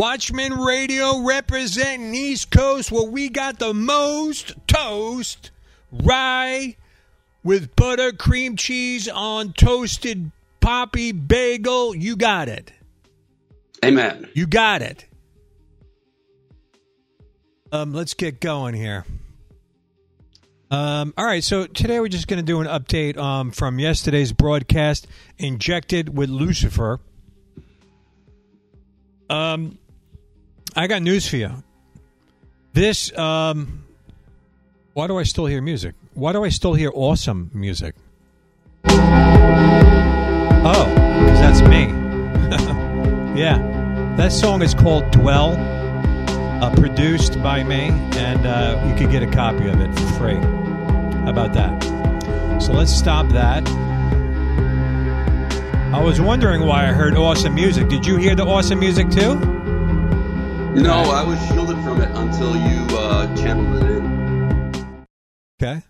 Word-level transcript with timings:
Watchman 0.00 0.54
Radio 0.54 1.20
representing 1.20 2.14
East 2.14 2.50
Coast 2.50 2.90
where 2.90 3.06
we 3.06 3.28
got 3.28 3.58
the 3.58 3.74
most 3.74 4.54
toast, 4.66 5.50
rye 5.92 6.76
with 7.44 7.76
butter, 7.76 8.10
cream 8.10 8.56
cheese 8.56 9.10
on 9.10 9.52
toasted 9.52 10.32
poppy 10.60 11.12
bagel. 11.12 11.94
You 11.94 12.16
got 12.16 12.48
it. 12.48 12.72
Amen. 13.84 14.26
You 14.32 14.46
got 14.46 14.80
it. 14.80 15.04
Um, 17.70 17.92
let's 17.92 18.14
get 18.14 18.40
going 18.40 18.72
here. 18.72 19.04
Um, 20.70 21.12
all 21.18 21.26
right, 21.26 21.44
so 21.44 21.66
today 21.66 22.00
we're 22.00 22.08
just 22.08 22.26
going 22.26 22.40
to 22.40 22.42
do 22.42 22.62
an 22.62 22.66
update 22.66 23.18
um, 23.18 23.50
from 23.50 23.78
yesterday's 23.78 24.32
broadcast, 24.32 25.06
Injected 25.36 26.16
with 26.16 26.30
Lucifer. 26.30 27.00
Um, 29.28 29.76
I 30.76 30.86
got 30.86 31.02
news 31.02 31.28
for 31.28 31.36
you. 31.36 31.62
This, 32.72 33.16
um, 33.18 33.84
why 34.94 35.06
do 35.06 35.18
I 35.18 35.24
still 35.24 35.46
hear 35.46 35.60
music? 35.60 35.94
Why 36.14 36.32
do 36.32 36.44
I 36.44 36.48
still 36.50 36.74
hear 36.74 36.90
awesome 36.94 37.50
music? 37.52 37.94
Oh, 40.62 40.86
because 40.94 41.40
that's 41.40 41.62
me. 41.62 41.86
yeah, 43.40 43.58
that 44.16 44.30
song 44.30 44.62
is 44.62 44.74
called 44.74 45.10
Dwell, 45.10 45.56
uh, 46.62 46.72
produced 46.76 47.42
by 47.42 47.64
me, 47.64 47.88
and 48.16 48.46
uh, 48.46 48.84
you 48.86 48.94
could 48.94 49.10
get 49.10 49.22
a 49.22 49.30
copy 49.30 49.66
of 49.68 49.80
it 49.80 49.92
for 49.98 50.06
free. 50.18 50.36
How 50.36 51.30
about 51.30 51.52
that? 51.54 51.82
So 52.62 52.72
let's 52.72 52.92
stop 52.92 53.28
that. 53.30 53.66
I 55.92 56.00
was 56.00 56.20
wondering 56.20 56.64
why 56.64 56.88
I 56.88 56.92
heard 56.92 57.16
awesome 57.16 57.54
music. 57.54 57.88
Did 57.88 58.06
you 58.06 58.16
hear 58.16 58.36
the 58.36 58.44
awesome 58.44 58.78
music 58.78 59.10
too? 59.10 59.59
No, 60.74 60.92
I 60.92 61.24
was 61.24 61.38
shielded 61.48 61.76
from 61.82 62.00
it 62.00 62.10
until 62.14 62.54
you 62.56 62.96
uh, 62.96 63.36
channeled 63.36 63.82
it 63.82 63.90
in. 63.90 65.06
Okay. 65.60 65.82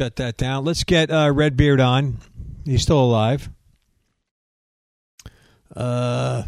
Shut 0.00 0.16
that 0.16 0.36
down. 0.36 0.64
Let's 0.64 0.84
get 0.84 1.10
uh, 1.10 1.32
Redbeard 1.34 1.80
on. 1.80 2.18
He's 2.64 2.82
still 2.82 3.00
alive. 3.00 3.50
Uh, 5.74 6.44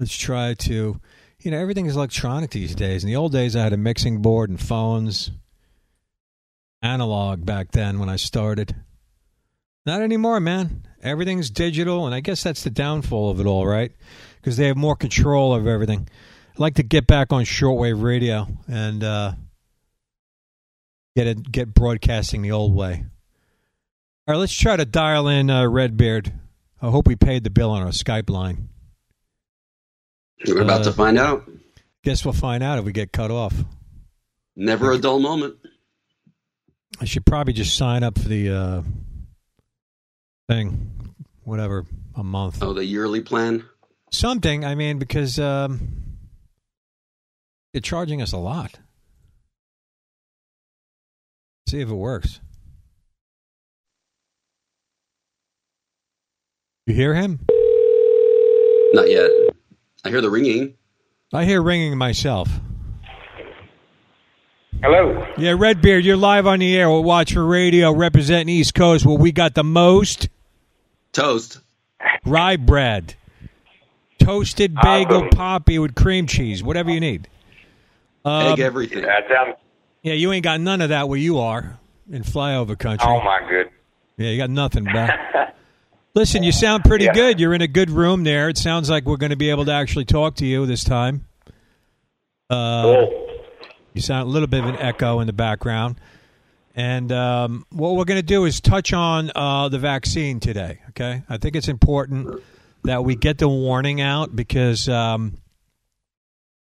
let's 0.00 0.16
try 0.16 0.54
to. 0.54 1.00
You 1.40 1.50
know, 1.50 1.58
everything 1.58 1.86
is 1.86 1.96
electronic 1.96 2.50
these 2.50 2.74
days. 2.74 3.04
In 3.04 3.08
the 3.08 3.16
old 3.16 3.32
days, 3.32 3.54
I 3.54 3.62
had 3.62 3.72
a 3.72 3.76
mixing 3.76 4.22
board 4.22 4.48
and 4.48 4.60
phones. 4.60 5.30
Analog 6.80 7.44
back 7.44 7.72
then 7.72 7.98
when 7.98 8.08
I 8.08 8.16
started. 8.16 8.74
Not 9.84 10.00
anymore, 10.02 10.40
man. 10.40 10.86
Everything's 11.02 11.50
digital, 11.50 12.06
and 12.06 12.14
I 12.14 12.20
guess 12.20 12.42
that's 12.42 12.62
the 12.62 12.70
downfall 12.70 13.30
of 13.30 13.40
it 13.40 13.46
all, 13.46 13.66
right? 13.66 13.92
Because 14.42 14.56
they 14.56 14.66
have 14.66 14.76
more 14.76 14.96
control 14.96 15.54
of 15.54 15.66
everything. 15.68 16.08
I'd 16.52 16.58
like 16.58 16.74
to 16.74 16.82
get 16.82 17.06
back 17.06 17.32
on 17.32 17.44
shortwave 17.44 18.02
radio 18.02 18.48
and 18.68 19.02
uh, 19.04 19.32
get 21.16 21.28
it, 21.28 21.50
get 21.50 21.72
broadcasting 21.72 22.42
the 22.42 22.50
old 22.52 22.74
way. 22.74 23.04
All 24.26 24.34
right, 24.34 24.38
let's 24.38 24.52
try 24.52 24.76
to 24.76 24.84
dial 24.84 25.28
in 25.28 25.48
uh, 25.48 25.66
Redbeard. 25.66 26.32
I 26.80 26.90
hope 26.90 27.06
we 27.06 27.14
paid 27.16 27.44
the 27.44 27.50
bill 27.50 27.70
on 27.70 27.82
our 27.82 27.88
Skype 27.90 28.28
line. 28.28 28.68
We're 30.46 30.62
about 30.62 30.80
Uh, 30.80 30.84
to 30.84 30.92
find 30.92 31.16
out. 31.18 31.48
Guess 32.02 32.24
we'll 32.24 32.32
find 32.34 32.64
out 32.64 32.78
if 32.80 32.84
we 32.84 32.90
get 32.92 33.12
cut 33.12 33.30
off. 33.30 33.54
Never 34.56 34.90
a 34.90 34.98
dull 34.98 35.20
moment. 35.20 35.54
I 37.00 37.04
should 37.04 37.24
probably 37.24 37.52
just 37.52 37.76
sign 37.76 38.02
up 38.02 38.18
for 38.18 38.28
the 38.28 38.50
uh, 38.50 38.82
thing, 40.48 41.14
whatever, 41.44 41.86
a 42.16 42.24
month. 42.24 42.60
Oh, 42.62 42.72
the 42.72 42.84
yearly 42.84 43.20
plan. 43.20 43.64
Something, 44.12 44.64
I 44.64 44.74
mean, 44.74 44.98
because 44.98 45.38
um, 45.38 45.80
they're 47.72 47.80
charging 47.80 48.20
us 48.20 48.32
a 48.32 48.38
lot. 48.38 48.78
See 51.68 51.80
if 51.80 51.88
it 51.88 51.94
works. 51.94 52.40
You 56.86 56.94
hear 56.94 57.14
him? 57.14 57.40
Not 58.92 59.08
yet. 59.08 59.30
I 60.04 60.10
hear 60.10 60.20
the 60.20 60.28
ringing. 60.28 60.74
I 61.32 61.44
hear 61.44 61.62
ringing 61.62 61.96
myself. 61.96 62.48
Hello. 64.82 65.26
Yeah, 65.38 65.54
Redbeard, 65.56 66.04
you're 66.04 66.16
live 66.16 66.46
on 66.46 66.58
the 66.58 66.76
air. 66.76 66.90
We'll 66.90 67.04
watch 67.04 67.32
for 67.32 67.44
radio 67.46 67.92
representing 67.92 68.48
East 68.48 68.74
Coast 68.74 69.06
where 69.06 69.16
we 69.16 69.30
got 69.32 69.54
the 69.54 69.62
most 69.64 70.28
Toast. 71.12 71.60
rye 72.26 72.56
bread, 72.56 73.14
toasted 74.24 74.74
bagel 74.82 75.16
Awesome. 75.18 75.28
poppy 75.30 75.78
with 75.78 75.94
cream 75.94 76.26
cheese, 76.26 76.62
whatever 76.62 76.90
you 76.90 77.00
need. 77.00 77.28
Um, 78.24 78.52
Egg 78.52 78.60
everything. 78.60 79.02
That 79.02 79.24
sounds. 79.28 79.56
yeah, 80.02 80.14
you 80.14 80.32
ain't 80.32 80.44
got 80.44 80.60
none 80.60 80.80
of 80.80 80.90
that 80.90 81.08
where 81.08 81.18
you 81.18 81.38
are 81.38 81.78
in 82.10 82.22
flyover 82.22 82.78
country. 82.78 83.08
Oh 83.08 83.20
my 83.22 83.40
good. 83.48 83.70
Yeah, 84.16 84.30
you 84.30 84.38
got 84.38 84.50
nothing, 84.50 84.84
bro. 84.84 85.08
Listen, 86.14 86.42
you 86.42 86.52
sound 86.52 86.84
pretty 86.84 87.06
Yeah. 87.06 87.14
good. 87.14 87.40
You're 87.40 87.54
in 87.54 87.62
a 87.62 87.66
good 87.68 87.90
room 87.90 88.22
there. 88.24 88.48
It 88.50 88.58
sounds 88.58 88.90
like 88.90 89.04
we're 89.06 89.16
going 89.16 89.30
to 89.30 89.36
be 89.36 89.50
able 89.50 89.64
to 89.64 89.72
actually 89.72 90.04
talk 90.04 90.36
to 90.36 90.46
you 90.46 90.66
this 90.66 90.84
time. 90.84 91.24
Uh, 92.50 92.82
Cool. 92.82 93.28
You 93.94 94.00
sound 94.00 94.28
a 94.28 94.30
little 94.30 94.46
bit 94.48 94.60
of 94.60 94.66
an 94.70 94.76
echo 94.76 95.20
in 95.20 95.26
the 95.26 95.32
background. 95.32 95.96
And 96.74 97.12
um, 97.12 97.66
what 97.70 97.96
we're 97.96 98.04
going 98.06 98.18
to 98.20 98.26
do 98.26 98.44
is 98.46 98.60
touch 98.60 98.92
on 98.94 99.30
uh, 99.34 99.68
the 99.68 99.78
vaccine 99.78 100.40
today. 100.40 100.80
Okay, 100.90 101.22
I 101.28 101.36
think 101.36 101.56
it's 101.56 101.68
important 101.68 102.42
that 102.84 103.04
we 103.04 103.14
get 103.14 103.38
the 103.38 103.48
warning 103.48 104.00
out 104.00 104.34
because 104.34 104.88
um, 104.88 105.36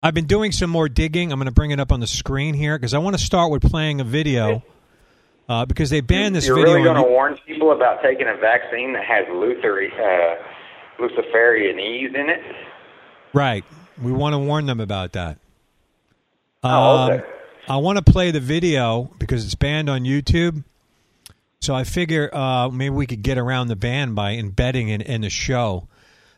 I've 0.03 0.15
been 0.15 0.27
doing 0.27 0.53
some 0.53 0.71
more 0.71 0.89
digging. 0.89 1.33
I'm 1.33 1.39
going 1.39 1.47
to 1.47 1.53
bring 1.53 1.71
it 1.71 1.81
up 1.81 1.93
on 1.93 2.01
the 2.01 2.07
screen 2.07 2.55
here 2.55 2.79
because 2.79 2.95
I 2.95 2.99
want 2.99 3.19
to 3.19 3.25
start 3.25 3.51
with 3.51 3.63
playing 3.63 4.01
a 4.01 4.05
video 4.05 4.63
uh, 5.49 5.65
because 5.67 5.91
they 5.91 6.01
banned 6.01 6.35
this 6.35 6.47
You're 6.47 6.57
video. 6.57 6.75
really 6.75 6.89
on 6.89 6.95
going 6.95 7.07
to 7.07 7.11
warn 7.11 7.39
people 7.47 7.73
about 7.73 8.03
taking 8.03 8.29
a 8.29 8.37
vaccine 8.37 8.93
that 8.93 9.05
has 9.05 9.27
uh, 9.27 10.37
Luciferianese 11.01 12.15
in 12.15 12.29
it? 12.31 12.41
Right. 13.33 13.65
We 14.01 14.13
want 14.13 14.35
to 14.35 14.39
warn 14.39 14.67
them 14.67 14.81
about 14.81 15.13
that. 15.13 15.39
Oh, 16.63 17.05
okay. 17.05 17.19
Um, 17.19 17.23
I 17.69 17.77
want 17.79 18.05
to 18.05 18.13
play 18.13 18.31
the 18.31 18.41
video 18.41 19.11
because 19.19 19.45
it's 19.45 19.55
banned 19.55 19.89
on 19.89 20.03
YouTube. 20.03 20.65
So 21.61 21.75
I 21.75 21.85
figure 21.85 22.29
uh, 22.35 22.69
maybe 22.69 22.95
we 22.95 23.07
could 23.07 23.23
get 23.23 23.39
around 23.39 23.69
the 23.69 23.77
ban 23.77 24.15
by 24.15 24.33
embedding 24.33 24.91
it 24.91 25.01
in 25.01 25.23
the 25.23 25.31
show. 25.31 25.89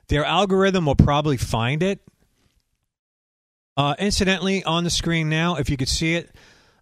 Their 0.08 0.24
algorithm 0.24 0.86
will 0.86 0.96
probably 0.96 1.36
find 1.36 1.82
it. 1.82 2.00
Uh, 3.76 3.94
incidentally, 3.98 4.64
on 4.64 4.84
the 4.84 4.90
screen 4.90 5.28
now, 5.28 5.56
if 5.56 5.68
you 5.68 5.76
could 5.76 5.88
see 5.88 6.14
it, 6.14 6.34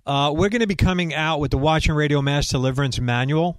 uh, 0.07 0.33
we're 0.35 0.51
going 0.51 0.61
to 0.61 0.67
be 0.67 0.77
coming 0.77 1.15
out 1.15 1.41
with 1.41 1.51
the 1.51 1.59
Watching 1.59 1.95
Radio 1.95 2.23
Mass 2.23 2.49
Deliverance 2.49 3.01
Manual. 3.01 3.59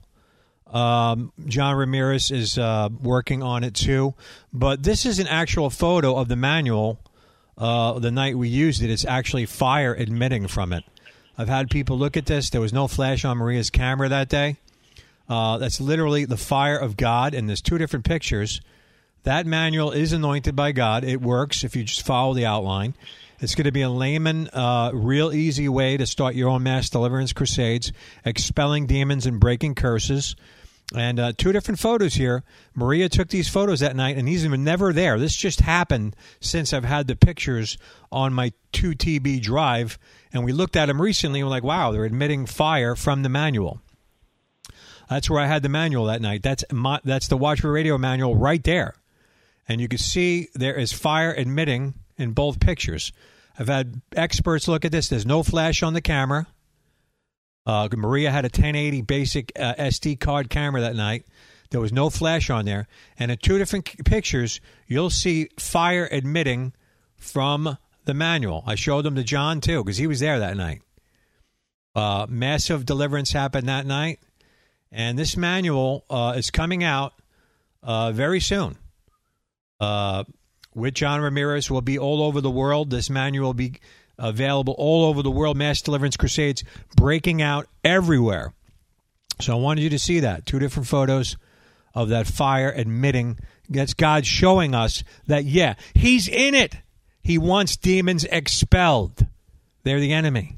Um, 0.67 1.31
John 1.45 1.75
Ramirez 1.75 2.31
is 2.31 2.57
uh, 2.57 2.89
working 3.01 3.43
on 3.43 3.63
it 3.63 3.73
too. 3.73 4.13
But 4.53 4.83
this 4.83 5.05
is 5.05 5.19
an 5.19 5.27
actual 5.27 5.69
photo 5.69 6.15
of 6.15 6.27
the 6.27 6.35
manual 6.35 6.99
uh, 7.57 7.99
the 7.99 8.11
night 8.11 8.37
we 8.37 8.49
used 8.49 8.83
it. 8.83 8.89
It's 8.89 9.05
actually 9.05 9.45
fire 9.45 9.95
emitting 9.95 10.47
from 10.47 10.73
it. 10.73 10.83
I've 11.37 11.49
had 11.49 11.69
people 11.69 11.97
look 11.97 12.15
at 12.17 12.25
this. 12.25 12.49
There 12.49 12.61
was 12.61 12.73
no 12.73 12.87
flash 12.87 13.25
on 13.25 13.37
Maria's 13.37 13.69
camera 13.69 14.09
that 14.09 14.29
day. 14.29 14.57
Uh, 15.27 15.57
that's 15.57 15.81
literally 15.81 16.25
the 16.25 16.37
fire 16.37 16.77
of 16.77 16.95
God, 16.95 17.33
and 17.33 17.49
there's 17.49 17.61
two 17.61 17.77
different 17.77 18.05
pictures. 18.05 18.61
That 19.25 19.47
manual 19.47 19.91
is 19.91 20.13
anointed 20.13 20.55
by 20.55 20.71
God. 20.71 21.03
It 21.03 21.19
works 21.19 21.63
if 21.63 21.75
you 21.75 21.83
just 21.83 22.05
follow 22.05 22.35
the 22.35 22.45
outline. 22.45 22.93
It's 23.39 23.55
going 23.55 23.65
to 23.65 23.71
be 23.71 23.81
a 23.81 23.89
layman, 23.89 24.49
uh, 24.53 24.91
real 24.93 25.33
easy 25.33 25.67
way 25.67 25.97
to 25.97 26.05
start 26.05 26.35
your 26.35 26.47
own 26.47 26.61
mass 26.61 26.91
deliverance 26.91 27.33
crusades, 27.33 27.91
expelling 28.23 28.85
demons 28.85 29.25
and 29.25 29.39
breaking 29.39 29.73
curses. 29.73 30.35
And 30.95 31.19
uh, 31.19 31.33
two 31.35 31.51
different 31.51 31.79
photos 31.79 32.13
here. 32.13 32.43
Maria 32.75 33.09
took 33.09 33.29
these 33.29 33.49
photos 33.49 33.79
that 33.79 33.95
night, 33.95 34.15
and 34.15 34.27
these 34.27 34.47
were 34.47 34.55
never 34.57 34.93
there. 34.93 35.17
This 35.17 35.35
just 35.35 35.61
happened 35.61 36.16
since 36.39 36.71
I've 36.71 36.85
had 36.85 37.07
the 37.07 37.16
pictures 37.16 37.79
on 38.11 38.31
my 38.31 38.53
2 38.73 38.91
TB 38.91 39.41
drive, 39.41 39.97
and 40.33 40.45
we 40.45 40.51
looked 40.51 40.75
at 40.75 40.85
them 40.85 41.01
recently. 41.01 41.39
and 41.39 41.47
We're 41.47 41.55
like, 41.55 41.63
wow, 41.63 41.91
they're 41.91 42.05
emitting 42.05 42.45
fire 42.45 42.95
from 42.95 43.23
the 43.23 43.29
manual. 43.29 43.81
That's 45.09 45.31
where 45.31 45.41
I 45.41 45.47
had 45.47 45.63
the 45.63 45.69
manual 45.69 46.05
that 46.05 46.21
night. 46.21 46.43
That's 46.43 46.63
my, 46.71 46.99
that's 47.03 47.28
the 47.28 47.37
Watch 47.37 47.63
Radio 47.63 47.97
manual 47.97 48.35
right 48.35 48.63
there, 48.63 48.93
and 49.67 49.82
you 49.82 49.88
can 49.88 50.00
see 50.00 50.50
there 50.53 50.76
is 50.76 50.91
fire 50.94 51.34
emitting 51.34 51.96
in 52.17 52.32
both 52.32 52.59
pictures. 52.59 53.12
I've 53.58 53.67
had 53.67 54.02
experts 54.16 54.67
look 54.67 54.85
at 54.85 54.91
this. 54.91 55.08
There's 55.08 55.26
no 55.26 55.44
flash 55.44 55.82
on 55.82 55.94
the 55.94 56.02
camera. 56.02 56.47
Uh, 57.66 57.90
Maria 57.96 58.32
had 58.32 58.46
a 58.46 58.47
1080 58.47 59.02
basic 59.02 59.52
uh, 59.59 59.73
SD 59.76 60.20
card 60.20 60.50
camera 60.50 60.82
that 60.82 60.96
night. 60.96 61.26
There 61.72 61.82
was 61.82 61.91
no 61.91 62.09
flash 62.09 62.50
on 62.50 62.66
there, 62.66 62.88
and 63.17 63.32
in 63.32 63.38
two 63.38 63.58
different 63.58 63.90
c- 63.90 64.03
pictures, 64.03 64.62
you'll 64.88 65.09
see 65.09 65.50
fire 65.58 66.08
emitting 66.12 66.73
from 67.17 67.78
the 68.06 68.14
manual. 68.14 68.64
I 68.67 68.76
showed 68.76 69.03
them 69.03 69.16
to 69.16 69.23
John 69.23 69.62
too 69.62 69.84
because 69.84 69.97
he 69.97 70.06
was 70.06 70.20
there 70.20 70.40
that 70.40 70.56
night. 70.56 70.84
Uh, 71.96 72.28
massive 72.29 72.85
deliverance 72.85 73.32
happened 73.32 73.67
that 73.67 73.88
night, 73.88 74.20
and 74.91 75.17
this 75.17 75.35
manual 75.35 76.06
uh, 76.09 76.35
is 76.38 76.52
coming 76.52 76.84
out 76.84 77.14
uh, 77.82 78.12
very 78.12 78.40
soon. 78.40 78.78
Uh, 79.79 80.23
with 80.73 80.93
John 80.93 81.22
Ramirez 81.22 81.72
will 81.72 81.81
be 81.81 81.97
all 81.97 82.22
over 82.22 82.41
the 82.41 82.51
world. 82.51 82.89
This 82.89 83.09
manual 83.09 83.49
will 83.49 83.53
be 83.53 83.79
available 84.17 84.75
all 84.77 85.05
over 85.05 85.22
the 85.23 85.31
world. 85.31 85.57
Mass 85.57 85.81
Deliverance 85.81 86.17
Crusades 86.17 86.63
breaking 86.95 87.41
out 87.41 87.67
everywhere. 87.83 88.53
So 89.41 89.53
I 89.53 89.59
wanted 89.59 89.81
you 89.81 89.89
to 89.91 89.99
see 89.99 90.22
that. 90.22 90.45
Two 90.45 90.59
different 90.59 90.87
photos 90.87 91.37
of 91.93 92.09
that 92.09 92.27
fire 92.27 92.72
admitting 92.72 93.39
that's 93.69 93.93
God 93.93 94.25
showing 94.25 94.75
us 94.75 95.03
that, 95.27 95.45
yeah, 95.45 95.75
He's 95.93 96.28
in 96.28 96.55
it. 96.55 96.75
He 97.21 97.37
wants 97.37 97.78
demons 97.78 98.23
expelled. 98.25 99.25
They're 99.83 99.99
the 99.99 100.13
enemy. 100.13 100.57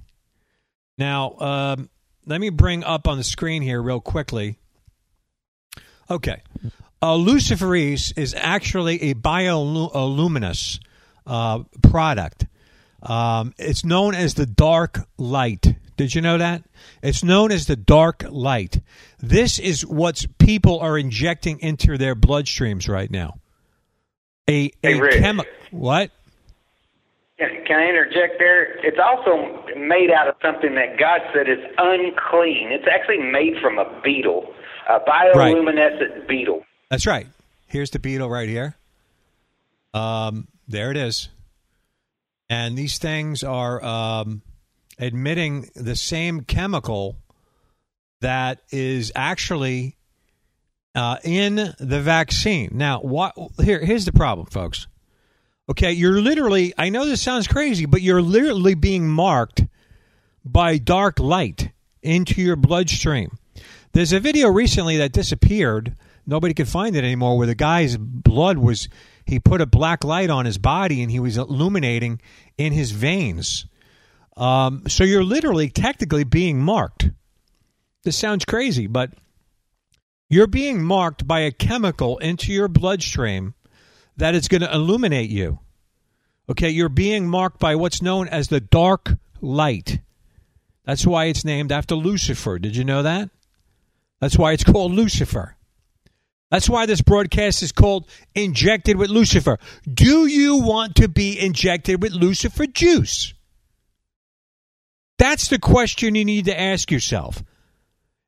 Now, 0.97 1.37
um, 1.37 1.89
let 2.25 2.41
me 2.41 2.49
bring 2.49 2.83
up 2.83 3.07
on 3.07 3.17
the 3.17 3.23
screen 3.23 3.61
here 3.61 3.81
real 3.81 4.01
quickly. 4.01 4.59
Okay. 6.09 6.41
Uh, 7.01 7.13
Luciferase 7.13 8.17
is 8.17 8.33
actually 8.35 9.11
a 9.11 9.13
bioluminescence 9.13 10.79
uh, 11.27 11.63
product. 11.83 12.47
Um, 13.03 13.53
it's 13.57 13.85
known 13.85 14.15
as 14.15 14.33
the 14.33 14.47
dark 14.47 15.07
light. 15.17 15.75
Did 15.95 16.15
you 16.15 16.21
know 16.21 16.37
that? 16.37 16.63
It's 17.03 17.23
known 17.23 17.51
as 17.51 17.67
the 17.67 17.75
dark 17.75 18.23
light. 18.27 18.81
This 19.19 19.59
is 19.59 19.85
what 19.85 20.25
people 20.39 20.79
are 20.79 20.97
injecting 20.97 21.59
into 21.59 21.97
their 21.97 22.15
bloodstreams 22.15 22.89
right 22.89 23.09
now. 23.09 23.35
A, 24.49 24.71
a 24.83 24.93
hey, 24.93 25.19
chemical. 25.19 25.51
What? 25.71 26.11
Can 27.37 27.79
I 27.79 27.89
interject 27.89 28.39
there? 28.39 28.77
It's 28.83 28.97
also 28.97 29.63
made 29.77 30.09
out 30.09 30.27
of 30.27 30.35
something 30.41 30.73
that 30.73 30.97
God 30.97 31.21
said 31.33 31.47
is 31.47 31.59
unclean. 31.77 32.71
It's 32.71 32.87
actually 32.91 33.19
made 33.19 33.61
from 33.61 33.77
a 33.77 34.01
beetle, 34.03 34.51
a 34.89 34.99
bioluminescent 34.99 36.17
right. 36.17 36.27
beetle. 36.27 36.63
That's 36.89 37.05
right. 37.05 37.27
Here's 37.67 37.89
the 37.91 37.99
beetle 37.99 38.29
right 38.29 38.47
here. 38.47 38.75
Um, 39.93 40.47
there 40.67 40.91
it 40.91 40.97
is. 40.97 41.29
And 42.49 42.77
these 42.77 42.97
things 42.97 43.43
are 43.43 43.83
um, 43.83 44.41
admitting 44.97 45.69
the 45.75 45.95
same 45.95 46.41
chemical 46.41 47.17
that 48.21 48.59
is 48.71 49.11
actually 49.15 49.95
uh, 50.95 51.17
in 51.23 51.55
the 51.77 52.01
vaccine. 52.01 52.71
Now, 52.73 53.01
what? 53.01 53.35
Here, 53.61 53.83
here's 53.83 54.05
the 54.05 54.13
problem, 54.13 54.47
folks. 54.47 54.87
Okay, 55.69 55.91
you're 55.91 56.21
literally, 56.21 56.73
I 56.77 56.89
know 56.89 57.05
this 57.05 57.21
sounds 57.21 57.47
crazy, 57.47 57.85
but 57.85 58.01
you're 58.01 58.21
literally 58.21 58.73
being 58.73 59.07
marked 59.07 59.65
by 60.45 60.77
dark 60.77 61.19
light 61.19 61.71
into 62.01 62.41
your 62.41 62.55
bloodstream. 62.55 63.37
There's 63.91 64.13
a 64.13 64.19
video 64.21 64.47
recently 64.47 64.97
that 64.97 65.11
disappeared. 65.11 65.95
Nobody 66.27 66.53
could 66.53 66.67
find 66.67 66.95
it 66.95 67.05
anymore 67.05 67.37
where 67.37 67.47
the 67.47 67.55
guy's 67.55 67.95
blood 67.97 68.57
was, 68.57 68.89
he 69.25 69.39
put 69.39 69.61
a 69.61 69.65
black 69.65 70.03
light 70.03 70.29
on 70.29 70.45
his 70.45 70.57
body 70.57 71.01
and 71.01 71.09
he 71.09 71.21
was 71.21 71.37
illuminating 71.37 72.21
in 72.57 72.73
his 72.73 72.91
veins. 72.91 73.65
Um, 74.35 74.83
so 74.87 75.05
you're 75.05 75.23
literally 75.23 75.69
technically 75.69 76.25
being 76.25 76.61
marked. 76.61 77.09
This 78.03 78.17
sounds 78.17 78.43
crazy, 78.43 78.87
but 78.87 79.11
you're 80.29 80.47
being 80.47 80.83
marked 80.83 81.25
by 81.25 81.39
a 81.39 81.51
chemical 81.51 82.17
into 82.17 82.51
your 82.51 82.67
bloodstream 82.67 83.53
that 84.17 84.35
is 84.35 84.49
going 84.49 84.61
to 84.61 84.73
illuminate 84.73 85.29
you. 85.29 85.59
Okay, 86.49 86.69
you're 86.69 86.89
being 86.89 87.27
marked 87.27 87.59
by 87.59 87.75
what's 87.75 88.01
known 88.01 88.27
as 88.27 88.49
the 88.49 88.59
dark 88.59 89.13
light. 89.41 89.99
That's 90.85 91.05
why 91.05 91.25
it's 91.25 91.45
named 91.45 91.71
after 91.71 91.95
Lucifer. 91.95 92.59
Did 92.59 92.75
you 92.75 92.83
know 92.83 93.03
that? 93.03 93.29
That's 94.19 94.37
why 94.37 94.53
it's 94.53 94.63
called 94.63 94.93
Lucifer. 94.93 95.56
That's 96.49 96.69
why 96.69 96.85
this 96.85 97.01
broadcast 97.01 97.61
is 97.61 97.71
called 97.71 98.09
Injected 98.33 98.97
with 98.97 99.09
Lucifer. 99.09 99.57
Do 99.91 100.27
you 100.27 100.61
want 100.61 100.95
to 100.95 101.07
be 101.07 101.37
injected 101.39 102.01
with 102.01 102.13
Lucifer 102.13 102.67
juice? 102.67 103.33
That's 105.17 105.49
the 105.49 105.59
question 105.59 106.15
you 106.15 106.23
need 106.23 106.45
to 106.45 106.59
ask 106.59 106.91
yourself. 106.91 107.43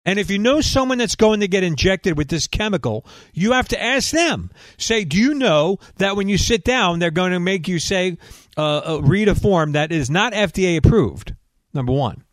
And 0.05 0.17
if 0.17 0.31
you 0.31 0.39
know 0.39 0.59
someone 0.61 0.97
that's 0.97 1.15
going 1.15 1.41
to 1.41 1.47
get 1.47 1.63
injected 1.63 2.17
with 2.17 2.29
this 2.29 2.47
chemical, 2.47 3.05
you 3.33 3.51
have 3.51 3.67
to 3.69 3.81
ask 3.81 4.11
them. 4.11 4.49
Say, 4.77 5.03
do 5.05 5.17
you 5.17 5.33
know 5.33 5.77
that 5.97 6.15
when 6.15 6.27
you 6.27 6.37
sit 6.37 6.63
down, 6.63 6.99
they're 6.99 7.11
going 7.11 7.31
to 7.31 7.39
make 7.39 7.67
you 7.67 7.79
say, 7.79 8.17
uh, 8.57 8.77
uh, 8.77 9.01
read 9.03 9.27
a 9.27 9.35
form 9.35 9.73
that 9.73 9.91
is 9.91 10.09
not 10.09 10.33
FDA 10.33 10.77
approved? 10.77 11.35
Number 11.73 11.91
one. 11.91 12.23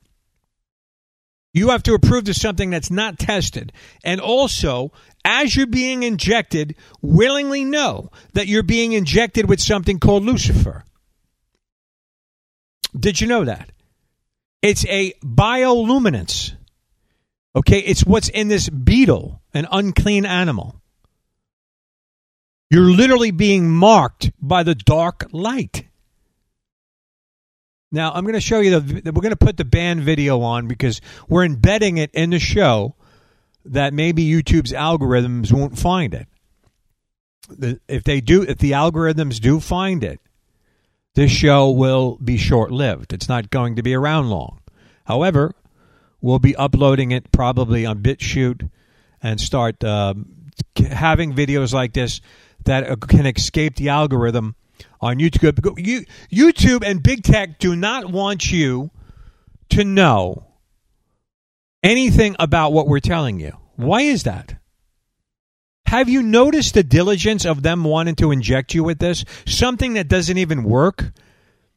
You 1.57 1.71
have 1.71 1.85
to 1.85 1.95
approve 1.95 2.25
to 2.25 2.35
something 2.35 2.69
that's 2.69 2.91
not 2.91 3.19
tested. 3.19 3.73
And 4.05 4.21
also, 4.21 4.93
as 5.25 5.57
you're 5.57 5.67
being 5.67 6.03
injected, 6.03 6.77
willingly 7.01 7.65
know 7.65 8.11
that 8.35 8.47
you're 8.47 8.63
being 8.63 8.93
injected 8.93 9.49
with 9.49 9.63
something 9.63 9.99
called 9.99 10.23
Lucifer. 10.23 10.85
Did 12.95 13.23
you 13.23 13.27
know 13.27 13.47
that? 13.47 13.73
It's 14.61 14.85
a 14.85 15.15
bioluminescence. 15.25 16.53
Okay, 17.57 17.79
it's 17.79 18.05
what's 18.05 18.29
in 18.29 18.49
this 18.49 18.69
beetle, 18.69 19.41
an 19.55 19.67
unclean 19.73 20.27
animal. 20.27 20.79
You're 22.69 22.91
literally 22.91 23.31
being 23.31 23.71
marked 23.71 24.31
by 24.43 24.63
the 24.63 24.75
dark 24.75 25.27
light. 25.33 25.87
Now, 27.97 28.13
I'm 28.13 28.25
going 28.25 28.35
to 28.35 28.41
show 28.43 28.61
you 28.61 28.79
the. 28.79 29.11
We're 29.11 29.23
going 29.23 29.31
to 29.31 29.37
put 29.37 29.57
the 29.57 29.65
banned 29.65 30.03
video 30.03 30.43
on 30.43 30.69
because 30.69 31.01
we're 31.31 31.47
embedding 31.47 31.97
it 31.97 32.11
in 32.13 32.29
the 32.29 32.39
show 32.39 32.95
that 33.65 33.95
maybe 33.95 34.23
YouTube's 34.23 34.73
algorithms 34.73 35.51
won't 35.51 35.79
find 35.79 36.13
it. 36.13 36.29
If 37.89 38.05
they 38.05 38.21
do, 38.21 38.43
if 38.43 38.59
the 38.59 38.73
algorithms 38.73 39.41
do 39.41 39.61
find 39.61 40.05
it, 40.05 40.21
this 41.15 41.31
show 41.31 41.71
will 41.71 42.19
be 42.23 42.37
short 42.37 42.71
lived. 42.71 43.15
It's 43.15 43.31
not 43.31 43.49
going 43.49 43.77
to 43.77 43.83
be 43.83 43.95
around 43.95 44.29
long. 44.29 44.61
However, 45.07 45.55
we'll 46.21 46.39
be 46.39 46.55
uploading 46.55 47.13
it 47.13 47.33
probably 47.33 47.87
on 47.87 48.03
BitChute 48.03 48.69
and 49.23 49.41
start 49.41 49.83
um, 49.83 50.51
having 50.77 51.33
videos 51.33 51.73
like 51.73 51.95
this 51.95 52.21
that 52.67 53.01
can 53.09 53.25
escape 53.25 53.77
the 53.77 53.89
algorithm 53.89 54.55
on 55.01 55.19
YouTube. 55.19 55.59
YouTube 56.31 56.83
and 56.85 57.03
big 57.03 57.23
tech 57.23 57.59
do 57.59 57.77
not 57.77 58.11
want 58.11 58.51
you 58.51 58.91
to 59.71 59.85
know 59.85 60.47
anything 61.83 62.37
about 62.39 62.73
what 62.73 62.89
we're 62.89 63.01
telling 63.01 63.41
you. 63.41 63.53
Why 63.77 64.03
is 64.03 64.25
that? 64.25 64.57
Have 65.87 66.09
you 66.09 66.23
noticed 66.23 66.75
the 66.75 66.83
diligence 66.83 67.45
of 67.45 67.63
them 67.63 67.85
wanting 67.85 68.17
to 68.17 68.33
inject 68.33 68.75
you 68.75 68.83
with 68.83 68.99
this? 68.99 69.25
Something 69.47 69.95
that 69.95 70.09
doesn't 70.09 70.37
even 70.37 70.65
work? 70.65 71.13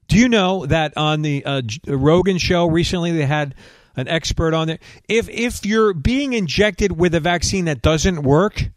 Do 0.08 0.18
you 0.18 0.28
know 0.28 0.66
that 0.66 0.94
on 0.98 1.22
the 1.22 1.46
uh, 1.46 1.62
Rogan 1.86 2.40
show 2.40 2.66
recently 2.66 3.12
they 3.12 3.28
had 3.28 3.54
an 3.96 4.08
expert 4.08 4.56
on 4.56 4.70
it? 4.70 4.82
If 5.08 5.30
if 5.30 5.64
you're 5.64 5.94
being 5.94 6.34
injected 6.34 6.92
with 6.92 7.14
a 7.14 7.20
vaccine 7.20 7.66
that 7.66 7.84
doesn't 7.84 8.24
work, 8.24 8.72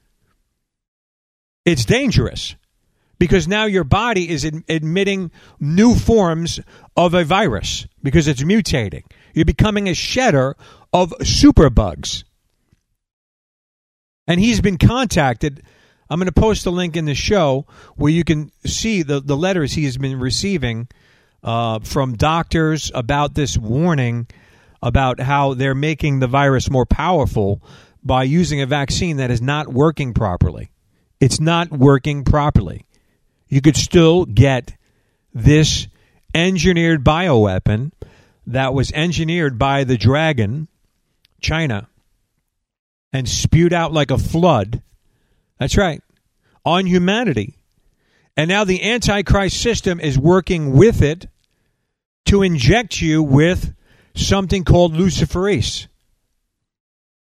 it's 1.65 1.87
dangerous 1.87 2.57
because 3.23 3.47
now 3.47 3.67
your 3.67 3.85
body 3.85 4.29
is 4.29 4.43
admitting 4.45 5.31
new 5.61 5.95
forms 5.95 6.59
of 6.97 7.15
a 7.15 7.23
virus 7.23 7.87
because 8.03 8.27
it's 8.27 8.43
mutating. 8.43 9.05
You're 9.33 9.45
becoming 9.45 9.89
a 9.89 9.95
shedder 9.95 10.57
of 10.93 11.11
superbugs. 11.21 12.25
And 14.27 14.41
he's 14.41 14.61
been 14.61 14.77
contacted. 14.77 15.63
I'm 16.11 16.19
going 16.19 16.27
to 16.27 16.33
post 16.33 16.67
a 16.67 16.73
link 16.73 16.97
in 16.97 17.05
the 17.05 17.15
show 17.15 17.69
where 17.95 18.11
you 18.11 18.25
can 18.25 18.51
see 18.67 19.05
the, 19.05 19.21
the 19.21 19.37
letters 19.37 19.73
he 19.73 19.85
has 19.85 19.97
been 19.97 20.19
receiving 20.19 20.89
uh, 21.45 21.79
from 21.79 22.15
doctors 22.17 22.91
about 22.93 23.37
this 23.37 23.57
warning 23.57 24.27
about 24.83 25.21
how 25.21 25.55
they're 25.55 25.77
making 25.77 26.19
the 26.19 26.27
virus 26.27 26.69
more 26.69 26.87
powerful 26.87 27.63
by 28.03 28.25
using 28.25 28.63
a 28.63 28.67
vaccine 28.67 29.19
that 29.19 29.31
is 29.31 29.41
not 29.41 29.69
working 29.69 30.13
properly. 30.13 30.73
It's 31.21 31.39
not 31.39 31.71
working 31.71 32.25
properly. 32.25 32.85
You 33.53 33.61
could 33.61 33.77
still 33.77 34.25
get 34.25 34.79
this 35.35 35.87
engineered 36.35 37.05
bioweapon 37.05 37.93
that 38.47 38.73
was 38.73 38.91
engineered 38.93 39.59
by 39.59 39.85
the 39.85 39.99
dragon, 39.99 40.69
China, 41.39 41.87
and 43.13 43.29
spewed 43.29 43.75
out 43.75 43.93
like 43.93 44.11
a 44.11 44.17
flood. 44.17 44.81
That's 45.59 45.77
right, 45.77 46.03
on 46.65 46.87
humanity. 46.87 47.59
And 48.39 48.49
now 48.49 48.65
the 48.65 48.91
Antichrist 48.91 49.61
system 49.61 50.01
is 50.01 50.19
working 50.19 50.73
with 50.73 51.03
it 51.03 51.27
to 52.25 52.41
inject 52.41 53.03
you 53.03 53.23
with 53.23 53.75
something 54.15 54.65
called 54.65 54.95
luciferase 54.95 55.89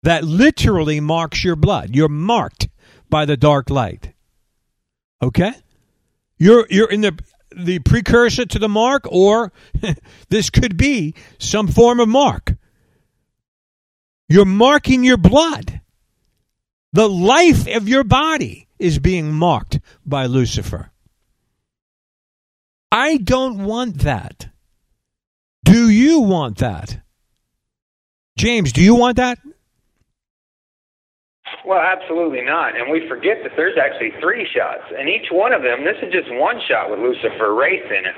that 0.03 0.25
literally 0.25 0.99
marks 0.99 1.45
your 1.45 1.55
blood. 1.55 1.95
You're 1.95 2.09
marked 2.09 2.67
by 3.09 3.23
the 3.23 3.37
dark 3.37 3.69
light. 3.69 4.11
Okay? 5.21 5.53
You're 6.37 6.67
you're 6.69 6.89
in 6.89 7.01
the 7.01 7.19
the 7.55 7.79
precursor 7.79 8.45
to 8.45 8.59
the 8.59 8.69
mark 8.69 9.05
or 9.09 9.51
this 10.29 10.49
could 10.49 10.77
be 10.77 11.15
some 11.39 11.67
form 11.67 11.99
of 11.99 12.07
mark. 12.07 12.55
You're 14.29 14.45
marking 14.45 15.03
your 15.03 15.17
blood. 15.17 15.81
The 16.93 17.09
life 17.09 17.67
of 17.67 17.87
your 17.87 18.03
body 18.03 18.67
is 18.79 18.99
being 18.99 19.33
marked 19.33 19.79
by 20.05 20.25
Lucifer. 20.25 20.91
I 22.91 23.17
don't 23.17 23.63
want 23.63 23.99
that. 23.99 24.49
Do 25.63 25.89
you 25.89 26.21
want 26.21 26.59
that? 26.59 27.01
James, 28.37 28.71
do 28.71 28.81
you 28.81 28.95
want 28.95 29.17
that? 29.17 29.39
Well, 31.67 31.83
absolutely 31.83 32.47
not. 32.47 32.79
And 32.79 32.87
we 32.87 33.03
forget 33.11 33.43
that 33.43 33.51
there's 33.59 33.75
actually 33.75 34.15
three 34.23 34.47
shots, 34.47 34.87
and 34.87 35.11
each 35.11 35.27
one 35.35 35.51
of 35.51 35.67
them, 35.67 35.83
this 35.83 35.99
is 35.99 36.15
just 36.15 36.31
one 36.39 36.63
shot 36.63 36.87
with 36.87 37.03
luciferase 37.03 37.91
in 37.91 38.07
it. 38.07 38.17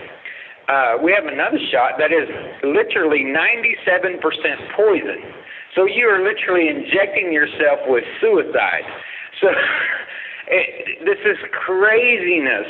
Uh, 0.70 1.01
we 1.01 1.10
have 1.10 1.25
another 1.25 1.58
shot 1.74 1.98
that 1.98 2.13
is 2.13 2.29
literally 2.62 3.25
97% 3.25 4.22
poison. 4.77 5.34
So 5.74 5.89
you 5.89 6.06
are 6.06 6.22
literally 6.22 6.70
injecting 6.70 7.34
yourself 7.34 7.89
with 7.89 8.06
suicide. 8.22 8.86
So 9.41 9.50
it, 10.53 11.01
this 11.10 11.18
is 11.25 11.41
craziness 11.50 12.70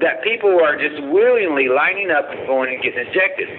that 0.00 0.24
people 0.24 0.56
are 0.56 0.80
just 0.80 1.04
willingly 1.12 1.68
lining 1.68 2.08
up 2.08 2.32
and 2.32 2.48
going 2.48 2.72
and 2.72 2.80
getting 2.80 3.12
injected. 3.12 3.52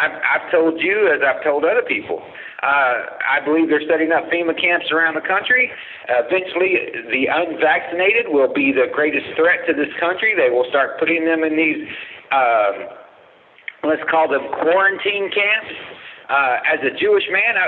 I've, 0.00 0.16
I've 0.16 0.50
told 0.50 0.80
you, 0.80 1.12
as 1.12 1.20
I've 1.20 1.44
told 1.44 1.68
other 1.68 1.84
people, 1.84 2.24
uh, 2.60 3.16
I 3.24 3.40
believe 3.40 3.72
they're 3.72 3.84
setting 3.88 4.12
up 4.12 4.28
FEMA 4.28 4.52
camps 4.52 4.92
around 4.92 5.16
the 5.16 5.24
country. 5.24 5.72
Uh, 6.08 6.28
eventually, 6.28 6.76
the 7.08 7.24
unvaccinated 7.32 8.28
will 8.28 8.52
be 8.52 8.72
the 8.72 8.92
greatest 8.92 9.32
threat 9.32 9.64
to 9.64 9.72
this 9.72 9.88
country. 9.96 10.36
They 10.36 10.52
will 10.52 10.68
start 10.68 11.00
putting 11.00 11.24
them 11.24 11.40
in 11.40 11.56
these, 11.56 11.88
uh, 12.28 13.00
let's 13.88 14.04
call 14.12 14.28
them 14.28 14.44
quarantine 14.60 15.32
camps. 15.32 15.72
Uh, 16.28 16.62
as 16.62 16.78
a 16.84 16.92
Jewish 17.00 17.24
man, 17.32 17.56
I, 17.56 17.66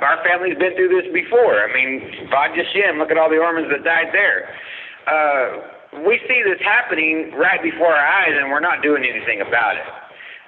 our 0.08 0.18
family's 0.24 0.58
been 0.58 0.74
through 0.74 0.90
this 0.90 1.12
before. 1.12 1.62
I 1.62 1.68
mean, 1.70 2.26
Bad 2.32 2.56
look 2.96 3.12
at 3.12 3.18
all 3.20 3.28
the 3.28 3.38
Ormans 3.38 3.68
that 3.68 3.84
died 3.84 4.10
there. 4.16 4.48
Uh, 5.06 6.02
we 6.08 6.18
see 6.26 6.40
this 6.40 6.58
happening 6.64 7.36
right 7.36 7.62
before 7.62 7.92
our 7.92 8.06
eyes, 8.24 8.32
and 8.32 8.50
we're 8.50 8.64
not 8.64 8.82
doing 8.82 9.04
anything 9.04 9.44
about 9.44 9.76
it. 9.76 9.86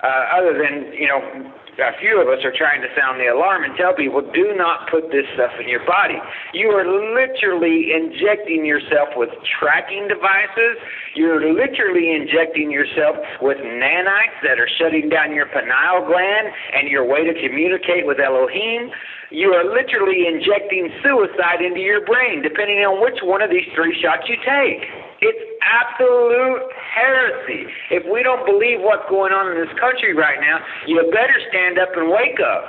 Uh, 0.03 0.41
other 0.41 0.57
than, 0.57 0.93
you 0.93 1.07
know, 1.07 1.53
a 1.79 1.95
few 1.99 2.23
of 2.23 2.29
us 2.31 2.45
are 2.45 2.55
trying 2.55 2.83
to 2.83 2.91
sound 2.95 3.19
the 3.19 3.27
alarm 3.27 3.65
and 3.65 3.75
tell 3.77 3.95
people 3.95 4.23
do 4.23 4.55
not 4.55 4.87
put 4.91 5.11
this 5.11 5.27
stuff 5.35 5.51
in 5.59 5.69
your 5.69 5.85
body. 5.87 6.19
You 6.55 6.71
are 6.71 6.87
literally 6.87 7.91
injecting 7.91 8.65
yourself 8.65 9.11
with 9.17 9.31
tracking 9.59 10.07
devices. 10.07 10.79
You're 11.15 11.43
literally 11.43 12.15
injecting 12.15 12.71
yourself 12.71 13.17
with 13.43 13.59
nanites 13.59 14.39
that 14.47 14.63
are 14.63 14.71
shutting 14.79 15.09
down 15.09 15.35
your 15.35 15.47
pineal 15.51 16.07
gland 16.07 16.55
and 16.75 16.87
your 16.87 17.03
way 17.03 17.27
to 17.27 17.35
communicate 17.35 18.07
with 18.07 18.21
Elohim. 18.23 18.91
You 19.31 19.51
are 19.51 19.67
literally 19.67 20.31
injecting 20.31 20.95
suicide 21.03 21.59
into 21.59 21.81
your 21.81 22.05
brain, 22.07 22.43
depending 22.43 22.87
on 22.87 23.03
which 23.03 23.19
one 23.23 23.43
of 23.43 23.51
these 23.51 23.67
three 23.75 23.99
shots 23.99 24.31
you 24.31 24.37
take. 24.47 24.87
It's 25.21 25.61
absolute 25.63 26.63
heresy. 26.95 27.67
If 27.91 28.05
we 28.13 28.23
don't 28.23 28.45
believe 28.47 28.81
what's 28.81 29.09
going 29.09 29.33
on 29.33 29.53
in 29.53 29.67
this 29.67 29.79
country 29.79 30.15
right 30.15 30.39
now, 30.41 30.59
you 30.87 31.01
better 31.13 31.35
stand 31.49 31.79
up 31.79 31.91
and 31.97 32.11
wake 32.11 32.41
up. 32.41 32.65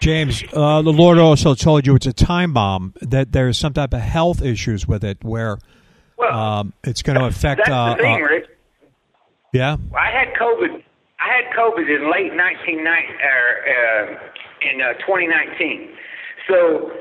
James, 0.00 0.44
uh, 0.52 0.82
the 0.82 0.92
Lord 0.92 1.18
also 1.18 1.54
told 1.54 1.86
you 1.86 1.94
it's 1.94 2.06
a 2.06 2.12
time 2.12 2.52
bomb, 2.52 2.92
that 3.00 3.32
there's 3.32 3.58
some 3.58 3.72
type 3.72 3.94
of 3.94 4.00
health 4.00 4.42
issues 4.42 4.86
with 4.86 5.02
it 5.02 5.24
where 5.24 5.58
well, 6.18 6.32
um, 6.32 6.72
it's 6.84 7.02
going 7.02 7.18
to 7.18 7.24
affect. 7.24 7.62
That's 7.64 7.70
uh, 7.70 7.94
the 7.94 8.02
thing, 8.02 8.22
uh, 8.22 8.28
Rich. 8.28 8.46
Yeah? 9.54 9.76
I 9.96 10.10
had 10.10 10.34
COVID. 10.34 10.82
I 11.20 11.42
had 11.42 11.56
COVID 11.56 11.88
in 11.88 12.10
late 12.10 12.34
1990, 12.36 12.84
uh, 12.84 13.28
uh, 13.70 14.70
in 14.70 14.80
uh, 14.82 14.92
2019. 15.06 15.88
So 16.48 16.92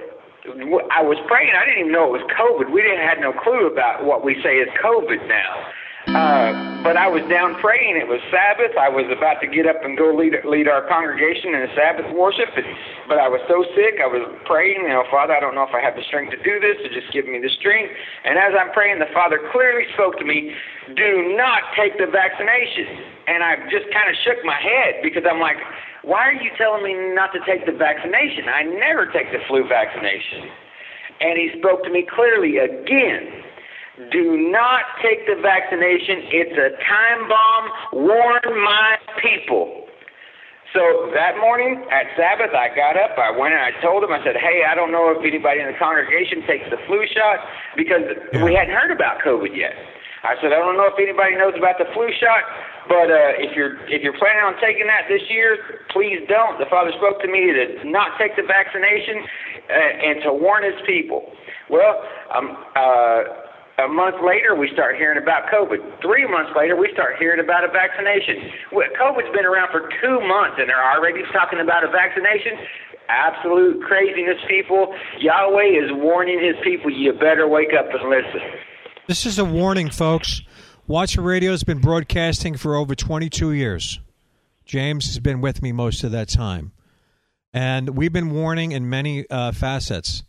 I 0.43 0.99
was 0.99 1.15
praying. 1.31 1.55
I 1.55 1.63
didn't 1.63 1.87
even 1.87 1.95
know 1.95 2.11
it 2.11 2.19
was 2.19 2.27
COVID. 2.35 2.67
We 2.67 2.83
didn't 2.83 2.99
had 2.99 3.23
no 3.23 3.31
clue 3.31 3.71
about 3.71 4.03
what 4.03 4.27
we 4.27 4.35
say 4.43 4.59
is 4.59 4.67
COVID 4.83 5.23
now. 5.27 5.71
Uh, 6.03 6.83
but 6.83 6.99
I 6.99 7.07
was 7.07 7.23
down 7.31 7.55
praying. 7.63 7.95
It 7.95 8.11
was 8.11 8.19
Sabbath. 8.27 8.75
I 8.75 8.91
was 8.91 9.07
about 9.07 9.39
to 9.39 9.47
get 9.47 9.63
up 9.63 9.79
and 9.87 9.95
go 9.95 10.11
lead 10.11 10.35
lead 10.43 10.67
our 10.67 10.83
congregation 10.83 11.55
in 11.55 11.63
a 11.63 11.71
Sabbath 11.71 12.11
worship. 12.11 12.51
But, 12.51 12.67
but 13.07 13.17
I 13.23 13.31
was 13.31 13.39
so 13.47 13.63
sick. 13.71 14.03
I 14.03 14.09
was 14.11 14.19
praying. 14.43 14.83
You 14.83 14.91
know, 14.91 15.07
Father, 15.07 15.31
I 15.31 15.39
don't 15.39 15.55
know 15.55 15.63
if 15.63 15.71
I 15.71 15.79
have 15.79 15.95
the 15.95 16.03
strength 16.03 16.35
to 16.35 16.39
do 16.43 16.59
this. 16.59 16.75
So 16.83 16.91
just 16.91 17.07
give 17.15 17.23
me 17.23 17.39
the 17.39 17.47
strength. 17.55 17.95
And 18.27 18.35
as 18.35 18.51
I'm 18.51 18.75
praying, 18.75 18.99
the 18.99 19.07
Father 19.15 19.39
clearly 19.55 19.87
spoke 19.95 20.19
to 20.19 20.27
me. 20.27 20.51
Do 20.91 21.39
not 21.39 21.71
take 21.79 21.95
the 21.95 22.11
vaccination. 22.11 22.99
And 23.31 23.39
I 23.39 23.63
just 23.71 23.87
kind 23.95 24.11
of 24.11 24.19
shook 24.27 24.43
my 24.43 24.59
head 24.59 24.99
because 24.99 25.23
I'm 25.23 25.39
like, 25.39 25.55
why 26.03 26.27
are 26.27 26.35
you 26.35 26.51
telling 26.57 26.83
me 26.83 27.15
not 27.15 27.31
to 27.31 27.39
take 27.47 27.65
the 27.65 27.71
vaccination? 27.71 28.51
I 28.51 28.63
never 28.63 29.07
take 29.07 29.31
the 29.31 29.39
flu 29.47 29.67
vaccination. 29.67 30.51
And 31.21 31.39
he 31.39 31.57
spoke 31.59 31.83
to 31.83 31.89
me 31.89 32.05
clearly 32.07 32.57
again. 32.59 33.43
Do 34.11 34.35
not 34.51 34.83
take 35.01 35.25
the 35.27 35.39
vaccination. 35.39 36.27
It's 36.27 36.57
a 36.59 36.75
time 36.83 37.29
bomb. 37.29 37.65
Warn 37.93 38.43
my 38.63 38.97
people. 39.21 39.87
So 40.73 41.13
that 41.13 41.37
morning 41.37 41.85
at 41.93 42.09
Sabbath, 42.17 42.49
I 42.49 42.73
got 42.73 42.97
up, 42.97 43.13
I 43.13 43.29
went 43.29 43.53
and 43.53 43.61
I 43.61 43.77
told 43.77 44.03
him, 44.03 44.09
I 44.09 44.17
said, 44.25 44.33
hey, 44.33 44.65
I 44.65 44.73
don't 44.73 44.91
know 44.91 45.13
if 45.13 45.21
anybody 45.21 45.61
in 45.61 45.69
the 45.69 45.77
congregation 45.77 46.41
takes 46.49 46.65
the 46.73 46.81
flu 46.89 47.05
shot 47.13 47.45
because 47.77 48.01
yeah. 48.33 48.41
we 48.41 48.57
hadn't 48.57 48.73
heard 48.73 48.89
about 48.89 49.21
COVID 49.21 49.53
yet. 49.53 49.77
I 50.25 50.33
said, 50.41 50.49
I 50.49 50.57
don't 50.57 50.73
know 50.73 50.89
if 50.89 50.97
anybody 50.97 51.37
knows 51.37 51.53
about 51.53 51.77
the 51.77 51.85
flu 51.93 52.09
shot, 52.17 52.41
but 52.87 53.07
uh, 53.07 53.39
if 53.39 53.55
you're 53.55 53.79
if 53.87 54.03
you're 54.03 54.17
planning 54.17 54.43
on 54.43 54.59
taking 54.59 54.87
that 54.87 55.07
this 55.07 55.23
year, 55.29 55.57
please 55.91 56.19
don't. 56.27 56.59
The 56.59 56.67
Father 56.67 56.91
spoke 56.99 57.21
to 57.21 57.29
me 57.31 57.51
to 57.51 57.87
not 57.87 58.17
take 58.19 58.35
the 58.35 58.43
vaccination 58.43 59.23
uh, 59.69 60.07
and 60.07 60.15
to 60.23 60.33
warn 60.33 60.63
His 60.63 60.79
people. 60.85 61.31
Well, 61.69 62.03
um, 62.35 62.57
uh, 62.75 63.43
a 63.81 63.87
month 63.87 64.21
later, 64.21 64.53
we 64.53 64.69
start 64.73 64.97
hearing 64.97 65.17
about 65.17 65.49
COVID. 65.49 66.01
Three 66.01 66.27
months 66.29 66.51
later, 66.55 66.75
we 66.75 66.91
start 66.93 67.17
hearing 67.17 67.39
about 67.39 67.63
a 67.63 67.71
vaccination. 67.71 68.51
COVID's 68.69 69.33
been 69.33 69.45
around 69.45 69.71
for 69.71 69.89
two 70.03 70.19
months, 70.27 70.59
and 70.59 70.69
they're 70.69 70.91
already 70.93 71.23
talking 71.31 71.59
about 71.59 71.83
a 71.83 71.89
vaccination. 71.89 72.59
Absolute 73.09 73.81
craziness, 73.83 74.37
people. 74.47 74.93
Yahweh 75.19 75.73
is 75.73 75.89
warning 75.91 76.37
His 76.37 76.55
people. 76.63 76.91
You 76.91 77.13
better 77.13 77.47
wake 77.47 77.73
up 77.73 77.87
and 77.89 78.09
listen. 78.09 78.41
This 79.07 79.25
is 79.25 79.39
a 79.39 79.45
warning, 79.45 79.89
folks. 79.89 80.41
Watch 80.85 81.15
Radio 81.15 81.51
has 81.51 81.63
been 81.63 81.79
broadcasting 81.79 82.57
for 82.57 82.75
over 82.75 82.93
22 82.93 83.53
years. 83.53 84.01
James 84.65 85.05
has 85.05 85.17
been 85.17 85.39
with 85.39 85.61
me 85.61 85.71
most 85.71 86.03
of 86.03 86.11
that 86.11 86.27
time. 86.27 86.73
And 87.53 87.91
we've 87.91 88.11
been 88.11 88.31
warning 88.31 88.73
in 88.73 88.89
many 88.89 89.25
uh, 89.29 89.53
facets. 89.53 90.23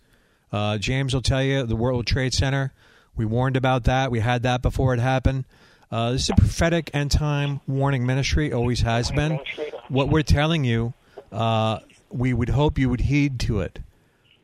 Uh, 0.52 0.78
James 0.78 1.12
will 1.12 1.23
tell 1.23 1.42
you 1.42 1.64
the 1.64 1.75
World 1.75 2.06
Trade 2.06 2.34
Center. 2.34 2.73
We 3.16 3.25
warned 3.25 3.56
about 3.56 3.82
that. 3.84 4.12
We 4.12 4.20
had 4.20 4.44
that 4.44 4.62
before 4.62 4.94
it 4.94 5.00
happened. 5.00 5.44
Uh, 5.90 6.12
this 6.12 6.23
is 6.23 6.30
a 6.30 6.37
prophetic 6.37 6.88
end 6.94 7.11
time 7.11 7.61
warning 7.66 8.06
ministry, 8.06 8.52
always 8.52 8.82
has 8.82 9.11
been. 9.11 9.40
What 9.88 10.08
we're 10.08 10.23
telling 10.23 10.62
you, 10.62 10.94
uh, 11.32 11.80
we 12.11 12.32
would 12.32 12.50
hope 12.50 12.78
you 12.78 12.88
would 12.90 13.00
heed 13.00 13.40
to 13.40 13.58
it. 13.58 13.80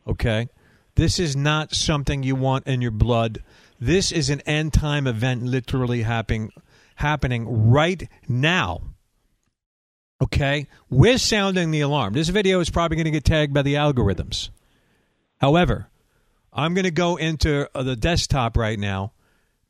Okay? 0.08 0.48
This 0.96 1.20
is 1.20 1.36
not 1.36 1.72
something 1.72 2.24
you 2.24 2.34
want 2.34 2.66
in 2.66 2.82
your 2.82 2.90
blood 2.90 3.44
this 3.80 4.12
is 4.12 4.30
an 4.30 4.40
end 4.42 4.72
time 4.72 5.06
event 5.06 5.42
literally 5.42 6.02
happening 6.02 6.52
happening 6.96 7.70
right 7.70 8.08
now. 8.28 8.82
Okay? 10.22 10.66
We're 10.90 11.18
sounding 11.18 11.70
the 11.70 11.80
alarm. 11.80 12.12
This 12.12 12.28
video 12.28 12.60
is 12.60 12.68
probably 12.68 12.96
going 12.96 13.06
to 13.06 13.10
get 13.10 13.24
tagged 13.24 13.54
by 13.54 13.62
the 13.62 13.74
algorithms. 13.74 14.50
However, 15.38 15.88
I'm 16.52 16.74
going 16.74 16.84
to 16.84 16.90
go 16.90 17.16
into 17.16 17.68
uh, 17.74 17.82
the 17.82 17.96
desktop 17.96 18.58
right 18.58 18.78
now 18.78 19.12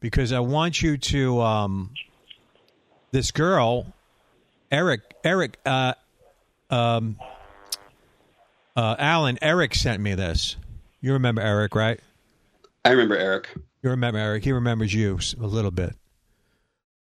because 0.00 0.32
I 0.32 0.40
want 0.40 0.82
you 0.82 0.96
to 0.96 1.40
um, 1.40 1.90
this 3.12 3.30
girl 3.30 3.86
Eric 4.72 5.02
Eric 5.22 5.58
uh, 5.64 5.94
um, 6.68 7.18
uh, 8.76 8.96
Alan 8.98 9.38
Eric 9.42 9.74
sent 9.74 10.02
me 10.02 10.14
this. 10.14 10.56
You 11.00 11.12
remember 11.12 11.42
Eric, 11.42 11.74
right? 11.74 12.00
I 12.84 12.90
remember 12.90 13.16
Eric. 13.16 13.48
You 13.82 13.90
remember 13.90 14.18
Eric. 14.18 14.44
He 14.44 14.52
remembers 14.52 14.92
you 14.92 15.18
a 15.40 15.46
little 15.46 15.70
bit. 15.70 15.96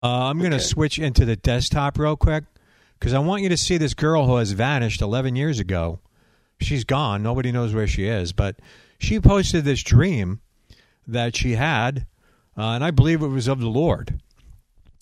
Uh, 0.02 0.28
I'm 0.28 0.40
going 0.40 0.52
to 0.52 0.58
okay. 0.58 0.66
switch 0.66 0.98
into 0.98 1.26
the 1.26 1.36
desktop 1.36 1.98
real 2.00 2.16
quick 2.16 2.46
because 2.98 3.14
I 3.14 3.20
want 3.20 3.44
you 3.44 3.50
to 3.50 3.58
see 3.58 3.78
this 3.78 3.94
girl 3.94 4.28
who 4.28 4.38
has 4.38 4.52
vanished 4.52 5.02
11 5.02 5.36
years 5.36 5.60
ago. 5.60 6.00
She's 6.62 6.86
gone. 6.86 7.22
Nobody 7.22 7.52
knows 7.52 7.74
where 7.74 7.88
she 7.88 8.06
is, 8.06 8.32
but 8.32 8.60
she 8.98 9.20
posted 9.20 9.66
this 9.66 9.84
dream 9.84 10.42
that 11.08 11.36
she 11.36 11.54
had, 11.54 12.06
uh, 12.58 12.72
and 12.72 12.84
I 12.84 12.92
believe 12.92 13.22
it 13.22 13.28
was 13.28 13.48
of 13.48 13.60
the 13.60 13.68
Lord. 13.68 14.22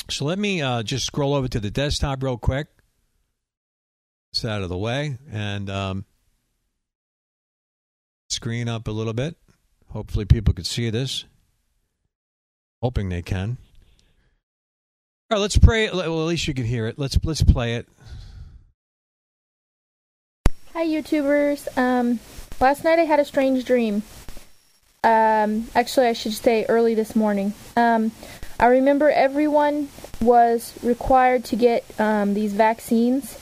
So 0.09 0.25
let 0.25 0.39
me 0.39 0.61
uh, 0.61 0.83
just 0.83 1.05
scroll 1.05 1.33
over 1.33 1.47
to 1.47 1.59
the 1.59 1.71
desktop 1.71 2.23
real 2.23 2.37
quick. 2.37 2.67
It's 4.31 4.45
out 4.45 4.61
of 4.61 4.69
the 4.69 4.77
way 4.77 5.17
and 5.31 5.69
um, 5.69 6.05
screen 8.29 8.69
up 8.69 8.87
a 8.87 8.91
little 8.91 9.13
bit. 9.13 9.37
Hopefully, 9.89 10.25
people 10.25 10.53
could 10.53 10.65
see 10.65 10.89
this. 10.89 11.25
Hoping 12.81 13.09
they 13.09 13.21
can. 13.21 13.57
All 15.29 15.35
right, 15.37 15.41
let's 15.41 15.57
pray. 15.57 15.89
Well, 15.89 16.01
at 16.01 16.27
least 16.27 16.47
you 16.47 16.53
can 16.53 16.65
hear 16.65 16.87
it. 16.87 16.97
Let's 16.97 17.17
let's 17.23 17.43
play 17.43 17.75
it. 17.75 17.87
Hi, 20.73 20.85
YouTubers. 20.85 21.75
Um, 21.77 22.19
last 22.59 22.83
night 22.83 22.99
I 22.99 23.03
had 23.03 23.19
a 23.19 23.25
strange 23.25 23.65
dream. 23.65 24.03
Um, 25.03 25.67
actually, 25.73 26.07
I 26.07 26.13
should 26.13 26.33
say 26.33 26.65
early 26.69 26.93
this 26.93 27.15
morning. 27.15 27.53
Um, 27.75 28.11
I 28.59 28.67
remember 28.67 29.09
everyone 29.09 29.89
was 30.21 30.73
required 30.83 31.45
to 31.45 31.55
get 31.55 31.83
um, 31.99 32.33
these 32.33 32.53
vaccines, 32.53 33.39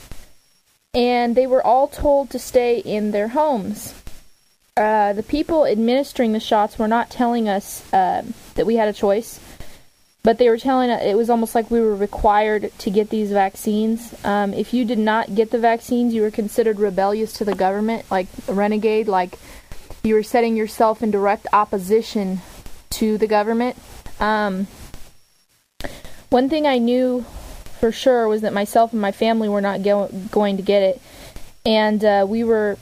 and 0.94 1.34
they 1.34 1.46
were 1.46 1.64
all 1.64 1.88
told 1.88 2.30
to 2.30 2.38
stay 2.38 2.78
in 2.78 3.10
their 3.10 3.28
homes. 3.28 3.94
Uh, 4.76 5.14
the 5.14 5.22
people 5.22 5.64
administering 5.64 6.32
the 6.32 6.40
shots 6.40 6.78
were 6.78 6.88
not 6.88 7.08
telling 7.08 7.48
us 7.48 7.90
uh, 7.94 8.22
that 8.56 8.66
we 8.66 8.76
had 8.76 8.88
a 8.88 8.92
choice, 8.92 9.40
but 10.22 10.36
they 10.36 10.50
were 10.50 10.58
telling 10.58 10.90
us 10.90 11.02
it 11.02 11.16
was 11.16 11.30
almost 11.30 11.54
like 11.54 11.70
we 11.70 11.80
were 11.80 11.96
required 11.96 12.70
to 12.76 12.90
get 12.90 13.08
these 13.08 13.32
vaccines. 13.32 14.14
Um, 14.22 14.52
if 14.52 14.74
you 14.74 14.84
did 14.84 14.98
not 14.98 15.34
get 15.34 15.50
the 15.50 15.58
vaccines, 15.58 16.12
you 16.12 16.20
were 16.20 16.30
considered 16.30 16.78
rebellious 16.78 17.32
to 17.34 17.44
the 17.44 17.54
government, 17.54 18.04
like 18.10 18.26
a 18.48 18.52
renegade, 18.52 19.08
like 19.08 19.38
you 20.02 20.14
were 20.14 20.22
setting 20.22 20.56
yourself 20.56 21.02
in 21.02 21.10
direct 21.10 21.46
opposition 21.54 22.40
to 22.90 23.16
the 23.16 23.26
government. 23.26 23.78
Um, 24.20 24.66
one 26.28 26.50
thing 26.50 26.66
I 26.66 26.76
knew 26.76 27.24
for 27.80 27.92
sure 27.92 28.28
was 28.28 28.42
that 28.42 28.52
myself 28.52 28.92
and 28.92 29.00
my 29.00 29.12
family 29.12 29.48
were 29.48 29.62
not 29.62 29.82
go- 29.82 30.10
going 30.30 30.58
to 30.58 30.62
get 30.62 30.82
it, 30.82 31.00
and 31.64 32.04
uh, 32.04 32.26
we 32.28 32.44
were 32.44 32.76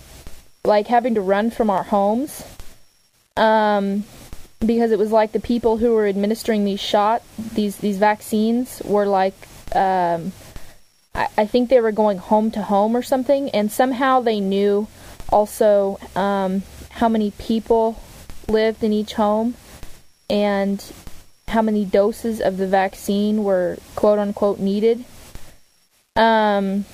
like 0.65 0.87
having 0.87 1.15
to 1.15 1.21
run 1.21 1.51
from 1.51 1.71
our 1.71 1.83
homes 1.83 2.45
um, 3.37 4.05
because 4.61 4.93
it 4.93 4.99
was 4.99 5.13
like 5.13 5.33
the 5.33 5.41
people 5.41 5.77
who 5.77 5.93
were 5.93 6.07
administering 6.07 6.65
these 6.65 6.81
shot 6.81 7.23
these 7.55 7.77
these 7.79 7.99
vaccines 7.99 8.81
were 8.85 9.07
like 9.07 9.35
um, 9.75 10.33
I, 11.15 11.29
I 11.39 11.47
think 11.47 11.71
they 11.71 11.81
were 11.81 11.93
going 11.93 12.19
home 12.19 12.51
to 12.53 12.63
home 12.63 12.97
or 12.97 13.03
something, 13.03 13.51
and 13.51 13.71
somehow 13.71 14.21
they 14.21 14.41
knew 14.41 14.89
also 15.31 15.99
um, 16.17 16.63
how 16.91 17.09
many 17.09 17.31
people 17.33 18.01
lived 18.49 18.83
in 18.83 18.93
each 18.93 19.15
home 19.15 19.55
and 20.29 20.85
how 21.49 21.63
many 21.63 21.85
doses 21.85 22.41
of 22.41 22.57
the 22.57 22.67
vaccine 22.67 23.45
were 23.45 23.79
quote 23.95 24.19
unquote 24.19 24.59
needed. 24.59 25.05
Um, 26.17 26.85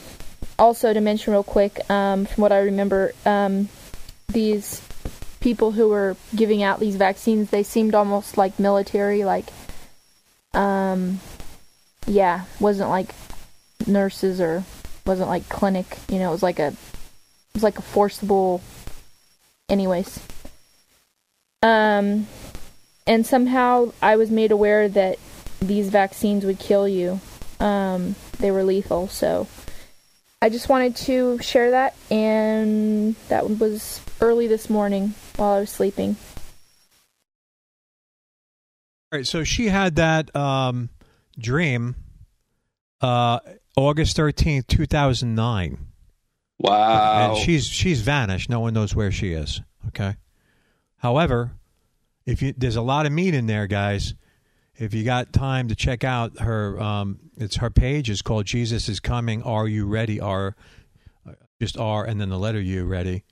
also, 0.60 0.92
to 0.92 1.00
mention 1.00 1.32
real 1.32 1.42
quick, 1.42 1.80
um, 1.90 2.26
from 2.26 2.42
what 2.42 2.52
I 2.52 2.58
remember, 2.58 3.12
um, 3.24 3.70
these 4.28 4.86
people 5.40 5.72
who 5.72 5.88
were 5.88 6.16
giving 6.36 6.62
out 6.62 6.78
these 6.78 6.96
vaccines, 6.96 7.48
they 7.48 7.62
seemed 7.62 7.94
almost 7.94 8.36
like 8.36 8.58
military, 8.58 9.24
like, 9.24 9.46
um, 10.52 11.18
yeah, 12.06 12.44
wasn't 12.60 12.90
like 12.90 13.14
nurses 13.86 14.38
or 14.38 14.62
wasn't 15.06 15.30
like 15.30 15.48
clinic, 15.48 15.96
you 16.10 16.18
know, 16.18 16.28
it 16.28 16.32
was 16.32 16.42
like 16.42 16.58
a, 16.58 16.68
it 16.68 17.54
was 17.54 17.62
like 17.62 17.78
a 17.78 17.82
forcible, 17.82 18.60
anyways. 19.70 20.20
Um, 21.62 22.26
and 23.06 23.26
somehow 23.26 23.92
I 24.02 24.16
was 24.16 24.30
made 24.30 24.52
aware 24.52 24.90
that 24.90 25.18
these 25.60 25.88
vaccines 25.88 26.44
would 26.44 26.58
kill 26.58 26.86
you. 26.86 27.18
Um, 27.60 28.14
they 28.38 28.50
were 28.50 28.62
lethal, 28.62 29.08
so 29.08 29.46
I 30.42 30.48
just 30.48 30.70
wanted 30.70 30.96
to 30.96 31.38
share 31.40 31.72
that, 31.72 31.94
and 32.10 33.14
that 33.28 33.58
was 33.58 34.00
early 34.22 34.46
this 34.46 34.70
morning 34.70 35.12
while 35.36 35.52
I 35.52 35.60
was 35.60 35.70
sleeping. 35.70 36.16
All 39.12 39.18
right, 39.18 39.26
so 39.26 39.44
she 39.44 39.66
had 39.66 39.96
that 39.96 40.34
um, 40.34 40.88
dream 41.38 41.94
uh, 43.02 43.40
August 43.76 44.16
13th, 44.16 44.66
2009. 44.66 45.78
Wow. 46.58 47.34
And 47.34 47.38
she's 47.38 47.66
she's 47.66 48.02
vanished. 48.02 48.48
No 48.48 48.60
one 48.60 48.74
knows 48.74 48.94
where 48.94 49.10
she 49.10 49.32
is. 49.32 49.60
Okay. 49.88 50.16
However, 50.96 51.52
if 52.26 52.42
you 52.42 52.52
there's 52.56 52.76
a 52.76 52.82
lot 52.82 53.06
of 53.06 53.12
meat 53.12 53.34
in 53.34 53.46
there, 53.46 53.66
guys. 53.66 54.14
If 54.80 54.94
you 54.94 55.04
got 55.04 55.34
time 55.34 55.68
to 55.68 55.74
check 55.74 56.04
out 56.04 56.40
her, 56.40 56.80
um, 56.80 57.20
it's 57.36 57.56
her 57.56 57.68
page 57.68 58.08
is 58.08 58.22
called 58.22 58.46
Jesus 58.46 58.88
is 58.88 58.98
coming. 58.98 59.42
Are 59.42 59.68
you 59.68 59.86
ready? 59.86 60.18
Are 60.18 60.56
just 61.60 61.76
are 61.76 62.06
and 62.06 62.18
then 62.18 62.30
the 62.30 62.38
letter 62.38 62.58
U 62.58 62.86
ready, 62.86 63.22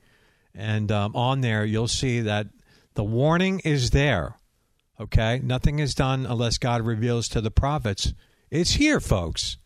and 0.54 0.92
um, 0.92 1.16
on 1.16 1.40
there 1.40 1.64
you'll 1.64 1.88
see 1.88 2.20
that 2.20 2.48
the 2.92 3.02
warning 3.02 3.60
is 3.60 3.90
there. 3.90 4.36
Okay, 5.00 5.40
nothing 5.42 5.78
is 5.78 5.94
done 5.94 6.26
unless 6.26 6.58
God 6.58 6.82
reveals 6.82 7.28
to 7.28 7.40
the 7.40 7.50
prophets. 7.50 8.12
It's 8.50 8.72
here, 8.72 9.00
folks. 9.00 9.56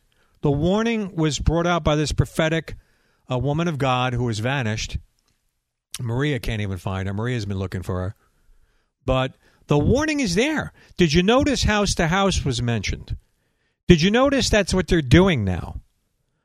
The 0.43 0.53
warning 0.53 1.17
was 1.17 1.41
brought 1.41 1.67
out 1.67 1.83
by 1.83 1.97
this 1.97 2.13
prophetic 2.13 2.77
a 3.29 3.39
woman 3.39 3.67
of 3.67 3.79
God 3.79 4.13
who 4.13 4.29
has 4.29 4.39
vanished. 4.39 4.99
Maria 6.01 6.39
can't 6.39 6.63
even 6.63 6.79
find 6.79 7.09
her. 7.09 7.15
Maria's 7.15 7.47
been 7.47 7.59
looking 7.59 7.83
for 7.83 8.03
her. 8.03 8.15
But 9.05 9.35
the 9.67 9.79
warning 9.79 10.21
is 10.21 10.35
there. 10.35 10.73
Did 10.97 11.13
you 11.13 11.23
notice 11.23 11.65
house 11.65 11.95
to 11.95 12.09
house 12.09 12.45
was 12.45 12.63
mentioned? 12.63 13.17
Did 13.89 14.03
you 14.03 14.11
notice 14.11 14.49
that's 14.49 14.75
what 14.75 14.89
they're 14.89 15.03
doing 15.03 15.45
now? 15.45 15.81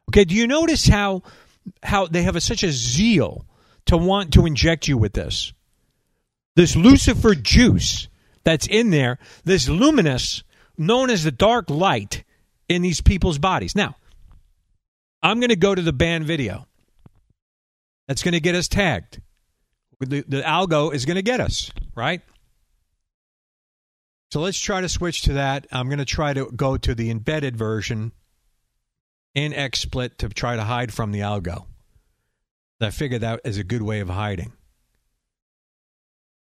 Okay, 0.10 0.24
do 0.24 0.36
you 0.36 0.48
notice 0.48 0.88
how 0.88 1.24
how 1.84 2.08
they 2.08 2.24
have 2.24 2.36
a, 2.36 2.42
such 2.42 2.64
a 2.64 2.72
zeal 2.72 3.46
to 3.86 3.98
want 3.98 4.34
to 4.34 4.46
inject 4.46 4.88
you 4.88 4.98
with 4.98 5.14
this? 5.14 5.54
This 6.56 6.76
Lucifer 6.76 7.36
juice 7.36 8.08
that's 8.44 8.68
in 8.68 8.90
there, 8.90 9.20
this 9.44 9.68
luminous 9.68 10.44
known 10.78 11.10
as 11.10 11.24
the 11.24 11.32
dark 11.32 11.70
light 11.70 12.24
in 12.70 12.82
these 12.82 13.02
people's 13.02 13.38
bodies. 13.38 13.76
Now, 13.76 13.96
I'm 15.22 15.40
going 15.40 15.50
to 15.50 15.56
go 15.56 15.76
to 15.76 15.82
the 15.82 15.94
banned 15.94 16.26
video. 16.26 16.68
That's 18.08 18.24
going 18.24 18.34
to 18.34 18.40
get 18.40 18.56
us 18.56 18.68
tagged. 18.68 19.22
The, 20.00 20.24
the 20.28 20.42
algo 20.42 20.94
is 20.94 21.06
going 21.06 21.16
to 21.16 21.24
get 21.24 21.40
us, 21.40 21.72
right? 21.96 22.22
So 24.32 24.42
let's 24.42 24.60
try 24.60 24.82
to 24.82 24.90
switch 24.90 25.22
to 25.24 25.34
that. 25.34 25.68
I'm 25.72 25.88
going 25.88 26.00
to 26.00 26.06
try 26.06 26.34
to 26.34 26.52
go 26.52 26.78
to 26.78 26.94
the 26.94 27.10
embedded 27.10 27.56
version 27.56 28.12
in 29.34 29.54
XSplit 29.54 30.18
to 30.18 30.30
try 30.30 30.56
to 30.56 30.64
hide 30.64 30.94
from 30.94 31.12
the 31.12 31.20
algo. 31.20 31.66
I 32.82 32.90
figured 32.90 33.22
that 33.22 33.42
is 33.44 33.58
a 33.58 33.64
good 33.64 33.82
way 33.82 34.02
of 34.02 34.10
hiding. 34.10 34.54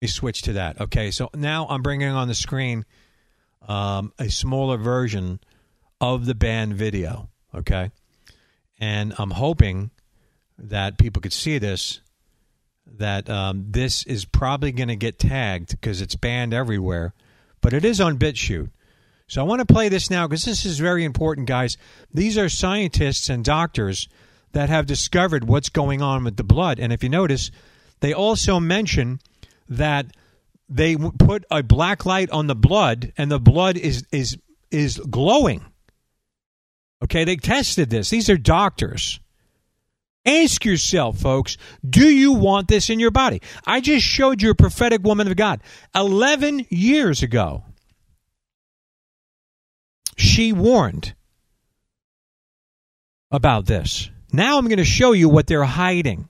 We 0.02 0.08
switch 0.08 0.44
to 0.44 0.54
that. 0.54 0.80
Okay, 0.82 1.12
so 1.12 1.30
now 1.34 1.66
I'm 1.70 1.82
bringing 1.82 2.10
on 2.10 2.28
the 2.28 2.36
screen 2.36 2.86
um, 3.68 4.14
a 4.20 4.30
smaller 4.30 4.78
version 4.78 5.40
of 6.00 6.26
the 6.26 6.36
banned 6.36 6.76
video. 6.76 7.30
Okay, 7.56 7.92
and 8.80 9.14
I'm 9.18 9.32
hoping 9.32 9.92
that 10.58 10.98
people 10.98 11.22
could 11.22 11.34
see 11.34 11.58
this. 11.58 12.02
That 12.86 13.30
um, 13.30 13.68
this 13.70 14.04
is 14.04 14.26
probably 14.26 14.74
going 14.74 14.90
to 14.90 14.98
get 14.98 15.18
tagged 15.18 15.70
because 15.72 16.02
it's 16.02 16.16
banned 16.16 16.54
everywhere 16.54 17.14
but 17.64 17.74
it 17.74 17.84
is 17.84 18.00
on 18.00 18.20
BitChute. 18.20 18.70
So 19.28 19.42
I 19.42 19.46
want 19.46 19.66
to 19.66 19.74
play 19.74 19.90
this 19.90 20.12
now 20.12 20.28
because 20.28 20.44
this 20.44 20.66
is 20.66 20.78
very 20.78 21.04
important, 21.04 21.48
guys. 21.48 21.78
These 22.14 22.38
are 22.38 22.50
scientists 22.50 23.30
and 23.30 23.44
doctors 23.44 24.08
that 24.52 24.70
have 24.70 24.86
discovered 24.86 25.48
what's 25.48 25.70
going 25.70 26.02
on 26.02 26.24
with 26.24 26.36
the 26.36 26.44
blood. 26.44 26.78
And 26.78 26.94
if 26.94 27.02
you 27.02 27.10
notice, 27.10 27.50
they 28.02 28.14
also 28.14 28.60
mention 28.60 29.20
that 29.70 30.08
they 30.70 30.96
put 30.96 31.46
a 31.50 31.64
black 31.64 32.06
light 32.06 32.30
on 32.30 32.48
the 32.48 32.56
blood 32.56 33.14
and 33.18 33.32
the 33.32 33.40
blood 33.40 33.78
is 33.78 34.04
is 34.12 34.38
is 34.70 34.98
glowing. 34.98 35.66
Okay, 37.04 37.24
they 37.24 37.38
tested 37.38 37.90
this. 37.90 38.10
These 38.10 38.30
are 38.30 38.38
doctors. 38.38 39.20
Ask 40.26 40.64
yourself, 40.64 41.18
folks, 41.18 41.58
do 41.88 42.08
you 42.08 42.34
want 42.34 42.68
this 42.70 42.90
in 42.90 43.00
your 43.00 43.12
body? 43.12 43.42
I 43.66 43.82
just 43.82 44.06
showed 44.06 44.42
you 44.42 44.52
a 44.52 44.56
prophetic 44.56 45.04
woman 45.04 45.28
of 45.28 45.36
God 45.36 45.62
11 45.94 46.68
years 46.70 47.24
ago. 47.24 47.66
She 50.18 50.54
warned 50.54 51.14
about 53.32 53.66
this. 53.66 54.10
Now 54.32 54.58
I'm 54.58 54.68
going 54.68 54.78
to 54.78 54.86
show 54.86 55.12
you 55.12 55.28
what 55.28 55.48
they're 55.48 55.64
hiding. 55.64 56.30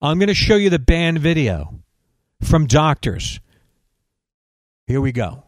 I'm 0.00 0.18
going 0.18 0.28
to 0.28 0.34
show 0.34 0.56
you 0.56 0.70
the 0.70 0.78
banned 0.78 1.18
video 1.18 1.80
from 2.42 2.66
doctors. 2.66 3.40
Here 4.86 5.00
we 5.00 5.12
go. 5.12 5.44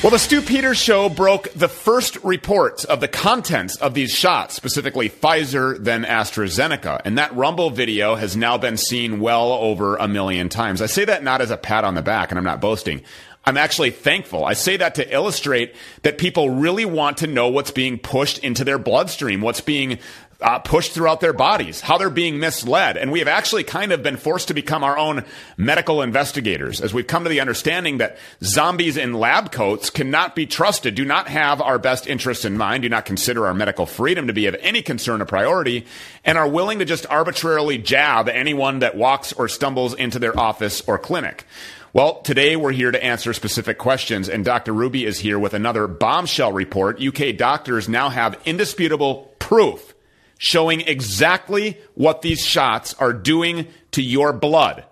Well, 0.00 0.12
the 0.12 0.18
Stu 0.20 0.42
Peters 0.42 0.78
show 0.78 1.08
broke 1.08 1.52
the 1.54 1.66
first 1.66 2.22
reports 2.22 2.84
of 2.84 3.00
the 3.00 3.08
contents 3.08 3.74
of 3.74 3.94
these 3.94 4.14
shots, 4.14 4.54
specifically 4.54 5.10
Pfizer, 5.10 5.76
then 5.76 6.04
AstraZeneca. 6.04 7.00
And 7.04 7.18
that 7.18 7.34
Rumble 7.34 7.70
video 7.70 8.14
has 8.14 8.36
now 8.36 8.58
been 8.58 8.76
seen 8.76 9.18
well 9.18 9.50
over 9.50 9.96
a 9.96 10.06
million 10.06 10.48
times. 10.48 10.80
I 10.80 10.86
say 10.86 11.04
that 11.06 11.24
not 11.24 11.40
as 11.40 11.50
a 11.50 11.56
pat 11.56 11.82
on 11.82 11.96
the 11.96 12.02
back, 12.02 12.30
and 12.30 12.38
I'm 12.38 12.44
not 12.44 12.60
boasting. 12.60 13.02
I'm 13.44 13.56
actually 13.56 13.90
thankful. 13.90 14.44
I 14.44 14.52
say 14.52 14.76
that 14.76 14.94
to 14.94 15.12
illustrate 15.12 15.74
that 16.02 16.16
people 16.16 16.50
really 16.50 16.84
want 16.84 17.16
to 17.18 17.26
know 17.26 17.48
what's 17.48 17.72
being 17.72 17.98
pushed 17.98 18.38
into 18.38 18.62
their 18.62 18.78
bloodstream, 18.78 19.40
what's 19.40 19.60
being 19.60 19.98
uh, 20.40 20.60
pushed 20.60 20.92
throughout 20.92 21.20
their 21.20 21.32
bodies, 21.32 21.80
how 21.80 21.98
they're 21.98 22.10
being 22.10 22.38
misled. 22.38 22.96
And 22.96 23.10
we 23.10 23.18
have 23.18 23.26
actually 23.26 23.64
kind 23.64 23.90
of 23.90 24.04
been 24.04 24.16
forced 24.16 24.48
to 24.48 24.54
become 24.54 24.84
our 24.84 24.96
own 24.96 25.24
medical 25.56 26.00
investigators 26.00 26.80
as 26.80 26.94
we've 26.94 27.08
come 27.08 27.24
to 27.24 27.28
the 27.28 27.40
understanding 27.40 27.98
that 27.98 28.18
zombies 28.42 28.96
in 28.96 29.14
lab 29.14 29.50
coats 29.50 29.90
cannot 29.90 30.36
be 30.36 30.46
trusted, 30.46 30.94
do 30.94 31.04
not 31.04 31.26
have 31.26 31.60
our 31.60 31.78
best 31.78 32.06
interests 32.06 32.44
in 32.44 32.56
mind, 32.56 32.82
do 32.82 32.88
not 32.88 33.04
consider 33.04 33.46
our 33.48 33.54
medical 33.54 33.84
freedom 33.84 34.28
to 34.28 34.32
be 34.32 34.46
of 34.46 34.54
any 34.60 34.80
concern 34.80 35.20
or 35.20 35.24
priority, 35.24 35.86
and 36.24 36.38
are 36.38 36.48
willing 36.48 36.78
to 36.78 36.84
just 36.84 37.06
arbitrarily 37.10 37.76
jab 37.76 38.28
anyone 38.28 38.78
that 38.78 38.96
walks 38.96 39.32
or 39.32 39.48
stumbles 39.48 39.94
into 39.94 40.20
their 40.20 40.38
office 40.38 40.82
or 40.86 40.98
clinic. 40.98 41.44
Well, 41.92 42.20
today 42.20 42.54
we're 42.54 42.70
here 42.70 42.92
to 42.92 43.02
answer 43.02 43.32
specific 43.32 43.78
questions, 43.78 44.28
and 44.28 44.44
Dr. 44.44 44.72
Ruby 44.72 45.04
is 45.04 45.18
here 45.18 45.38
with 45.38 45.54
another 45.54 45.88
bombshell 45.88 46.52
report. 46.52 47.02
UK 47.02 47.36
doctors 47.36 47.88
now 47.88 48.10
have 48.10 48.40
indisputable 48.44 49.32
proof 49.40 49.94
showing 50.38 50.80
exactly 50.82 51.78
what 51.94 52.22
these 52.22 52.44
shots 52.44 52.94
are 52.94 53.12
doing 53.12 53.66
to 53.90 54.02
your 54.02 54.32
blood. 54.32 54.84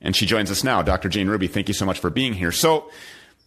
And 0.00 0.16
she 0.16 0.26
joins 0.26 0.50
us 0.50 0.64
now. 0.64 0.82
Dr. 0.82 1.08
Jane 1.08 1.28
Ruby, 1.28 1.46
thank 1.46 1.68
you 1.68 1.74
so 1.74 1.86
much 1.86 1.98
for 1.98 2.10
being 2.10 2.34
here. 2.34 2.52
So, 2.52 2.90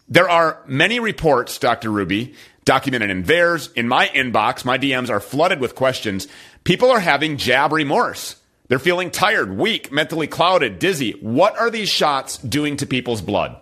there 0.09 0.29
are 0.29 0.63
many 0.65 1.01
reports, 1.01 1.59
Dr. 1.59 1.91
Ruby, 1.91 2.33
documented 2.63 3.09
in 3.09 3.23
theirs, 3.23 3.69
in 3.75 3.87
my 3.89 4.07
inbox. 4.07 4.63
My 4.63 4.77
DMs 4.77 5.09
are 5.09 5.19
flooded 5.19 5.59
with 5.59 5.75
questions. 5.75 6.27
People 6.63 6.89
are 6.91 7.01
having 7.01 7.37
jab 7.37 7.73
remorse. 7.73 8.37
They're 8.69 8.79
feeling 8.79 9.11
tired, 9.11 9.57
weak, 9.57 9.91
mentally 9.91 10.27
clouded, 10.27 10.79
dizzy. 10.79 11.11
What 11.21 11.57
are 11.57 11.69
these 11.69 11.89
shots 11.89 12.37
doing 12.37 12.77
to 12.77 12.85
people's 12.85 13.21
blood? 13.21 13.57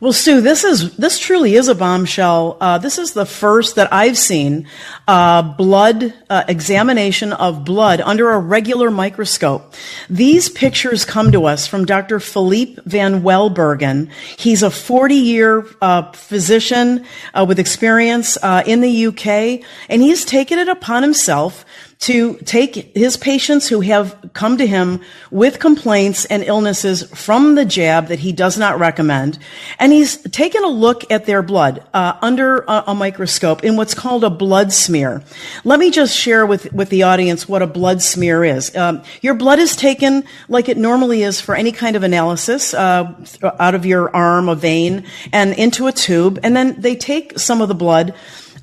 Well, 0.00 0.12
Stu, 0.12 0.40
this 0.40 0.64
is 0.64 0.96
this 0.96 1.18
truly 1.18 1.54
is 1.54 1.68
a 1.68 1.74
bombshell. 1.74 2.58
Uh, 2.60 2.78
this 2.78 2.98
is 2.98 3.12
the 3.12 3.24
first 3.24 3.76
that 3.76 3.92
I've 3.92 4.18
seen 4.18 4.68
uh, 5.08 5.40
blood 5.40 6.12
uh, 6.28 6.44
examination 6.48 7.32
of 7.32 7.64
blood 7.64 8.00
under 8.00 8.30
a 8.30 8.38
regular 8.38 8.90
microscope. 8.90 9.72
These 10.10 10.48
pictures 10.50 11.04
come 11.04 11.32
to 11.32 11.46
us 11.46 11.66
from 11.66 11.86
Dr. 11.86 12.20
Philippe 12.20 12.82
Van 12.84 13.22
Welbergen. 13.22 14.10
He's 14.36 14.62
a 14.62 14.68
40-year 14.68 15.66
uh, 15.80 16.12
physician 16.12 17.06
uh, 17.32 17.46
with 17.48 17.58
experience 17.58 18.36
uh, 18.42 18.62
in 18.66 18.80
the 18.80 19.06
UK, 19.06 19.64
and 19.88 20.02
he's 20.02 20.24
taken 20.24 20.58
it 20.58 20.68
upon 20.68 21.02
himself 21.02 21.64
to 22.00 22.36
take 22.38 22.96
his 22.96 23.16
patients 23.16 23.68
who 23.68 23.80
have 23.80 24.30
come 24.32 24.58
to 24.58 24.66
him 24.66 25.00
with 25.30 25.58
complaints 25.58 26.24
and 26.26 26.42
illnesses 26.42 27.02
from 27.14 27.54
the 27.54 27.64
jab 27.64 28.08
that 28.08 28.18
he 28.18 28.32
does 28.32 28.58
not 28.58 28.78
recommend, 28.78 29.38
and 29.78 29.92
he's 29.92 30.18
taken 30.30 30.64
a 30.64 30.68
look 30.68 31.10
at 31.10 31.26
their 31.26 31.42
blood 31.42 31.82
uh, 31.94 32.18
under 32.20 32.58
a, 32.60 32.84
a, 32.88 32.94
microscope 32.94 33.64
in 33.64 33.76
what's 33.76 33.94
called 33.94 34.24
a 34.24 34.30
blood 34.30 34.72
smear. 34.72 35.22
Let 35.64 35.78
me 35.78 35.90
just 35.90 36.16
share 36.16 36.46
with, 36.46 36.72
with 36.72 36.90
the 36.90 37.04
audience 37.04 37.48
what 37.48 37.62
a 37.62 37.66
blood 37.66 38.02
smear 38.02 38.44
is. 38.44 38.74
Um, 38.76 39.02
your 39.20 39.34
blood 39.34 39.58
is 39.58 39.76
taken 39.76 40.24
like 40.48 40.68
it 40.68 40.76
normally 40.76 41.22
is 41.22 41.40
for 41.40 41.54
any 41.54 41.72
kind 41.72 41.96
of 41.96 42.02
analysis 42.02 42.74
uh, 42.74 43.14
out 43.58 43.74
of 43.74 43.86
your 43.86 44.14
arm, 44.14 44.48
a 44.48 44.54
vein, 44.54 45.04
and 45.32 45.54
into 45.54 45.86
a 45.86 45.92
tube, 45.92 46.38
and 46.42 46.56
then 46.56 46.80
they 46.80 46.96
take 46.96 47.38
some 47.38 47.60
of 47.60 47.68
the 47.68 47.74
blood 47.74 48.14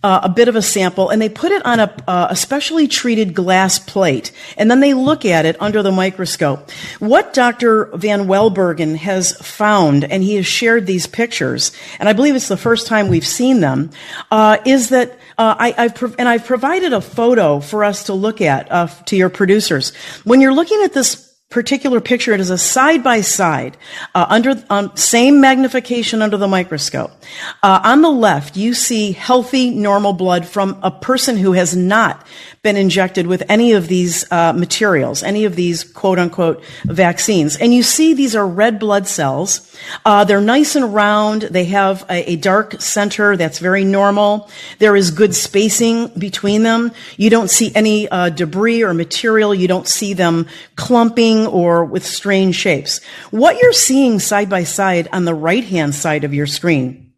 uh, 0.03 0.21
a 0.23 0.29
bit 0.29 0.47
of 0.47 0.55
a 0.55 0.61
sample 0.61 1.09
and 1.09 1.21
they 1.21 1.29
put 1.29 1.51
it 1.51 1.65
on 1.65 1.79
a, 1.79 1.93
uh, 2.07 2.27
a 2.31 2.35
specially 2.35 2.87
treated 2.87 3.33
glass 3.33 3.79
plate 3.79 4.31
and 4.57 4.69
then 4.69 4.79
they 4.79 4.93
look 4.93 5.25
at 5.25 5.45
it 5.45 5.55
under 5.61 5.83
the 5.83 5.91
microscope. 5.91 6.69
What 6.99 7.33
Dr. 7.33 7.85
Van 7.93 8.25
Welbergen 8.25 8.95
has 8.97 9.33
found, 9.37 10.03
and 10.03 10.23
he 10.23 10.35
has 10.35 10.45
shared 10.45 10.85
these 10.85 11.07
pictures, 11.07 11.71
and 11.99 12.09
I 12.09 12.13
believe 12.13 12.35
it's 12.35 12.47
the 12.47 12.57
first 12.57 12.87
time 12.87 13.07
we've 13.07 13.25
seen 13.25 13.59
them, 13.59 13.91
uh, 14.29 14.57
is 14.65 14.89
that 14.89 15.17
uh, 15.37 15.55
I, 15.57 15.71
have 15.71 16.15
and 16.19 16.27
I've 16.27 16.45
provided 16.45 16.93
a 16.93 17.01
photo 17.01 17.59
for 17.59 17.83
us 17.83 18.05
to 18.05 18.13
look 18.13 18.41
at 18.41 18.71
uh, 18.71 18.87
to 19.05 19.15
your 19.15 19.29
producers. 19.29 19.95
When 20.23 20.41
you're 20.41 20.53
looking 20.53 20.81
at 20.83 20.93
this 20.93 21.30
particular 21.51 22.01
picture, 22.01 22.33
it 22.33 22.39
is 22.39 22.49
a 22.49 22.57
side 22.57 23.03
by 23.03 23.21
side, 23.21 23.77
under 24.15 24.63
um, 24.69 24.91
same 24.95 25.41
magnification 25.41 26.21
under 26.21 26.37
the 26.37 26.47
microscope. 26.47 27.11
Uh, 27.61 27.81
on 27.83 28.01
the 28.01 28.09
left, 28.09 28.57
you 28.57 28.73
see 28.73 29.11
healthy, 29.11 29.69
normal 29.69 30.13
blood 30.13 30.45
from 30.45 30.79
a 30.81 30.89
person 30.89 31.37
who 31.37 31.51
has 31.51 31.75
not 31.75 32.25
been 32.63 32.77
injected 32.77 33.25
with 33.25 33.41
any 33.49 33.73
of 33.73 33.87
these 33.87 34.31
uh, 34.31 34.53
materials, 34.53 35.23
any 35.23 35.45
of 35.45 35.55
these 35.55 35.83
quote 35.83 36.19
unquote 36.19 36.63
vaccines. 36.85 37.57
And 37.57 37.73
you 37.73 37.81
see 37.81 38.13
these 38.13 38.35
are 38.35 38.47
red 38.47 38.79
blood 38.79 39.07
cells. 39.07 39.75
Uh, 40.05 40.23
they're 40.25 40.41
nice 40.41 40.75
and 40.75 40.93
round. 40.93 41.41
They 41.43 41.65
have 41.65 42.05
a, 42.07 42.33
a, 42.33 42.35
dark 42.35 42.79
center 42.79 43.35
that's 43.35 43.57
very 43.57 43.83
normal. 43.83 44.49
There 44.77 44.95
is 44.95 45.09
good 45.09 45.33
spacing 45.33 46.09
between 46.19 46.61
them. 46.61 46.91
You 47.17 47.31
don't 47.31 47.49
see 47.49 47.71
any 47.73 48.07
uh, 48.07 48.29
debris 48.29 48.83
or 48.83 48.93
material. 48.93 49.55
You 49.55 49.67
don't 49.67 49.87
see 49.87 50.13
them 50.13 50.47
clumping 50.75 51.40
or 51.47 51.85
with 51.85 52.05
strange 52.05 52.55
shapes. 52.55 53.01
What 53.31 53.57
you're 53.57 53.73
seeing 53.73 54.19
side 54.19 54.49
by 54.49 54.63
side 54.63 55.07
on 55.11 55.25
the 55.25 55.35
right 55.35 55.63
hand 55.63 55.95
side 55.95 56.23
of 56.23 56.33
your 56.33 56.47
screen 56.47 57.11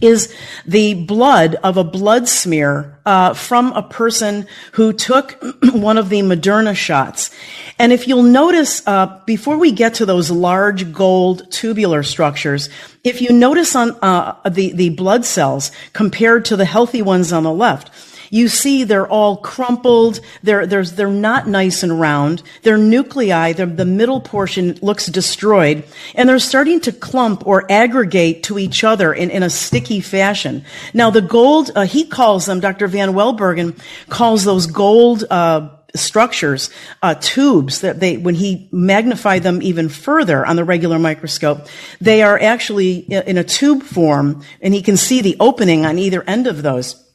is 0.00 0.34
the 0.66 0.94
blood 0.94 1.56
of 1.56 1.76
a 1.76 1.84
blood 1.84 2.28
smear 2.28 2.98
uh, 3.04 3.34
from 3.34 3.72
a 3.72 3.82
person 3.82 4.46
who 4.72 4.92
took 4.92 5.42
one 5.72 5.98
of 5.98 6.08
the 6.08 6.20
Moderna 6.20 6.74
shots. 6.74 7.30
And 7.78 7.92
if 7.92 8.08
you'll 8.08 8.22
notice, 8.22 8.86
uh, 8.86 9.20
before 9.26 9.58
we 9.58 9.72
get 9.72 9.94
to 9.94 10.06
those 10.06 10.30
large 10.30 10.92
gold 10.92 11.50
tubular 11.50 12.02
structures, 12.02 12.68
if 13.04 13.20
you 13.20 13.32
notice 13.32 13.74
on 13.76 13.92
uh, 14.02 14.36
the 14.48 14.72
the 14.72 14.90
blood 14.90 15.24
cells 15.24 15.70
compared 15.92 16.44
to 16.46 16.56
the 16.56 16.64
healthy 16.64 17.02
ones 17.02 17.32
on 17.32 17.42
the 17.42 17.52
left, 17.52 17.90
you 18.30 18.48
see 18.48 18.84
they're 18.84 19.06
all 19.06 19.36
crumpled. 19.36 20.20
They're, 20.42 20.66
they're, 20.66 20.84
they're 20.84 21.08
not 21.08 21.48
nice 21.48 21.82
and 21.82 22.00
round. 22.00 22.42
Their 22.62 22.78
nuclei, 22.78 23.52
the, 23.52 23.66
the 23.66 23.84
middle 23.84 24.20
portion 24.20 24.78
looks 24.80 25.06
destroyed 25.06 25.84
and 26.14 26.28
they're 26.28 26.38
starting 26.38 26.80
to 26.82 26.92
clump 26.92 27.46
or 27.46 27.70
aggregate 27.70 28.44
to 28.44 28.58
each 28.58 28.84
other 28.84 29.12
in, 29.12 29.30
in 29.30 29.42
a 29.42 29.50
sticky 29.50 30.00
fashion. 30.00 30.64
Now 30.94 31.10
the 31.10 31.20
gold, 31.20 31.70
uh, 31.74 31.82
he 31.82 32.06
calls 32.06 32.46
them, 32.46 32.60
Dr. 32.60 32.86
Van 32.86 33.10
Welbergen 33.10 33.78
calls 34.08 34.44
those 34.44 34.66
gold, 34.66 35.24
uh, 35.28 35.70
structures, 35.94 36.70
uh, 37.02 37.14
tubes 37.14 37.80
that 37.80 37.98
they, 37.98 38.16
when 38.16 38.36
he 38.36 38.68
magnified 38.70 39.42
them 39.42 39.60
even 39.60 39.88
further 39.88 40.46
on 40.46 40.54
the 40.54 40.64
regular 40.64 41.00
microscope, 41.00 41.66
they 42.00 42.22
are 42.22 42.38
actually 42.38 42.98
in 42.98 43.38
a 43.38 43.44
tube 43.44 43.82
form, 43.82 44.44
and 44.60 44.72
he 44.72 44.82
can 44.82 44.96
see 44.96 45.20
the 45.20 45.36
opening 45.40 45.84
on 45.84 45.98
either 45.98 46.22
end 46.22 46.46
of 46.46 46.62
those. 46.62 47.09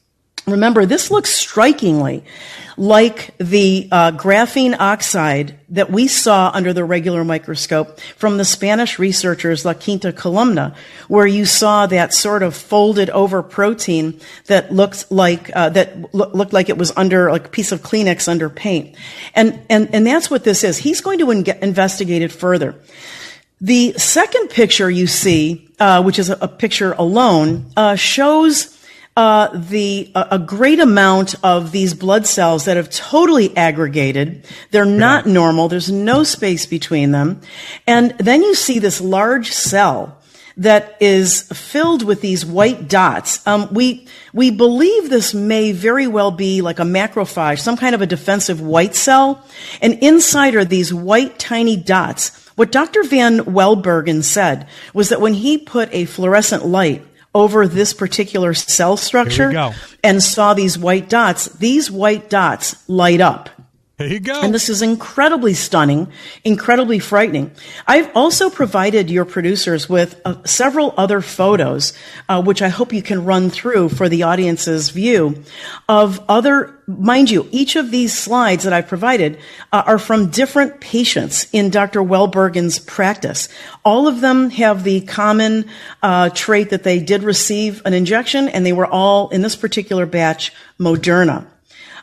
Remember, 0.46 0.86
this 0.86 1.10
looks 1.10 1.30
strikingly 1.30 2.22
like 2.76 3.36
the 3.38 3.88
uh, 3.90 4.12
graphene 4.12 4.76
oxide 4.78 5.58
that 5.70 5.90
we 5.90 6.06
saw 6.06 6.50
under 6.54 6.72
the 6.72 6.84
regular 6.84 7.24
microscope 7.24 7.98
from 8.16 8.36
the 8.36 8.44
Spanish 8.44 8.98
researchers 8.98 9.64
La 9.64 9.74
Quinta 9.74 10.12
Columna, 10.12 10.76
where 11.08 11.26
you 11.26 11.46
saw 11.46 11.86
that 11.86 12.14
sort 12.14 12.44
of 12.44 12.54
folded 12.54 13.10
over 13.10 13.42
protein 13.42 14.20
that 14.46 14.72
looked 14.72 15.10
like 15.10 15.50
uh, 15.56 15.70
that 15.70 16.14
lo- 16.14 16.30
looked 16.32 16.52
like 16.52 16.68
it 16.68 16.78
was 16.78 16.92
under 16.96 17.30
like 17.32 17.46
a 17.46 17.50
piece 17.50 17.72
of 17.72 17.82
Kleenex 17.82 18.28
under 18.28 18.48
paint, 18.48 18.94
and 19.34 19.58
and 19.68 19.92
and 19.92 20.06
that's 20.06 20.30
what 20.30 20.44
this 20.44 20.62
is. 20.62 20.78
He's 20.78 21.00
going 21.00 21.18
to 21.18 21.30
in- 21.32 21.44
investigate 21.60 22.22
it 22.22 22.30
further. 22.30 22.76
The 23.60 23.94
second 23.94 24.50
picture 24.50 24.88
you 24.88 25.06
see, 25.06 25.66
uh, 25.80 26.02
which 26.02 26.18
is 26.18 26.28
a, 26.30 26.38
a 26.42 26.48
picture 26.48 26.92
alone, 26.92 27.72
uh, 27.76 27.96
shows 27.96 28.75
uh, 29.16 29.48
the 29.54 30.12
a 30.14 30.38
great 30.38 30.78
amount 30.78 31.34
of 31.42 31.72
these 31.72 31.94
blood 31.94 32.26
cells 32.26 32.66
that 32.66 32.76
have 32.76 32.90
totally 32.90 33.56
aggregated. 33.56 34.44
They're 34.70 34.84
not 34.84 35.26
normal. 35.26 35.68
There's 35.68 35.90
no 35.90 36.22
space 36.22 36.66
between 36.66 37.12
them, 37.12 37.40
and 37.86 38.10
then 38.18 38.42
you 38.42 38.54
see 38.54 38.78
this 38.78 39.00
large 39.00 39.52
cell 39.52 40.18
that 40.58 40.96
is 41.00 41.42
filled 41.42 42.02
with 42.02 42.20
these 42.20 42.44
white 42.44 42.88
dots. 42.88 43.46
Um, 43.46 43.68
we 43.72 44.06
we 44.34 44.50
believe 44.50 45.08
this 45.08 45.32
may 45.32 45.72
very 45.72 46.06
well 46.06 46.30
be 46.30 46.60
like 46.60 46.78
a 46.78 46.82
macrophage, 46.82 47.60
some 47.60 47.76
kind 47.78 47.94
of 47.94 48.02
a 48.02 48.06
defensive 48.06 48.60
white 48.60 48.94
cell, 48.94 49.44
and 49.80 49.94
inside 50.02 50.54
are 50.54 50.64
these 50.64 50.92
white 50.92 51.38
tiny 51.38 51.76
dots. 51.76 52.44
What 52.56 52.72
Dr. 52.72 53.02
Van 53.02 53.40
Welbergen 53.40 54.24
said 54.24 54.66
was 54.94 55.10
that 55.10 55.20
when 55.20 55.34
he 55.34 55.58
put 55.58 55.88
a 55.92 56.06
fluorescent 56.06 56.66
light 56.66 57.06
over 57.36 57.68
this 57.68 57.92
particular 57.92 58.54
cell 58.54 58.96
structure 58.96 59.50
and 60.02 60.22
saw 60.22 60.54
these 60.54 60.78
white 60.78 61.10
dots, 61.10 61.48
these 61.50 61.90
white 61.90 62.30
dots 62.30 62.74
light 62.88 63.20
up. 63.20 63.50
There 63.98 64.08
you 64.08 64.20
go. 64.20 64.42
And 64.42 64.52
this 64.52 64.68
is 64.68 64.82
incredibly 64.82 65.54
stunning, 65.54 66.12
incredibly 66.44 66.98
frightening. 66.98 67.50
I've 67.86 68.14
also 68.14 68.50
provided 68.50 69.08
your 69.08 69.24
producers 69.24 69.88
with 69.88 70.20
uh, 70.26 70.44
several 70.44 70.92
other 70.98 71.22
photos, 71.22 71.94
uh, 72.28 72.42
which 72.42 72.60
I 72.60 72.68
hope 72.68 72.92
you 72.92 73.00
can 73.00 73.24
run 73.24 73.48
through 73.48 73.88
for 73.88 74.10
the 74.10 74.24
audience's 74.24 74.90
view 74.90 75.42
of 75.88 76.22
other, 76.28 76.78
mind 76.86 77.30
you, 77.30 77.48
each 77.50 77.74
of 77.74 77.90
these 77.90 78.12
slides 78.12 78.64
that 78.64 78.74
I've 78.74 78.86
provided 78.86 79.38
uh, 79.72 79.84
are 79.86 79.98
from 79.98 80.28
different 80.28 80.78
patients 80.82 81.46
in 81.54 81.70
Dr. 81.70 82.02
Welbergen's 82.02 82.78
practice. 82.78 83.48
All 83.82 84.08
of 84.08 84.20
them 84.20 84.50
have 84.50 84.84
the 84.84 85.00
common 85.00 85.70
uh, 86.02 86.28
trait 86.28 86.68
that 86.68 86.82
they 86.82 87.00
did 87.00 87.22
receive 87.22 87.80
an 87.86 87.94
injection 87.94 88.50
and 88.50 88.66
they 88.66 88.74
were 88.74 88.86
all, 88.86 89.30
in 89.30 89.40
this 89.40 89.56
particular 89.56 90.04
batch, 90.04 90.52
Moderna. 90.78 91.46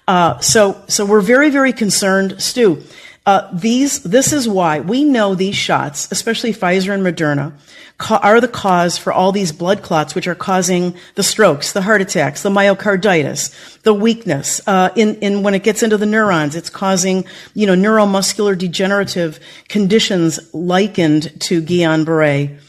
Uh, 0.07 0.39
so, 0.39 0.83
so 0.87 1.05
we're 1.05 1.21
very, 1.21 1.49
very 1.49 1.73
concerned, 1.73 2.41
Stu. 2.41 2.83
Uh, 3.25 3.49
these, 3.53 4.03
this 4.03 4.33
is 4.33 4.49
why 4.49 4.81
we 4.81 5.03
know 5.05 5.33
these 5.33 5.55
shots, 5.55 6.11
especially 6.11 6.51
Pfizer 6.51 6.93
and 6.93 7.03
Moderna, 7.03 7.53
ca- 7.97 8.19
are 8.21 8.41
the 8.41 8.49
cause 8.49 8.97
for 8.97 9.13
all 9.13 9.31
these 9.31 9.53
blood 9.53 9.81
clots, 9.81 10.13
which 10.13 10.27
are 10.27 10.35
causing 10.35 10.93
the 11.15 11.23
strokes, 11.23 11.71
the 11.71 11.83
heart 11.83 12.01
attacks, 12.01 12.43
the 12.43 12.49
myocarditis, 12.49 13.81
the 13.83 13.93
weakness. 13.93 14.59
Uh, 14.67 14.89
in, 14.97 15.15
in 15.15 15.41
when 15.41 15.53
it 15.53 15.63
gets 15.63 15.83
into 15.83 15.97
the 15.97 16.05
neurons, 16.05 16.57
it's 16.57 16.69
causing, 16.69 17.23
you 17.53 17.65
know, 17.65 17.75
neuromuscular 17.75 18.57
degenerative 18.57 19.39
conditions 19.69 20.53
likened 20.53 21.39
to 21.43 21.61
Guillain-Barré 21.61 22.59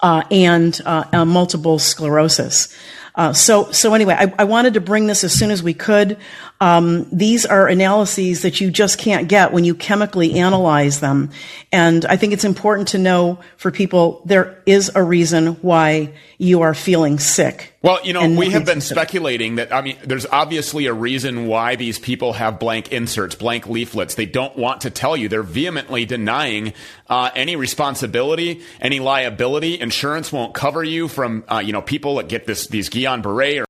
uh, 0.00 0.22
and 0.30 0.80
uh, 0.86 1.04
uh, 1.12 1.24
multiple 1.26 1.78
sclerosis. 1.78 2.74
Uh, 3.18 3.32
so, 3.32 3.72
so 3.72 3.94
anyway, 3.94 4.14
I, 4.16 4.32
I, 4.38 4.44
wanted 4.44 4.74
to 4.74 4.80
bring 4.80 5.08
this 5.08 5.24
as 5.24 5.32
soon 5.32 5.50
as 5.50 5.60
we 5.60 5.74
could. 5.74 6.18
Um, 6.60 7.06
these 7.12 7.46
are 7.46 7.68
analyses 7.68 8.42
that 8.42 8.60
you 8.60 8.70
just 8.70 8.98
can't 8.98 9.28
get 9.28 9.52
when 9.52 9.64
you 9.64 9.74
chemically 9.74 10.34
analyze 10.38 11.00
them, 11.00 11.30
and 11.70 12.04
I 12.06 12.16
think 12.16 12.32
it's 12.32 12.44
important 12.44 12.88
to 12.88 12.98
know 12.98 13.38
for 13.56 13.70
people 13.70 14.22
there 14.24 14.60
is 14.66 14.90
a 14.94 15.02
reason 15.02 15.54
why 15.62 16.12
you 16.38 16.62
are 16.62 16.74
feeling 16.74 17.18
sick. 17.18 17.74
Well, 17.82 18.00
you 18.04 18.12
know, 18.12 18.28
we 18.28 18.50
have 18.50 18.64
been 18.64 18.80
speculating 18.80 19.56
that, 19.56 19.72
I 19.72 19.82
mean, 19.82 19.98
there's 20.04 20.26
obviously 20.26 20.86
a 20.86 20.92
reason 20.92 21.46
why 21.46 21.76
these 21.76 21.98
people 21.98 22.32
have 22.32 22.58
blank 22.58 22.92
inserts, 22.92 23.36
blank 23.36 23.68
leaflets. 23.68 24.16
They 24.16 24.26
don't 24.26 24.56
want 24.56 24.80
to 24.80 24.90
tell 24.90 25.16
you. 25.16 25.28
They're 25.28 25.42
vehemently 25.42 26.04
denying 26.04 26.74
uh, 27.08 27.30
any 27.36 27.54
responsibility, 27.54 28.62
any 28.80 28.98
liability. 28.98 29.80
Insurance 29.80 30.32
won't 30.32 30.54
cover 30.54 30.82
you 30.82 31.06
from, 31.06 31.44
uh, 31.48 31.62
you 31.64 31.72
know, 31.72 31.82
people 31.82 32.16
that 32.16 32.28
get 32.28 32.46
this 32.46 32.66
these 32.66 32.90
Guillain-Barré. 32.90 33.62
Or- 33.62 33.67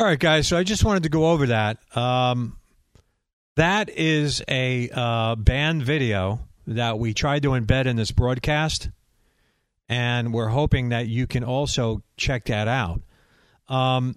All 0.00 0.06
right, 0.06 0.18
guys. 0.18 0.46
So 0.46 0.56
I 0.56 0.62
just 0.62 0.84
wanted 0.84 1.02
to 1.02 1.08
go 1.08 1.32
over 1.32 1.48
that. 1.48 1.78
Um, 1.96 2.56
that 3.56 3.90
is 3.90 4.40
a 4.46 4.88
uh, 4.92 5.34
banned 5.34 5.82
video 5.82 6.38
that 6.68 7.00
we 7.00 7.14
tried 7.14 7.42
to 7.42 7.48
embed 7.48 7.86
in 7.86 7.96
this 7.96 8.12
broadcast 8.12 8.90
and 9.88 10.32
we're 10.32 10.48
hoping 10.48 10.90
that 10.90 11.08
you 11.08 11.26
can 11.26 11.42
also 11.42 12.04
check 12.16 12.44
that 12.44 12.68
out. 12.68 13.02
Um, 13.68 14.16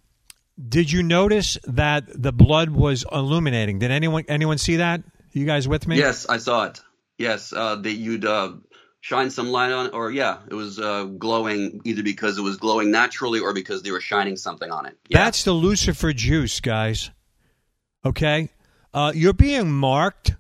did 0.70 0.92
you 0.92 1.02
notice 1.02 1.58
that 1.64 2.04
the 2.08 2.32
blood 2.32 2.70
was 2.70 3.04
illuminating? 3.12 3.80
Did 3.80 3.90
anyone 3.90 4.26
anyone 4.28 4.60
see 4.60 4.76
that? 4.76 5.02
You 5.32 5.46
guys 5.46 5.68
with 5.68 5.88
me? 5.88 5.98
Yes, 5.98 6.28
I 6.28 6.38
saw 6.38 6.66
it. 6.66 6.80
Yes, 7.18 7.54
uh, 7.54 7.78
that 7.78 7.94
you'd 7.94 8.26
uh, 8.26 8.52
shine 9.02 9.32
some 9.32 9.50
light 9.50 9.72
on, 9.72 9.90
or 9.90 10.12
yeah, 10.12 10.38
it 10.48 10.54
was 10.54 10.80
uh, 10.80 11.04
glowing 11.04 11.82
either 11.84 12.04
because 12.04 12.38
it 12.38 12.42
was 12.42 12.58
glowing 12.58 12.92
naturally 12.92 13.40
or 13.40 13.54
because 13.54 13.82
they 13.82 13.92
were 13.92 14.00
shining 14.00 14.38
something 14.38 14.72
on 14.72 14.86
it. 14.86 14.98
Yeah. 15.10 15.26
That's 15.26 15.44
the 15.44 15.52
Lucifer 15.52 16.14
juice, 16.14 16.62
guys. 16.62 17.12
Okay, 18.06 18.50
uh, 18.94 19.12
you're 19.14 19.34
being 19.34 19.72
marked 19.72 20.36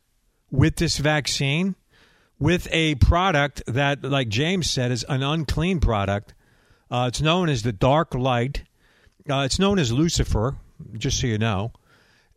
with 0.49 0.77
this 0.77 0.97
vaccine 0.97 1.75
with 2.39 2.67
a 2.71 2.95
product 2.95 3.61
that, 3.67 4.03
like 4.03 4.29
James 4.29 4.69
said, 4.69 4.91
is 4.91 5.03
an 5.09 5.21
unclean 5.21 5.79
product. 5.79 6.33
Uh, 6.89 7.05
it's 7.07 7.21
known 7.21 7.49
as 7.49 7.63
the 7.63 7.71
dark 7.71 8.15
light. 8.15 8.63
Uh, 9.29 9.41
it's 9.45 9.59
known 9.59 9.77
as 9.79 9.91
Lucifer, 9.91 10.55
just 10.97 11.19
so 11.19 11.27
you 11.27 11.37
know. 11.37 11.71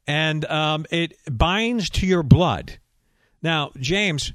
And 0.06 0.44
um, 0.44 0.84
it 0.90 1.14
binds 1.30 1.88
to 1.90 2.06
your 2.06 2.22
blood. 2.22 2.78
Now, 3.42 3.72
James, 3.78 4.32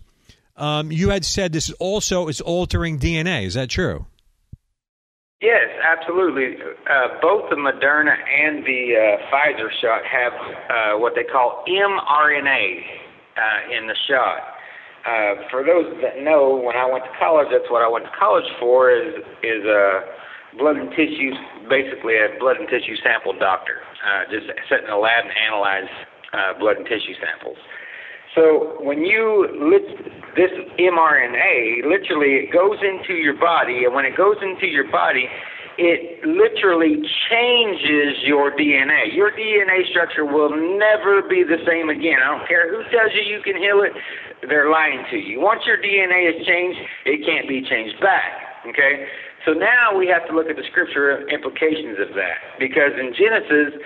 um, 0.60 0.92
you 0.92 1.10
had 1.10 1.26
said 1.26 1.54
this 1.54 1.72
also 1.80 2.28
is 2.28 2.42
altering 2.42 3.00
DNA. 3.00 3.46
Is 3.46 3.54
that 3.56 3.70
true? 3.70 4.06
Yes, 5.42 5.72
absolutely. 5.80 6.60
Uh, 6.84 7.16
both 7.22 7.50
the 7.50 7.56
Moderna 7.56 8.12
and 8.12 8.60
the 8.66 8.92
uh, 8.92 9.32
Pfizer 9.32 9.72
shot 9.82 10.04
have 10.04 10.34
uh, 10.36 11.00
what 11.00 11.14
they 11.16 11.24
call 11.24 11.64
mRNA 11.66 12.84
uh, 13.40 13.78
in 13.78 13.88
the 13.88 13.96
shot. 14.08 14.60
Uh, 15.08 15.48
for 15.50 15.64
those 15.64 15.88
that 16.04 16.20
know, 16.22 16.60
when 16.60 16.76
I 16.76 16.84
went 16.92 17.06
to 17.06 17.14
college, 17.18 17.48
that's 17.52 17.72
what 17.72 17.82
I 17.82 17.88
went 17.88 18.04
to 18.04 18.12
college 18.20 18.44
for. 18.60 18.92
Is 18.92 19.16
is 19.42 19.64
a 19.64 20.12
blood 20.60 20.76
and 20.76 20.92
tissue, 20.92 21.32
basically 21.72 22.20
a 22.20 22.36
blood 22.36 22.58
and 22.58 22.68
tissue 22.68 23.00
sample 23.00 23.32
doctor. 23.32 23.80
Uh, 24.04 24.28
just 24.28 24.52
sit 24.68 24.84
in 24.84 24.90
a 24.92 25.00
lab 25.00 25.24
and 25.24 25.34
analyze 25.48 25.92
uh, 26.36 26.60
blood 26.60 26.84
and 26.84 26.86
tissue 26.86 27.16
samples. 27.16 27.58
So 28.36 28.78
when 28.82 29.04
you 29.04 29.48
this 30.36 30.52
mRNA, 30.78 31.90
literally 31.90 32.46
it 32.46 32.54
goes 32.54 32.78
into 32.82 33.14
your 33.14 33.34
body, 33.40 33.86
and 33.86 33.94
when 33.94 34.06
it 34.06 34.16
goes 34.16 34.38
into 34.42 34.68
your 34.68 34.90
body, 34.92 35.28
it 35.80 36.20
literally 36.28 37.00
changes 37.32 38.20
your 38.28 38.52
DNA. 38.52 39.16
Your 39.16 39.32
DNA 39.32 39.90
structure 39.90 40.26
will 40.26 40.52
never 40.52 41.24
be 41.24 41.44
the 41.44 41.58
same 41.66 41.90
again. 41.90 42.20
I 42.20 42.38
don't 42.38 42.48
care 42.48 42.68
who 42.68 42.84
tells 42.92 43.16
you 43.16 43.24
you 43.24 43.42
can 43.42 43.56
heal 43.56 43.82
it, 43.82 43.96
they're 44.48 44.70
lying 44.70 45.04
to 45.10 45.18
you. 45.18 45.40
Once 45.40 45.64
your 45.66 45.78
DNA 45.80 46.36
is 46.36 46.46
changed, 46.46 46.80
it 47.06 47.26
can't 47.26 47.48
be 47.48 47.64
changed 47.64 47.96
back. 48.02 48.68
Okay? 48.68 49.08
So 49.46 49.54
now 49.54 49.96
we 49.96 50.08
have 50.08 50.28
to 50.28 50.36
look 50.36 50.52
at 50.52 50.58
the 50.58 50.68
scripture 50.70 51.24
implications 51.30 51.96
of 51.96 52.14
that. 52.16 52.60
Because 52.60 52.92
in 53.00 53.16
Genesis 53.16 53.80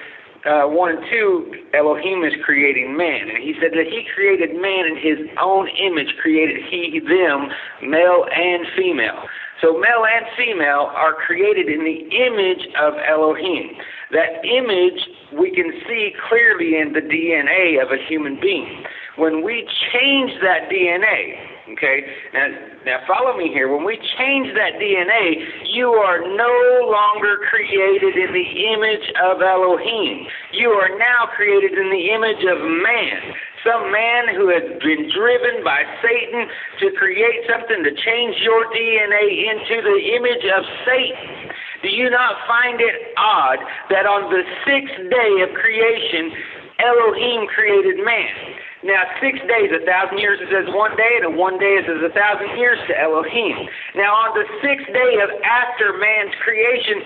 uh, 0.46 0.68
1 0.68 0.90
and 0.92 1.06
2, 1.10 1.74
Elohim 1.74 2.24
is 2.24 2.34
creating 2.44 2.98
man. 2.98 3.30
And 3.30 3.42
he 3.42 3.56
said 3.62 3.72
that 3.72 3.88
he 3.88 4.04
created 4.14 4.56
man 4.56 4.86
in 4.86 4.98
his 5.00 5.28
own 5.42 5.70
image, 5.80 6.16
created 6.22 6.62
he, 6.70 7.00
them, 7.00 7.48
male 7.82 8.26
and 8.36 8.68
female. 8.76 9.24
So 9.62 9.80
male 9.80 10.04
and 10.04 10.26
female 10.36 10.92
are 10.92 11.14
created 11.14 11.70
in 11.70 11.86
the 11.88 12.04
image 12.12 12.68
of 12.76 12.96
Elohim. 13.08 13.72
That 14.12 14.44
image 14.44 15.00
we 15.32 15.56
can 15.56 15.72
see 15.88 16.12
clearly 16.28 16.76
in 16.76 16.92
the 16.92 17.00
DNA 17.00 17.82
of 17.82 17.92
a 17.92 17.98
human 18.04 18.38
being. 18.42 18.84
When 19.16 19.44
we 19.44 19.66
change 19.94 20.32
that 20.42 20.70
DNA, 20.70 21.53
okay, 21.72 22.04
now, 22.34 22.48
now 22.86 22.98
follow 23.08 23.38
me 23.38 23.48
here. 23.48 23.72
When 23.72 23.86
we 23.86 23.96
change 24.18 24.52
that 24.56 24.76
DNA, 24.76 25.72
you 25.72 25.90
are 25.90 26.20
no 26.20 26.90
longer 26.92 27.40
created 27.50 28.16
in 28.16 28.34
the 28.34 28.50
image 28.76 29.08
of 29.24 29.42
Elohim. 29.42 30.28
You 30.52 30.70
are 30.70 30.98
now 30.98 31.32
created 31.36 31.74
in 31.78 31.90
the 31.90 32.12
image 32.12 32.44
of 32.44 32.60
man 32.60 33.34
some 33.64 33.92
man 33.92 34.36
who 34.36 34.52
has 34.52 34.68
been 34.84 35.08
driven 35.16 35.64
by 35.64 35.88
Satan 36.04 36.52
to 36.84 36.92
create 37.00 37.48
something 37.48 37.84
to 37.84 37.92
change 37.96 38.36
your 38.44 38.68
DNA 38.68 39.48
into 39.56 39.80
the 39.80 40.00
image 40.20 40.46
of 40.52 40.68
Satan. 40.84 41.48
Do 41.82 41.90
you 41.90 42.10
not 42.10 42.44
find 42.48 42.80
it 42.80 43.16
odd 43.18 43.60
that 43.90 44.06
on 44.06 44.32
the 44.32 44.44
sixth 44.68 45.00
day 45.08 45.34
of 45.44 45.56
creation, 45.56 46.32
Elohim 46.80 47.48
created 47.48 48.04
man? 48.04 48.63
Now, 48.84 49.08
six 49.24 49.40
days, 49.48 49.72
a 49.72 49.80
thousand 49.88 50.20
years 50.20 50.44
is 50.44 50.52
as 50.52 50.68
one 50.76 50.92
day, 51.00 51.24
and 51.24 51.40
one 51.40 51.56
day 51.56 51.80
is 51.80 51.88
as 51.88 52.04
a 52.04 52.12
thousand 52.12 52.52
years 52.60 52.76
to 52.92 52.94
Elohim. 53.00 53.64
Now, 53.96 54.12
on 54.28 54.36
the 54.36 54.44
sixth 54.60 54.92
day 54.92 55.24
of 55.24 55.32
after 55.40 55.96
man's 55.96 56.36
creation, 56.44 57.00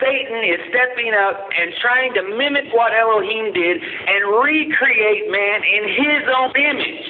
Satan 0.00 0.40
is 0.40 0.60
stepping 0.72 1.12
up 1.12 1.52
and 1.52 1.76
trying 1.84 2.16
to 2.16 2.22
mimic 2.32 2.72
what 2.72 2.96
Elohim 2.96 3.52
did 3.52 3.76
and 3.76 4.20
recreate 4.40 5.28
man 5.28 5.60
in 5.68 5.84
his 6.00 6.22
own 6.32 6.52
image 6.56 7.04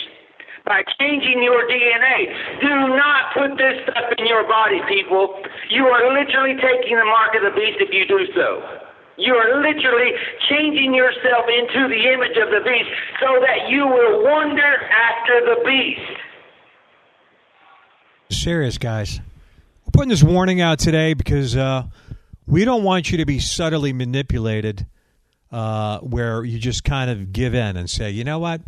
by 0.67 0.83
changing 0.99 1.39
your 1.43 1.63
DNA. 1.71 2.19
Do 2.59 2.75
not 2.99 3.39
put 3.39 3.55
this 3.55 3.87
stuff 3.87 4.19
in 4.19 4.27
your 4.27 4.43
body, 4.51 4.83
people. 4.89 5.39
You 5.71 5.87
are 5.87 6.11
literally 6.11 6.59
taking 6.59 6.99
the 6.99 7.07
mark 7.07 7.39
of 7.39 7.43
the 7.47 7.55
beast 7.55 7.79
if 7.79 7.95
you 7.95 8.03
do 8.03 8.27
so. 8.35 8.88
You 9.19 9.35
are 9.35 9.61
literally 9.61 10.13
changing 10.49 10.95
yourself 10.95 11.47
into 11.49 11.89
the 11.89 12.13
image 12.15 12.37
of 12.37 12.51
the 12.51 12.61
beast 12.65 12.89
so 13.19 13.27
that 13.41 13.69
you 13.69 13.85
will 13.85 14.23
wander 14.23 14.63
after 14.63 15.41
the 15.45 15.63
beast. 15.67 16.21
Serious, 18.31 18.79
guys. 18.79 19.19
We're 19.85 19.91
putting 19.93 20.11
this 20.11 20.23
warning 20.23 20.61
out 20.61 20.79
today 20.79 21.15
because 21.15 21.57
uh, 21.57 21.87
we 22.47 22.65
don't 22.65 22.85
want 22.85 23.11
you 23.11 23.19
to 23.19 23.27
be 23.27 23.41
subtly 23.41 23.93
manipulated 23.93 24.87
uh, 25.51 25.99
where 25.99 26.45
you 26.45 26.61
just 26.61 26.85
kind 26.85 27.11
of 27.11 27.33
give 27.33 27.55
in 27.55 27.77
and 27.77 27.91
say, 27.91 28.11
you 28.11 28.23
know 28.23 28.39
what? 28.39 28.61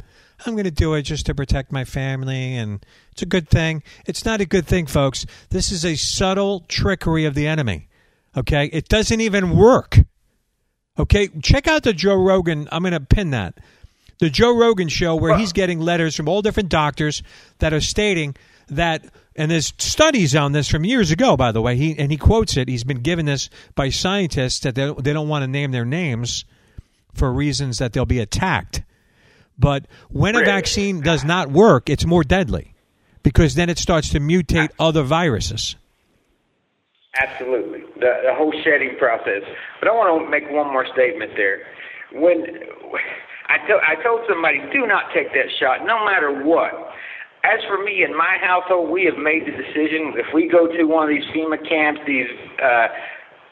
I'm 0.45 0.55
going 0.55 0.65
to 0.65 0.73
do 0.73 0.95
it 0.95 1.03
just 1.03 1.27
to 1.27 1.35
protect 1.35 1.71
my 1.71 1.85
family, 1.85 2.57
and 2.57 2.85
it's 3.13 3.23
a 3.23 3.27
good 3.27 3.49
thing. 3.49 3.85
It's 4.07 4.25
not 4.25 4.41
a 4.41 4.47
good 4.47 4.67
thing, 4.67 4.87
folks. 4.87 5.27
This 5.51 5.71
is 5.71 5.85
a 5.85 5.95
subtle 5.95 6.65
trickery 6.67 7.25
of 7.25 7.35
the 7.35 7.47
enemy. 7.47 7.89
Okay? 8.37 8.67
It 8.73 8.89
doesn't 8.89 9.21
even 9.21 9.57
work. 9.57 10.00
Okay? 11.01 11.29
Check 11.43 11.67
out 11.67 11.83
the 11.83 11.93
Joe 11.93 12.15
Rogan. 12.15 12.69
I'm 12.71 12.83
going 12.83 12.93
to 12.93 13.01
pin 13.01 13.31
that. 13.31 13.55
The 14.19 14.31
Joe 14.31 14.57
Rogan 14.57 14.89
show, 14.89 15.17
where 15.17 15.37
he's 15.39 15.53
getting 15.55 15.81
letters 15.81 16.15
from 16.15 16.29
all 16.29 16.43
different 16.43 16.69
doctors 16.69 17.23
that 17.59 17.73
are 17.73 17.81
stating 17.81 18.37
that 18.69 19.05
and 19.37 19.51
there's 19.51 19.73
studies 19.79 20.37
on 20.37 20.53
this 20.53 20.69
from 20.69 20.85
years 20.85 21.11
ago, 21.11 21.37
by 21.37 21.53
the 21.53 21.63
way. 21.63 21.77
He 21.77 21.99
and 21.99 22.11
he 22.11 22.19
quotes 22.19 22.57
it. 22.59 22.69
He's 22.69 22.85
been 22.85 23.01
given 23.01 23.25
this 23.25 23.49
by 23.75 23.89
scientists 23.89 24.61
that 24.61 24.75
they, 24.75 24.93
they 24.99 25.13
don't 25.15 25.29
want 25.29 25.45
to 25.45 25.47
name 25.47 25.71
their 25.71 25.87
names 25.87 26.45
for 27.15 27.33
reasons 27.33 27.79
that 27.79 27.93
they'll 27.93 28.05
be 28.05 28.19
attacked. 28.19 28.83
But 29.59 29.87
when 30.11 30.37
a 30.37 30.45
vaccine 30.45 31.01
does 31.01 31.25
not 31.25 31.51
work, 31.51 31.89
it's 31.89 32.05
more 32.05 32.25
deadly 32.25 32.75
because 33.23 33.55
then 33.55 33.69
it 33.69 33.79
starts 33.79 34.11
to 34.11 34.21
mutate 34.21 34.71
other 34.79 35.03
viruses. 35.03 35.77
Absolutely, 37.19 37.83
the, 37.99 38.23
the 38.23 38.35
whole 38.39 38.55
shedding 38.63 38.95
process. 38.99 39.43
But 39.81 39.89
I 39.89 39.93
want 39.93 40.23
to 40.23 40.31
make 40.31 40.47
one 40.51 40.71
more 40.71 40.87
statement 40.95 41.33
there. 41.35 41.67
When 42.15 42.47
I, 43.51 43.59
to- 43.67 43.83
I 43.83 43.99
told 44.03 44.23
somebody, 44.31 44.63
do 44.71 44.87
not 44.87 45.11
take 45.13 45.35
that 45.35 45.51
shot, 45.59 45.83
no 45.83 46.05
matter 46.07 46.31
what. 46.47 46.71
As 47.43 47.59
for 47.67 47.83
me 47.83 48.05
and 48.05 48.15
my 48.15 48.39
household, 48.39 48.91
we 48.91 49.05
have 49.11 49.19
made 49.19 49.43
the 49.43 49.51
decision 49.51 50.15
if 50.23 50.31
we 50.33 50.47
go 50.47 50.69
to 50.71 50.85
one 50.85 51.03
of 51.03 51.11
these 51.11 51.27
FEMA 51.35 51.59
camps, 51.67 52.01
these 52.07 52.31
uh, 52.63 52.87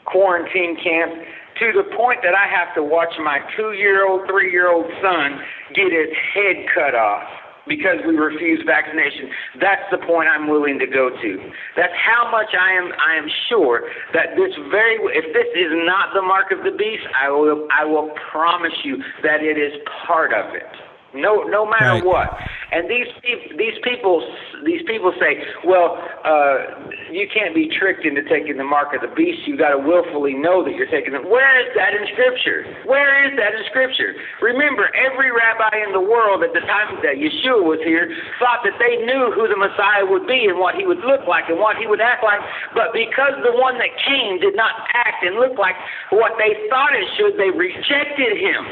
quarantine 0.05 0.77
camps, 0.79 1.19
to 1.59 1.73
the 1.75 1.91
point 1.97 2.21
that 2.23 2.39
I 2.39 2.47
have 2.47 2.77
to 2.77 2.85
watch 2.85 3.11
my 3.19 3.41
two 3.57 3.73
year 3.73 4.07
old, 4.07 4.29
three 4.31 4.53
year 4.53 4.71
old 4.71 4.87
son 5.03 5.41
get 5.75 5.91
his 5.91 6.15
head 6.35 6.63
cut 6.75 6.95
off 6.95 7.27
because 7.69 8.01
we 8.07 8.17
refuse 8.17 8.63
vaccination. 8.65 9.31
That's 9.61 9.85
the 9.91 9.99
point 9.99 10.29
I'm 10.29 10.49
willing 10.49 10.79
to 10.79 10.87
go 10.87 11.11
to. 11.11 11.31
That's 11.77 11.93
how 11.95 12.31
much 12.31 12.57
I 12.59 12.73
am 12.73 12.91
I 12.97 13.17
am 13.17 13.29
sure 13.49 13.89
that 14.15 14.35
this 14.37 14.55
very 14.71 14.97
if 15.13 15.33
this 15.33 15.49
is 15.55 15.73
not 15.85 16.15
the 16.15 16.23
mark 16.23 16.51
of 16.51 16.65
the 16.65 16.77
beast, 16.77 17.05
I 17.15 17.31
will 17.31 17.69
I 17.71 17.85
will 17.85 18.11
promise 18.33 18.75
you 18.85 18.99
that 19.23 19.43
it 19.43 19.59
is 19.59 19.73
part 20.07 20.33
of 20.33 20.55
it. 20.55 20.88
No, 21.15 21.43
no 21.45 21.65
matter 21.65 21.95
Right. 21.95 22.05
what. 22.05 22.39
And 22.71 22.89
these 22.89 23.09
these 23.57 23.79
people 23.83 24.21
these 24.65 24.83
people 24.85 25.13
say, 25.19 25.41
well, 25.65 25.97
uh, 26.25 26.85
you 27.11 27.27
can't 27.33 27.55
be 27.55 27.69
tricked 27.69 28.05
into 28.05 28.23
taking 28.29 28.59
the 28.59 28.65
mark 28.65 28.93
of 28.93 29.01
the 29.01 29.09
beast. 29.09 29.47
You 29.47 29.57
got 29.57 29.71
to 29.71 29.79
willfully 29.79 30.35
know 30.35 30.63
that 30.65 30.75
you're 30.75 30.91
taking 30.91 31.15
it. 31.15 31.25
Where 31.25 31.57
is 31.65 31.73
that 31.77 31.95
in 31.95 32.05
Scripture? 32.13 32.67
Where 32.85 33.25
is 33.25 33.33
that 33.39 33.55
in 33.55 33.65
Scripture? 33.71 34.15
Remember, 34.43 34.91
every 34.95 35.31
rabbi 35.33 35.81
in 35.87 35.93
the 35.93 36.05
world 36.05 36.43
at 36.45 36.53
the 36.53 36.61
time 36.61 37.01
that 37.01 37.17
Yeshua 37.17 37.65
was 37.65 37.81
here 37.85 38.13
thought 38.39 38.61
that 38.65 38.77
they 38.77 39.01
knew 39.07 39.33
who 39.33 39.49
the 39.49 39.57
Messiah 39.57 40.05
would 40.05 40.27
be 40.27 40.45
and 40.45 40.59
what 40.59 40.75
he 40.75 40.85
would 40.85 41.01
look 41.01 41.25
like 41.27 41.49
and 41.49 41.59
what 41.59 41.77
he 41.77 41.87
would 41.87 42.01
act 42.03 42.23
like. 42.23 42.41
But 42.75 42.93
because 42.93 43.33
the 43.47 43.57
one 43.57 43.79
that 43.79 43.97
came 44.05 44.41
did 44.41 44.57
not 44.57 44.75
act 44.93 45.25
and 45.25 45.37
look 45.37 45.57
like 45.57 45.77
what 46.11 46.37
they 46.37 46.53
thought 46.69 46.93
it 46.93 47.09
should, 47.17 47.39
they 47.41 47.49
rejected 47.49 48.37
him. 48.37 48.67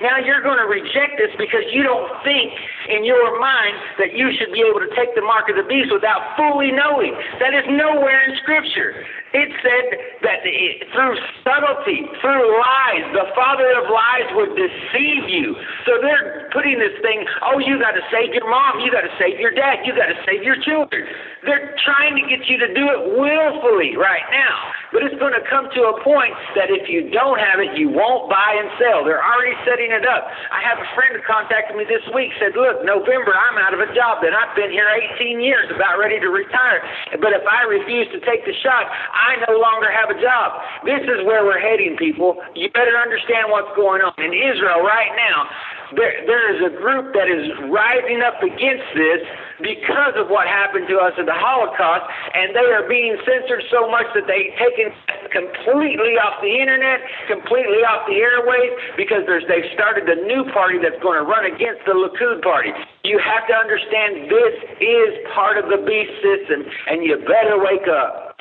Now 0.00 0.16
you're 0.16 0.42
going 0.42 0.58
to 0.58 0.64
reject 0.64 1.20
this 1.20 1.30
because 1.36 1.68
you 1.72 1.82
don't 1.82 2.08
think 2.24 2.52
in 2.88 3.04
your 3.04 3.38
mind 3.38 3.76
that 3.98 4.16
you 4.16 4.32
should 4.32 4.52
be 4.52 4.64
able 4.64 4.80
to 4.80 4.88
take 4.96 5.14
the 5.14 5.20
mark 5.20 5.48
of 5.48 5.56
the 5.56 5.62
beast 5.62 5.92
without 5.92 6.36
fully 6.36 6.72
knowing. 6.72 7.12
That 7.38 7.52
is 7.52 7.64
nowhere 7.68 8.24
in 8.24 8.36
Scripture. 8.42 9.04
It 9.30 9.48
said 9.62 9.86
that 10.26 10.42
through 10.90 11.14
subtlety, 11.46 12.02
through 12.18 12.44
lies, 12.50 13.06
the 13.14 13.30
father 13.38 13.70
of 13.78 13.86
lies 13.86 14.28
would 14.34 14.58
deceive 14.58 15.30
you. 15.30 15.54
So 15.86 16.02
they're 16.02 16.50
putting 16.50 16.82
this 16.82 16.98
thing, 16.98 17.22
oh, 17.46 17.62
you 17.62 17.78
got 17.78 17.94
to 17.94 18.02
save 18.10 18.34
your 18.34 18.50
mom, 18.50 18.82
you 18.82 18.90
got 18.90 19.06
to 19.06 19.14
save 19.22 19.38
your 19.38 19.54
dad, 19.54 19.86
you 19.86 19.94
got 19.94 20.10
to 20.10 20.18
save 20.26 20.42
your 20.42 20.58
children. 20.66 21.06
They're 21.46 21.72
trying 21.86 22.18
to 22.18 22.24
get 22.26 22.50
you 22.50 22.58
to 22.58 22.68
do 22.74 22.84
it 22.90 23.00
willfully 23.16 23.96
right 23.96 24.26
now. 24.34 24.74
But 24.90 25.06
it's 25.06 25.16
going 25.22 25.32
to 25.32 25.44
come 25.46 25.70
to 25.70 25.80
a 25.88 25.96
point 26.02 26.34
that 26.58 26.68
if 26.68 26.90
you 26.90 27.08
don't 27.14 27.38
have 27.38 27.62
it, 27.62 27.78
you 27.78 27.88
won't 27.88 28.26
buy 28.26 28.58
and 28.58 28.68
sell. 28.82 29.06
They're 29.06 29.22
already 29.22 29.54
setting 29.62 29.94
it 29.94 30.02
up. 30.02 30.26
I 30.50 30.60
have 30.66 30.82
a 30.82 30.88
friend 30.98 31.14
who 31.14 31.22
contacted 31.22 31.78
me 31.78 31.86
this 31.86 32.02
week, 32.10 32.34
said, 32.42 32.58
Look, 32.58 32.82
November, 32.82 33.32
I'm 33.32 33.56
out 33.62 33.72
of 33.72 33.80
a 33.80 33.88
job 33.94 34.20
that 34.26 34.34
I've 34.34 34.52
been 34.58 34.74
here 34.74 34.90
18 34.90 35.38
years, 35.38 35.70
about 35.70 36.02
ready 36.02 36.18
to 36.18 36.28
retire. 36.28 36.82
But 37.22 37.30
if 37.32 37.46
I 37.46 37.64
refuse 37.70 38.10
to 38.10 38.20
take 38.26 38.42
the 38.42 38.56
shot, 38.60 38.90
I 39.20 39.36
no 39.44 39.60
longer 39.60 39.92
have 39.92 40.08
a 40.08 40.16
job. 40.16 40.56
This 40.88 41.04
is 41.04 41.20
where 41.28 41.44
we're 41.44 41.60
heading, 41.60 41.96
people. 42.00 42.40
You 42.56 42.72
better 42.72 42.96
understand 42.96 43.52
what's 43.52 43.70
going 43.76 44.00
on. 44.00 44.16
In 44.16 44.32
Israel 44.32 44.80
right 44.80 45.12
now, 45.12 45.44
there, 45.92 46.24
there 46.24 46.44
is 46.54 46.58
a 46.64 46.72
group 46.72 47.12
that 47.12 47.28
is 47.28 47.50
rising 47.68 48.24
up 48.24 48.40
against 48.40 48.88
this 48.96 49.20
because 49.60 50.16
of 50.16 50.32
what 50.32 50.48
happened 50.48 50.88
to 50.88 50.96
us 50.96 51.12
at 51.20 51.26
the 51.26 51.36
Holocaust, 51.36 52.06
and 52.32 52.56
they 52.56 52.68
are 52.72 52.88
being 52.88 53.18
censored 53.26 53.60
so 53.68 53.90
much 53.90 54.08
that 54.16 54.24
they've 54.24 54.54
taken 54.56 54.94
completely 55.28 56.16
off 56.16 56.40
the 56.40 56.54
internet, 56.56 57.04
completely 57.28 57.84
off 57.84 58.08
the 58.08 58.16
airways, 58.16 58.72
because 58.96 59.26
there's, 59.28 59.44
they've 59.50 59.68
started 59.76 60.08
a 60.08 60.16
new 60.24 60.48
party 60.54 60.80
that's 60.80 60.98
going 61.04 61.18
to 61.18 61.26
run 61.26 61.44
against 61.44 61.84
the 61.84 61.92
Likud 61.92 62.40
party. 62.40 62.72
You 63.04 63.20
have 63.20 63.44
to 63.50 63.54
understand 63.54 64.32
this 64.32 64.54
is 64.80 65.10
part 65.34 65.60
of 65.60 65.68
the 65.68 65.82
beast 65.84 66.14
system, 66.24 66.64
and 66.88 67.04
you 67.04 67.20
better 67.28 67.60
wake 67.60 67.90
up. 67.90 68.38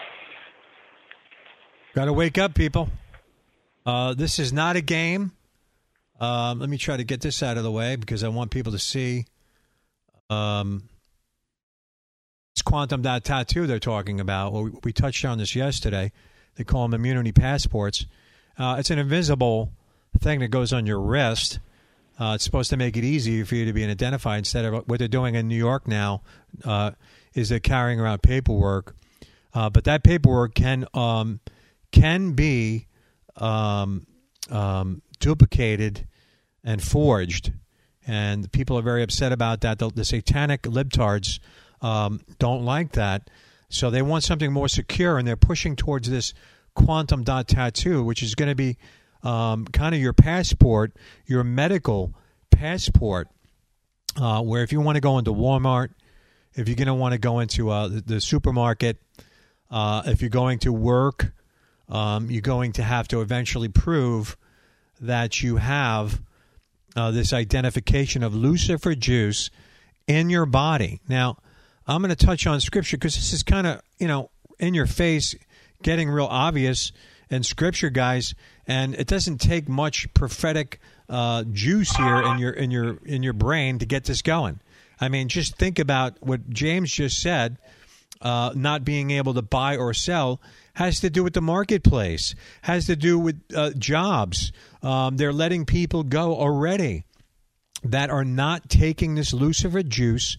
Got 2.00 2.06
to 2.06 2.14
wake 2.14 2.38
up, 2.38 2.54
people. 2.54 2.88
Uh, 3.86 4.14
this 4.14 4.40
is 4.40 4.54
not 4.54 4.78
a 4.78 4.82
game. 4.82 5.34
Um, 6.18 6.62
let 6.62 6.70
me 6.70 6.78
try 6.78 6.96
to 6.96 7.04
get 7.04 7.20
this 7.20 7.44
out 7.44 7.58
of 7.58 7.64
the 7.64 7.72
way 7.74 7.98
because 7.98 8.24
I 8.24 8.30
want 8.30 8.52
people 8.52 8.72
to 8.72 8.80
see. 8.80 9.26
Um, 10.30 10.88
it's 12.54 12.62
quantum 12.62 13.02
dot 13.02 13.26
tattoo 13.26 13.68
they're 13.68 13.80
talking 13.80 14.22
about. 14.22 14.54
Well, 14.54 14.64
we, 14.64 14.72
we 14.86 14.94
touched 14.94 15.26
on 15.26 15.40
this 15.40 15.58
yesterday. 15.58 16.14
They 16.56 16.64
call 16.64 16.84
them 16.84 16.94
immunity 16.94 17.34
passports. 17.34 18.06
Uh, 18.58 18.78
it's 18.80 18.92
an 18.92 18.98
invisible 18.98 19.74
thing 20.20 20.40
that 20.40 20.48
goes 20.48 20.72
on 20.72 20.86
your 20.86 21.02
wrist. 21.02 21.60
Uh, 22.18 22.32
it's 22.36 22.46
supposed 22.46 22.70
to 22.70 22.78
make 22.78 22.96
it 22.96 23.04
easier 23.04 23.44
for 23.44 23.56
you 23.56 23.66
to 23.66 23.74
be 23.74 23.84
identified 23.84 24.38
instead 24.38 24.64
of 24.64 24.88
what 24.88 25.00
they're 25.00 25.10
doing 25.10 25.36
in 25.36 25.50
New 25.50 25.58
York 25.58 25.86
now 25.86 26.22
uh, 26.64 26.92
is 27.34 27.50
they're 27.50 27.60
carrying 27.60 28.00
around 28.00 28.24
paperwork. 28.24 28.96
Uh, 29.54 29.70
but 29.70 29.84
that 29.84 30.02
paperwork 30.02 30.56
can 30.56 30.86
um, 30.94 31.42
can 31.91 32.34
be 32.34 32.88
um, 33.36 34.06
um, 34.49 35.02
duplicated 35.19 36.08
and 36.63 36.84
forged, 36.84 37.54
and 38.06 38.52
people 38.52 38.78
are 38.78 38.82
very 38.82 39.04
upset 39.04 39.32
about 39.32 39.62
that. 39.62 39.80
The, 39.80 39.89
the 39.89 40.06
satanic 40.06 40.63
libtards 40.63 41.39
um, 41.82 42.21
don't 42.38 42.63
like 42.63 42.93
that, 42.93 43.30
so 43.69 43.89
they 43.89 44.02
want 44.02 44.23
something 44.23 44.52
more 44.52 44.67
secure, 44.67 45.17
and 45.17 45.28
they're 45.28 45.36
pushing 45.36 45.75
towards 45.75 46.10
this 46.10 46.34
quantum 46.75 47.23
dot 47.23 47.47
tattoo, 47.47 48.04
which 48.04 48.23
is 48.23 48.36
going 48.36 48.49
to 48.49 48.56
be 48.56 48.78
um, 49.23 49.65
kind 49.65 49.93
of 49.93 50.02
your 50.02 50.13
passport, 50.13 50.95
your 51.25 51.43
medical 51.43 52.13
passport, 52.52 53.28
uh, 54.19 54.41
where 54.41 54.63
if 54.63 54.71
you 54.71 54.82
want 54.82 54.95
to 54.95 55.02
go 55.02 55.17
into 55.17 55.32
Walmart, 55.32 55.89
if 56.56 56.67
you're 56.67 56.75
going 56.75 56.88
to 56.88 56.93
want 56.93 57.13
to 57.13 57.19
go 57.19 57.39
into 57.39 57.69
uh, 57.69 57.88
the, 57.88 58.02
the 58.02 58.21
supermarket, 58.21 58.97
uh, 59.69 60.04
if 60.06 60.21
you're 60.21 60.30
going 60.30 60.60
to 60.60 60.73
work, 60.73 61.32
um, 61.89 62.30
you're 62.30 62.41
going 62.41 62.71
to 62.73 62.84
have 62.84 63.08
to 63.10 63.21
eventually 63.21 63.69
prove 63.69 64.38
that 65.02 65.41
you 65.41 65.58
have 65.58 66.21
uh, 66.95 67.12
this 67.12 67.34
identification 67.34 68.23
of 68.23 68.36
Lucifer 68.36 68.95
juice 68.95 69.49
in 70.08 70.30
your 70.30 70.45
body. 70.45 71.02
Now, 71.08 71.38
I'm 71.88 72.02
going 72.02 72.15
to 72.15 72.25
touch 72.25 72.45
on 72.45 72.60
scripture 72.62 72.97
because 72.97 73.15
this 73.15 73.34
is 73.34 73.43
kind 73.43 73.65
of, 73.65 73.82
you 73.97 74.08
know, 74.08 74.30
in 74.60 74.73
your 74.73 74.86
face, 74.86 75.36
getting 75.82 76.10
real 76.10 76.25
obvious 76.25 76.91
in 77.30 77.43
scripture, 77.43 77.89
guys. 77.89 78.36
And 78.67 78.93
it 78.95 79.08
doesn't 79.08 79.39
take 79.39 79.67
much 79.67 80.13
prophetic 80.13 80.80
uh, 81.08 81.43
juice 81.52 81.95
here 81.95 82.21
in 82.21 82.38
your 82.38 82.52
in 82.52 82.69
your 82.69 82.97
in 83.06 83.23
your 83.23 83.34
brain 83.34 83.80
to 83.80 83.86
get 83.86 84.04
this 84.04 84.21
going. 84.21 84.60
I 85.02 85.10
mean, 85.10 85.30
just 85.30 85.56
think 85.56 85.80
about 85.80 86.21
what 86.21 86.49
James 86.49 86.91
just 86.91 87.21
said. 87.21 87.58
Uh, 88.21 88.52
not 88.54 88.84
being 88.84 89.12
able 89.12 89.34
to 89.34 89.41
buy 89.41 89.78
or 89.78 89.93
sell 89.93 90.41
has 90.80 91.02
to 91.02 91.10
do 91.10 91.26
with 91.26 91.34
the 91.34 91.42
marketplace, 91.42 92.36
has 92.62 92.86
to 92.86 92.96
do 92.96 93.20
with 93.20 93.42
uh, 93.54 93.72
jobs. 93.72 94.54
Um, 94.82 95.18
they're 95.18 95.34
letting 95.34 95.65
people 95.65 96.04
go 96.04 96.38
already 96.38 97.04
that 97.84 98.10
are 98.10 98.24
not 98.24 98.70
taking 98.70 99.15
this 99.15 99.34
Lucifer 99.34 99.84
juice 99.84 100.38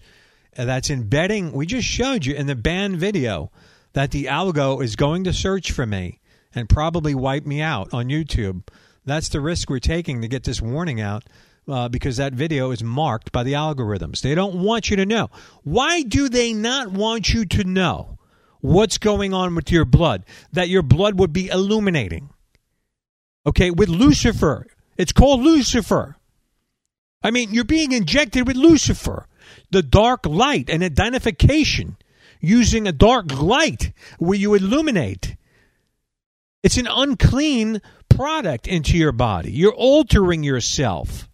uh, 0.57 0.65
that's 0.65 0.89
embedding. 0.89 1.51
We 1.51 1.67
just 1.67 1.87
showed 1.87 2.25
you 2.25 2.33
in 2.33 2.47
the 2.47 2.55
banned 2.55 2.97
video 2.97 3.51
that 3.93 4.09
the 4.09 4.25
algo 4.25 4.83
is 4.83 4.95
going 4.95 5.25
to 5.25 5.31
search 5.31 5.71
for 5.71 5.85
me 5.85 6.19
and 6.55 6.67
probably 6.67 7.13
wipe 7.13 7.45
me 7.45 7.61
out 7.61 7.93
on 7.93 8.07
YouTube. 8.07 8.67
That's 9.05 9.29
the 9.29 9.41
risk 9.41 9.69
we're 9.69 9.77
taking 9.77 10.23
to 10.23 10.27
get 10.27 10.43
this 10.43 10.59
warning 10.59 10.99
out 10.99 11.23
uh, 11.67 11.87
because 11.87 12.17
that 12.17 12.33
video 12.33 12.71
is 12.71 12.81
marked 12.81 13.31
by 13.31 13.43
the 13.43 13.53
algorithms. 13.53 14.21
They 14.21 14.33
don't 14.33 14.55
want 14.55 14.89
you 14.89 14.95
to 14.95 15.05
know. 15.05 15.29
Why 15.61 16.01
do 16.01 16.29
they 16.29 16.51
not 16.51 16.91
want 16.91 17.31
you 17.31 17.45
to 17.45 17.63
know 17.63 18.17
what's 18.61 18.97
going 18.97 19.33
on 19.33 19.55
with 19.55 19.71
your 19.71 19.85
blood? 19.85 20.23
That 20.53 20.69
your 20.69 20.81
blood 20.81 21.19
would 21.19 21.33
be 21.33 21.47
illuminating. 21.47 22.29
Okay, 23.45 23.71
with 23.71 23.89
Lucifer. 23.89 24.67
It's 24.97 25.11
called 25.11 25.41
Lucifer. 25.41 26.15
I 27.23 27.31
mean, 27.31 27.53
you're 27.53 27.63
being 27.63 27.91
injected 27.91 28.47
with 28.47 28.55
Lucifer, 28.55 29.27
the 29.69 29.83
dark 29.83 30.25
light, 30.25 30.69
and 30.69 30.83
identification 30.83 31.97
using 32.39 32.87
a 32.87 32.91
dark 32.91 33.31
light 33.39 33.93
where 34.17 34.37
you 34.37 34.55
illuminate. 34.55 35.35
It's 36.63 36.77
an 36.77 36.87
unclean 36.89 37.81
product 38.09 38.67
into 38.67 38.97
your 38.97 39.11
body. 39.11 39.51
You're 39.51 39.73
altering 39.73 40.43
yourself 40.43 41.29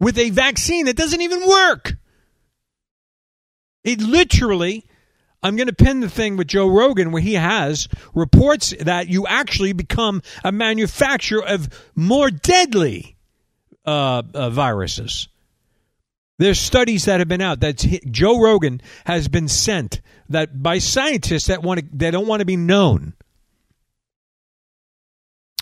with 0.00 0.18
a 0.18 0.30
vaccine 0.30 0.86
that 0.86 0.96
doesn't 0.96 1.20
even 1.20 1.46
work. 1.46 1.94
It 3.84 4.00
literally, 4.00 4.86
I'm 5.44 5.56
going 5.56 5.68
to 5.68 5.74
pin 5.74 6.00
the 6.00 6.08
thing 6.08 6.36
with 6.38 6.48
Joe 6.48 6.66
Rogan 6.66 7.12
where 7.12 7.22
he 7.22 7.34
has 7.34 7.86
reports 8.14 8.74
that 8.80 9.08
you 9.08 9.26
actually 9.26 9.74
become 9.74 10.22
a 10.42 10.50
manufacturer 10.50 11.44
of 11.46 11.68
more 11.94 12.30
deadly 12.30 13.16
uh, 13.84 14.22
uh, 14.32 14.48
viruses. 14.48 15.28
There's 16.38 16.58
studies 16.58 17.04
that 17.04 17.20
have 17.20 17.28
been 17.28 17.42
out 17.42 17.60
that 17.60 17.76
Joe 18.10 18.40
Rogan 18.40 18.80
has 19.04 19.28
been 19.28 19.46
sent 19.46 20.00
that 20.30 20.62
by 20.62 20.78
scientists 20.78 21.46
that 21.46 21.62
want 21.62 21.80
to, 21.80 21.86
they 21.92 22.10
don't 22.10 22.26
want 22.26 22.40
to 22.40 22.46
be 22.46 22.56
known. 22.56 23.12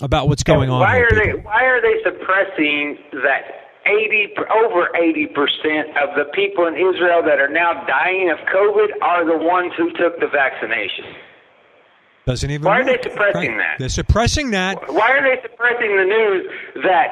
about 0.01 0.29
what's 0.29 0.45
going 0.45 0.71
on. 0.71 0.81
Why 0.81 0.99
are 0.99 1.11
they. 1.11 1.33
Why 1.43 1.65
are 1.65 1.81
they 1.83 2.03
suppressing 2.05 2.99
that 3.13 3.62
eighty 3.87 4.35
over 4.51 4.89
eighty 4.97 5.27
percent 5.27 5.91
of 5.99 6.15
the 6.17 6.25
people 6.35 6.67
in 6.67 6.75
Israel 6.75 7.23
that 7.25 7.39
are 7.41 7.49
now 7.51 7.85
dying 7.87 8.31
of 8.31 8.39
COVID 8.55 8.89
are 9.03 9.25
the 9.25 9.37
ones 9.39 9.73
who 9.77 9.91
took 9.93 10.19
the 10.21 10.29
vaccination? 10.29 11.05
Doesn't 12.27 12.51
even. 12.51 12.65
Why 12.65 12.81
are 12.81 12.85
they 12.85 12.99
suppressing 13.03 13.57
Right. 13.57 13.59
that? 13.59 13.79
They're 13.81 13.89
suppressing 13.89 14.51
that. 14.53 14.79
Why 14.93 15.11
are 15.11 15.23
they 15.23 15.43
suppressing 15.43 15.97
the 15.97 16.05
news 16.05 16.47
that 16.85 17.09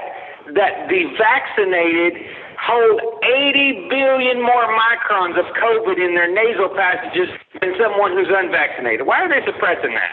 that 0.54 0.88
the 0.88 1.02
vaccinated 1.18 2.14
hold 2.62 3.00
80 3.24 3.88
billion 3.90 4.42
more 4.42 4.66
microns 4.78 5.38
of 5.38 5.46
COVID 5.56 5.96
in 5.98 6.14
their 6.14 6.30
nasal 6.32 6.68
passages 6.76 7.28
than 7.60 7.74
someone 7.80 8.12
who's 8.12 8.28
unvaccinated? 8.30 9.06
Why 9.06 9.22
are 9.22 9.28
they 9.28 9.44
suppressing 9.44 9.94
that? 9.94 10.12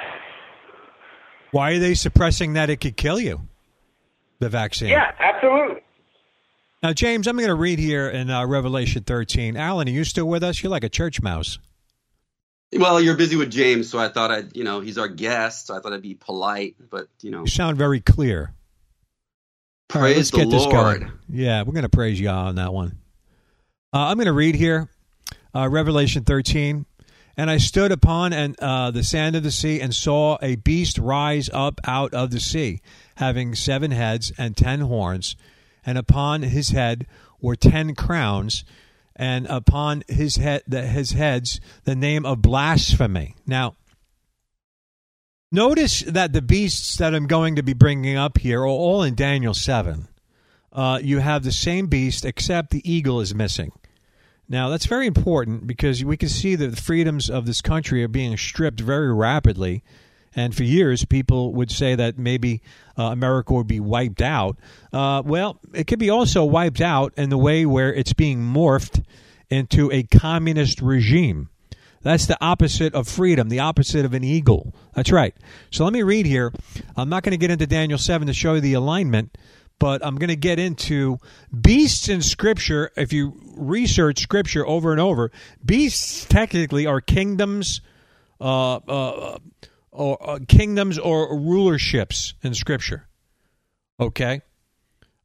Why 1.51 1.71
are 1.73 1.79
they 1.79 1.93
suppressing 1.93 2.53
that 2.53 2.69
it 2.69 2.77
could 2.77 2.97
kill 2.97 3.19
you? 3.19 3.41
The 4.39 4.49
vaccine. 4.49 4.89
Yeah, 4.89 5.11
absolutely. 5.19 5.81
Now, 6.83 6.93
James, 6.93 7.27
I'm 7.27 7.37
going 7.37 7.47
to 7.47 7.55
read 7.55 7.79
here 7.79 8.07
in 8.09 8.29
uh, 8.29 8.45
Revelation 8.45 9.03
13. 9.03 9.57
Alan, 9.57 9.87
are 9.87 9.91
you 9.91 10.03
still 10.03 10.27
with 10.27 10.43
us? 10.43 10.61
You're 10.61 10.69
like 10.69 10.83
a 10.83 10.89
church 10.89 11.21
mouse. 11.21 11.57
Well, 12.73 13.01
you're 13.01 13.15
busy 13.15 13.35
with 13.35 13.49
James, 13.49 13.89
so 13.89 13.97
I 13.97 14.09
thought 14.09 14.29
I'd, 14.29 14.55
you 14.55 14.63
know, 14.63 14.81
he's 14.81 14.97
our 14.97 15.07
guest, 15.07 15.67
so 15.67 15.75
I 15.75 15.79
thought 15.79 15.93
I'd 15.93 16.01
be 16.01 16.15
polite, 16.15 16.75
but 16.91 17.07
you 17.21 17.31
know, 17.31 17.41
You 17.41 17.47
sound 17.47 17.77
very 17.77 18.01
clear. 18.01 18.53
All 19.95 20.01
right, 20.01 20.07
praise 20.13 20.17
let's 20.17 20.31
the 20.31 20.37
get 20.37 20.49
this 20.49 20.65
Lord. 20.65 20.99
going. 21.01 21.11
Yeah, 21.29 21.63
we're 21.63 21.71
going 21.71 21.83
to 21.83 21.89
praise 21.89 22.19
Yah 22.19 22.47
on 22.47 22.55
that 22.55 22.73
one. 22.73 22.97
Uh, 23.93 23.99
I'm 24.07 24.17
going 24.17 24.25
to 24.27 24.33
read 24.33 24.55
here 24.55 24.89
uh, 25.55 25.67
Revelation 25.69 26.23
13. 26.25 26.85
And 27.39 27.51
I 27.51 27.57
stood 27.57 27.91
upon 27.91 28.33
and 28.33 28.59
uh, 28.59 28.89
the 28.89 29.03
sand 29.03 29.35
of 29.35 29.43
the 29.43 29.51
sea 29.51 29.79
and 29.79 29.93
saw 29.93 30.39
a 30.41 30.55
beast 30.55 30.97
rise 30.97 31.51
up 31.53 31.79
out 31.85 32.13
of 32.15 32.31
the 32.31 32.39
sea, 32.39 32.81
having 33.15 33.53
seven 33.53 33.91
heads 33.91 34.31
and 34.39 34.57
ten 34.57 34.79
horns, 34.81 35.35
and 35.87 35.97
upon 35.97 36.43
his 36.43 36.69
head 36.69 37.07
were 37.41 37.55
ten 37.55 37.95
crowns, 37.95 38.63
and 39.15 39.47
upon 39.47 40.03
his 40.07 40.35
head 40.35 40.61
the, 40.67 40.83
his 40.83 41.13
heads 41.13 41.59
the 41.85 41.95
name 41.95 42.27
of 42.27 42.43
blasphemy. 42.43 43.35
Now, 43.47 43.75
Notice 45.51 46.01
that 46.01 46.33
the 46.33 46.41
beasts 46.41 46.97
that 46.97 47.15
I'm 47.15 47.25
going 47.25 47.55
to 47.55 47.63
be 47.63 47.71
bringing 47.71 48.17
up 48.17 48.37
here 48.37 48.63
are 48.63 48.67
all 48.67 49.01
in 49.01 49.15
Daniel 49.15 49.53
7. 49.53 50.09
Uh, 50.73 50.99
you 51.01 51.19
have 51.19 51.43
the 51.43 51.53
same 51.53 51.87
beast, 51.87 52.25
except 52.25 52.71
the 52.71 52.81
eagle 52.89 53.21
is 53.21 53.33
missing. 53.33 53.71
Now, 54.49 54.67
that's 54.67 54.85
very 54.85 55.07
important 55.07 55.65
because 55.65 56.03
we 56.03 56.17
can 56.17 56.27
see 56.27 56.55
that 56.55 56.67
the 56.67 56.81
freedoms 56.81 57.29
of 57.29 57.45
this 57.45 57.61
country 57.61 58.03
are 58.03 58.09
being 58.09 58.35
stripped 58.35 58.81
very 58.81 59.13
rapidly. 59.13 59.83
And 60.35 60.53
for 60.53 60.63
years, 60.63 61.05
people 61.05 61.53
would 61.53 61.71
say 61.71 61.95
that 61.95 62.17
maybe 62.17 62.61
uh, 62.97 63.03
America 63.03 63.53
would 63.53 63.67
be 63.67 63.79
wiped 63.79 64.21
out. 64.21 64.57
Uh, 64.91 65.21
well, 65.25 65.59
it 65.73 65.87
could 65.87 65.99
be 65.99 66.09
also 66.09 66.43
wiped 66.43 66.81
out 66.81 67.13
in 67.17 67.29
the 67.29 67.37
way 67.37 67.65
where 67.65 67.93
it's 67.93 68.13
being 68.13 68.39
morphed 68.39 69.03
into 69.49 69.91
a 69.91 70.03
communist 70.03 70.81
regime. 70.81 71.49
That's 72.01 72.25
the 72.25 72.37
opposite 72.39 72.93
of 72.93 73.07
freedom, 73.07 73.49
the 73.49 73.59
opposite 73.59 74.05
of 74.05 74.13
an 74.13 74.23
eagle. 74.23 74.73
That's 74.95 75.11
right. 75.11 75.35
So 75.71 75.83
let 75.83 75.93
me 75.93 76.03
read 76.03 76.25
here. 76.25 76.53
I'm 76.95 77.09
not 77.09 77.23
going 77.23 77.31
to 77.31 77.37
get 77.37 77.51
into 77.51 77.67
Daniel 77.67 77.99
7 77.99 78.27
to 78.27 78.33
show 78.33 78.53
you 78.53 78.61
the 78.61 78.73
alignment, 78.73 79.37
but 79.79 80.05
I'm 80.05 80.15
going 80.15 80.29
to 80.29 80.35
get 80.35 80.59
into 80.59 81.17
beasts 81.59 82.07
in 82.07 82.21
Scripture. 82.21 82.91
If 82.95 83.13
you 83.13 83.39
research 83.55 84.19
Scripture 84.19 84.65
over 84.65 84.91
and 84.91 85.01
over, 85.01 85.31
beasts 85.63 86.25
technically 86.25 86.85
are 86.85 87.01
kingdoms, 87.01 87.81
uh, 88.39 88.75
uh, 88.75 89.37
or 89.97 90.17
uh, 90.21 90.39
kingdoms 90.47 90.97
or 90.97 91.35
rulerships 91.35 92.33
in 92.43 92.53
Scripture. 92.53 93.07
Okay, 93.99 94.41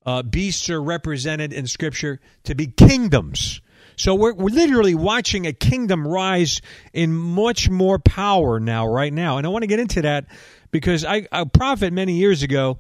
uh, 0.07 0.23
beasts 0.23 0.71
are 0.71 0.83
represented 0.83 1.53
in 1.53 1.67
Scripture 1.67 2.21
to 2.45 2.55
be 2.55 2.67
kingdoms. 2.67 3.61
So 3.97 4.15
we're, 4.15 4.33
we're 4.33 4.49
literally 4.49 4.95
watching 4.95 5.47
a 5.47 5.53
kingdom 5.53 6.09
rise 6.09 6.63
in 6.93 7.13
much 7.13 7.69
more 7.69 7.99
power 7.99 8.59
now, 8.59 8.87
right 8.87 9.13
now. 9.13 9.37
And 9.37 9.47
I 9.47 9.51
want 9.51 9.63
to 9.63 9.67
get 9.67 9.81
into 9.81 10.03
that 10.03 10.27
because 10.71 11.05
I, 11.05 11.27
a 11.31 11.45
prophet 11.45 11.93
many 11.93 12.15
years 12.15 12.43
ago, 12.43 12.79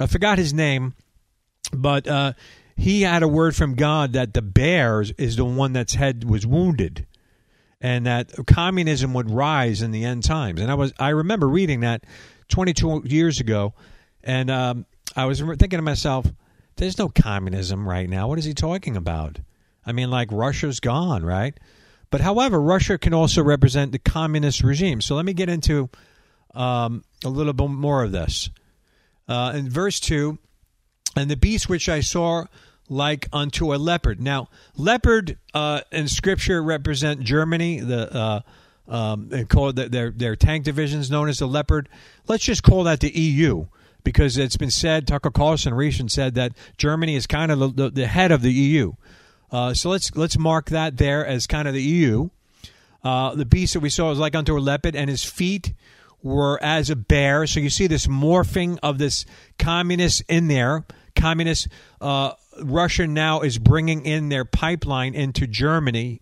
I 0.00 0.06
forgot 0.06 0.38
his 0.38 0.54
name, 0.54 0.94
but 1.72 2.08
uh, 2.08 2.32
he 2.76 3.02
had 3.02 3.22
a 3.22 3.28
word 3.28 3.54
from 3.54 3.74
God 3.74 4.14
that 4.14 4.34
the 4.34 4.42
bear 4.42 5.02
is 5.02 5.36
the 5.36 5.44
one 5.44 5.74
that's 5.74 5.94
head 5.94 6.24
was 6.28 6.46
wounded, 6.46 7.06
and 7.84 8.06
that 8.06 8.32
communism 8.46 9.12
would 9.12 9.30
rise 9.30 9.82
in 9.82 9.90
the 9.90 10.06
end 10.06 10.24
times. 10.24 10.58
And 10.58 10.70
I 10.70 10.74
was 10.74 10.94
I 10.98 11.10
remember 11.10 11.46
reading 11.46 11.80
that 11.80 12.04
22 12.48 13.02
years 13.04 13.40
ago, 13.40 13.74
and 14.22 14.50
um, 14.50 14.86
I 15.14 15.26
was 15.26 15.40
thinking 15.40 15.68
to 15.68 15.82
myself, 15.82 16.26
"There's 16.76 16.96
no 16.96 17.10
communism 17.10 17.86
right 17.86 18.08
now. 18.08 18.26
What 18.26 18.38
is 18.38 18.46
he 18.46 18.54
talking 18.54 18.96
about?" 18.96 19.38
I 19.84 19.92
mean, 19.92 20.10
like 20.10 20.32
Russia's 20.32 20.80
gone, 20.80 21.26
right? 21.26 21.60
But 22.08 22.22
however, 22.22 22.58
Russia 22.58 22.96
can 22.96 23.12
also 23.12 23.42
represent 23.42 23.92
the 23.92 23.98
communist 23.98 24.62
regime. 24.62 25.02
So 25.02 25.14
let 25.14 25.26
me 25.26 25.34
get 25.34 25.50
into 25.50 25.90
um, 26.54 27.04
a 27.22 27.28
little 27.28 27.52
bit 27.52 27.68
more 27.68 28.02
of 28.02 28.12
this. 28.12 28.48
Uh, 29.28 29.52
in 29.54 29.68
verse 29.68 30.00
2, 30.00 30.38
and 31.16 31.30
the 31.30 31.36
beast 31.36 31.68
which 31.68 31.90
I 31.90 32.00
saw 32.00 32.46
like 32.88 33.28
unto 33.32 33.74
a 33.74 33.76
leopard. 33.76 34.20
Now, 34.20 34.48
leopard 34.76 35.38
uh, 35.52 35.80
in 35.90 36.08
Scripture 36.08 36.62
represent 36.62 37.20
Germany. 37.20 37.80
The 37.80 38.14
uh, 38.14 38.40
um, 38.86 39.28
they 39.28 39.44
call 39.44 39.72
their 39.72 40.10
their 40.10 40.36
tank 40.36 40.64
divisions 40.64 41.10
known 41.10 41.28
as 41.28 41.38
the 41.38 41.46
leopard. 41.46 41.88
Let's 42.28 42.44
just 42.44 42.62
call 42.62 42.84
that 42.84 43.00
the 43.00 43.10
EU 43.10 43.66
because 44.02 44.36
it's 44.36 44.56
been 44.56 44.70
said. 44.70 45.06
Tucker 45.06 45.30
Carlson 45.30 45.74
recently 45.74 46.10
said 46.10 46.34
that 46.34 46.52
Germany 46.76 47.16
is 47.16 47.26
kind 47.26 47.50
of 47.50 47.58
the, 47.58 47.68
the, 47.68 47.90
the 47.90 48.06
head 48.06 48.30
of 48.30 48.42
the 48.42 48.52
EU. 48.52 48.92
Uh, 49.50 49.72
so 49.72 49.88
let's 49.88 50.14
let's 50.14 50.38
mark 50.38 50.70
that 50.70 50.98
there 50.98 51.26
as 51.26 51.46
kind 51.46 51.66
of 51.66 51.74
the 51.74 51.82
EU. 51.82 52.28
Uh, 53.02 53.34
the 53.34 53.44
beast 53.44 53.74
that 53.74 53.80
we 53.80 53.90
saw 53.90 54.08
was 54.08 54.18
like 54.18 54.34
unto 54.34 54.56
a 54.56 54.60
leopard, 54.60 54.96
and 54.96 55.08
his 55.08 55.24
feet 55.24 55.72
were 56.22 56.58
as 56.62 56.90
a 56.90 56.96
bear. 56.96 57.46
So 57.46 57.60
you 57.60 57.70
see 57.70 57.86
this 57.86 58.06
morphing 58.06 58.78
of 58.82 58.98
this 58.98 59.24
communist 59.58 60.22
in 60.28 60.48
there. 60.48 60.84
Communist 61.14 61.68
uh, 62.00 62.32
Russia 62.62 63.06
now 63.06 63.40
is 63.40 63.58
bringing 63.58 64.04
in 64.04 64.28
their 64.28 64.44
pipeline 64.44 65.14
into 65.14 65.46
Germany. 65.46 66.20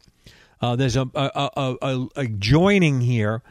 Uh, 0.60 0.76
there's 0.76 0.96
a 0.96 1.08
a, 1.14 1.50
a, 1.56 1.76
a 1.82 2.08
a 2.16 2.26
joining 2.26 3.00
here 3.00 3.42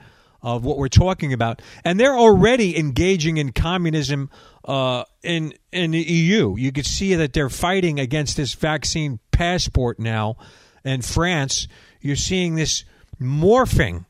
of 0.42 0.66
what 0.66 0.78
we're 0.78 0.88
talking 0.88 1.34
about, 1.34 1.62
and 1.84 2.00
they're 2.00 2.18
already 2.18 2.78
engaging 2.78 3.38
in 3.38 3.52
communism 3.52 4.30
uh, 4.66 5.04
in 5.24 5.54
in 5.72 5.92
the 5.92 6.02
EU. 6.02 6.56
You 6.58 6.72
can 6.72 6.84
see 6.84 7.16
that 7.16 7.34
they're 7.34 7.50
fighting 7.50 8.00
against 8.00 8.38
this 8.38 8.54
vaccine 8.54 9.20
passport 9.32 10.00
now 10.00 10.38
in 10.84 11.02
France. 11.02 11.68
You're 12.02 12.16
seeing 12.16 12.56
this 12.56 12.84
morphing 13.20 14.06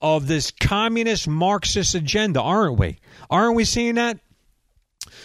of 0.00 0.26
this 0.26 0.50
communist 0.50 1.28
Marxist 1.28 1.94
agenda, 1.94 2.40
aren't 2.40 2.78
we? 2.78 2.98
Aren't 3.30 3.56
we 3.56 3.64
seeing 3.64 3.96
that? 3.96 4.18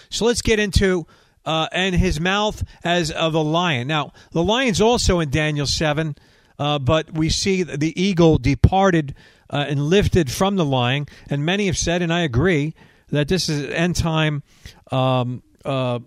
So 0.09 0.25
let's 0.25 0.41
get 0.41 0.59
into 0.59 1.07
uh, 1.45 1.67
and 1.71 1.95
his 1.95 2.19
mouth 2.19 2.63
as 2.83 3.11
of 3.11 3.33
a 3.33 3.39
lion. 3.39 3.87
Now 3.87 4.13
the 4.31 4.43
lion's 4.43 4.81
also 4.81 5.19
in 5.19 5.29
Daniel 5.29 5.65
seven, 5.65 6.15
uh, 6.59 6.79
but 6.79 7.11
we 7.13 7.29
see 7.29 7.63
the 7.63 7.99
eagle 8.01 8.37
departed 8.37 9.15
uh, 9.49 9.65
and 9.67 9.81
lifted 9.81 10.31
from 10.31 10.55
the 10.55 10.65
lion, 10.65 11.07
and 11.29 11.45
many 11.45 11.65
have 11.65 11.77
said, 11.77 12.01
and 12.01 12.13
I 12.13 12.21
agree, 12.21 12.73
that 13.09 13.27
this 13.27 13.49
is 13.49 13.65
an 13.65 13.73
end 13.73 13.95
time 13.95 14.43
um, 14.91 15.43
uh, 15.65 15.99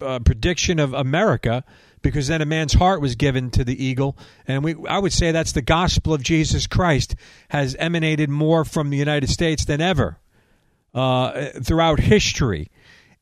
uh, 0.00 0.18
prediction 0.20 0.78
of 0.78 0.92
America 0.92 1.64
because 2.02 2.28
then 2.28 2.42
a 2.42 2.46
man's 2.46 2.72
heart 2.72 3.00
was 3.00 3.14
given 3.14 3.50
to 3.50 3.64
the 3.64 3.84
eagle 3.84 4.16
and 4.46 4.64
we 4.64 4.74
I 4.88 4.98
would 4.98 5.12
say 5.12 5.32
that's 5.32 5.52
the 5.52 5.62
gospel 5.62 6.12
of 6.12 6.22
Jesus 6.22 6.66
Christ 6.66 7.14
has 7.48 7.74
emanated 7.76 8.28
more 8.28 8.64
from 8.64 8.90
the 8.90 8.96
United 8.96 9.30
States 9.30 9.64
than 9.64 9.80
ever 9.80 10.18
uh, 10.94 11.50
throughout 11.62 12.00
history 12.00 12.70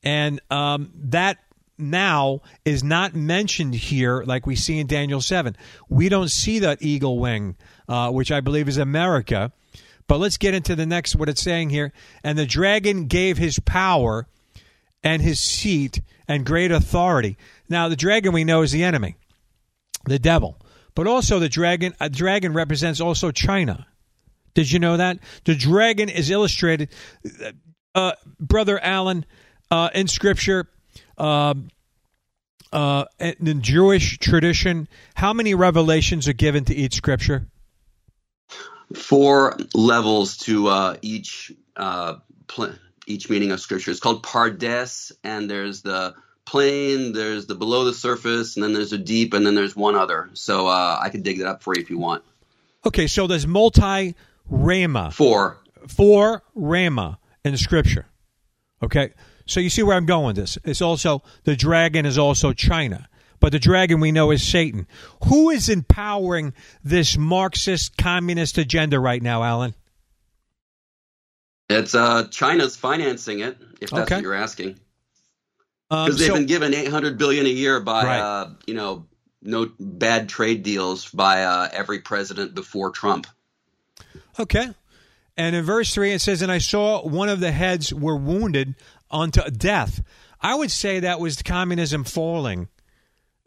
and 0.03 0.41
um, 0.49 0.91
that 0.95 1.37
now 1.81 2.41
is 2.65 2.83
not 2.83 3.15
mentioned 3.15 3.73
here 3.73 4.23
like 4.23 4.45
we 4.45 4.55
see 4.55 4.79
in 4.79 4.87
Daniel 4.87 5.21
7 5.21 5.55
we 5.89 6.09
don't 6.09 6.29
see 6.29 6.59
that 6.59 6.81
eagle 6.81 7.19
wing 7.19 7.55
uh, 7.89 8.09
which 8.11 8.31
I 8.31 8.39
believe 8.41 8.67
is 8.67 8.77
America 8.77 9.51
but 10.07 10.19
let's 10.19 10.37
get 10.37 10.53
into 10.53 10.75
the 10.75 10.85
next 10.85 11.15
what 11.15 11.29
it's 11.29 11.41
saying 11.41 11.69
here 11.69 11.91
and 12.23 12.37
the 12.37 12.45
dragon 12.45 13.07
gave 13.07 13.37
his 13.37 13.59
power 13.59 14.27
and 15.03 15.21
his 15.21 15.39
seat 15.39 16.01
and 16.27 16.45
great 16.45 16.71
authority. 16.71 17.37
Now, 17.69 17.89
the 17.89 17.95
dragon 17.95 18.33
we 18.33 18.43
know 18.43 18.61
is 18.61 18.71
the 18.71 18.83
enemy, 18.83 19.15
the 20.05 20.19
devil. 20.19 20.57
But 20.95 21.07
also, 21.07 21.39
the 21.39 21.49
dragon, 21.49 21.93
a 21.99 22.09
dragon 22.09 22.53
represents 22.53 22.99
also 22.99 23.31
China. 23.31 23.87
Did 24.53 24.71
you 24.71 24.79
know 24.79 24.97
that? 24.97 25.19
The 25.45 25.55
dragon 25.55 26.09
is 26.09 26.29
illustrated, 26.29 26.89
uh, 27.95 28.13
Brother 28.39 28.77
Alan, 28.79 29.25
uh, 29.69 29.89
in 29.93 30.07
Scripture, 30.07 30.67
uh, 31.21 31.53
uh, 32.73 33.05
in 33.19 33.61
Jewish 33.61 34.17
tradition. 34.17 34.87
How 35.13 35.33
many 35.33 35.53
revelations 35.53 36.27
are 36.27 36.33
given 36.33 36.65
to 36.65 36.75
each 36.75 36.95
Scripture? 36.95 37.47
Four 38.95 39.57
levels 39.73 40.37
to 40.39 40.67
uh, 40.67 40.97
each 41.01 41.51
uh, 41.77 42.15
pl- 42.47 42.73
each 43.07 43.29
meaning 43.29 43.51
of 43.51 43.59
scripture. 43.59 43.91
It's 43.91 43.99
called 43.99 44.23
pardes, 44.23 45.11
and 45.23 45.49
there's 45.49 45.81
the 45.81 46.13
plain, 46.45 47.13
there's 47.13 47.45
the 47.45 47.55
below 47.55 47.85
the 47.85 47.93
surface, 47.93 48.55
and 48.55 48.63
then 48.63 48.73
there's 48.73 48.91
a 48.91 48.97
deep, 48.97 49.33
and 49.33 49.45
then 49.45 49.55
there's 49.55 49.75
one 49.75 49.95
other. 49.95 50.29
So 50.33 50.67
uh, 50.67 50.99
I 51.01 51.09
could 51.09 51.23
dig 51.23 51.39
that 51.39 51.47
up 51.47 51.63
for 51.63 51.73
you 51.73 51.81
if 51.81 51.89
you 51.89 51.97
want. 51.97 52.23
Okay, 52.85 53.07
so 53.07 53.27
there's 53.27 53.47
multi 53.47 54.15
rama. 54.49 55.11
Four. 55.11 55.57
Four 55.87 56.43
rama 56.53 57.19
in 57.45 57.55
Scripture. 57.55 58.07
Okay, 58.83 59.13
so 59.45 59.59
you 59.59 59.69
see 59.69 59.83
where 59.83 59.95
I'm 59.95 60.05
going 60.05 60.27
with 60.27 60.35
this. 60.35 60.57
It's 60.63 60.81
also, 60.81 61.23
the 61.43 61.55
dragon 61.55 62.05
is 62.05 62.17
also 62.17 62.53
China. 62.53 63.07
But 63.39 63.51
the 63.51 63.59
dragon 63.59 63.99
we 63.99 64.11
know 64.11 64.29
is 64.29 64.47
Satan. 64.47 64.85
Who 65.27 65.49
is 65.49 65.67
empowering 65.67 66.53
this 66.83 67.17
Marxist 67.17 67.97
communist 67.97 68.57
agenda 68.59 68.99
right 68.99 69.21
now, 69.21 69.43
Alan? 69.43 69.73
It's 71.69 71.95
uh, 71.95 72.27
China's 72.29 72.75
financing 72.75 73.39
it, 73.39 73.57
if 73.79 73.89
that's 73.89 73.93
Okay. 74.03 74.15
what 74.15 74.21
you're 74.23 74.33
asking. 74.35 74.79
Um, 75.89 76.05
Because 76.05 76.19
they've 76.19 76.27
so- 76.27 76.33
been 76.35 76.45
given 76.45 76.73
800 76.73 77.17
billion 77.17 77.45
a 77.45 77.49
year 77.49 77.79
by, 77.79 78.03
Right. 78.05 78.19
uh, 78.19 78.49
you 78.67 78.73
know, 78.73 79.07
no 79.41 79.71
bad 79.79 80.29
trade 80.29 80.63
deals 80.63 81.09
by 81.09 81.43
uh, 81.43 81.69
every 81.71 81.99
president 81.99 82.53
before 82.53 82.91
Trump. 82.91 83.25
Okay. 84.39 84.69
And 85.37 85.55
in 85.55 85.63
verse 85.63 85.93
3, 85.93 86.11
it 86.11 86.21
says, 86.21 86.41
And 86.41 86.51
I 86.51 86.59
saw 86.59 87.01
one 87.07 87.29
of 87.29 87.39
the 87.39 87.51
heads 87.51 87.93
were 87.93 88.17
wounded 88.17 88.75
unto 89.11 89.41
death. 89.49 90.01
I 90.41 90.55
would 90.55 90.71
say 90.71 91.01
that 91.01 91.19
was 91.19 91.41
communism 91.41 92.03
falling. 92.03 92.67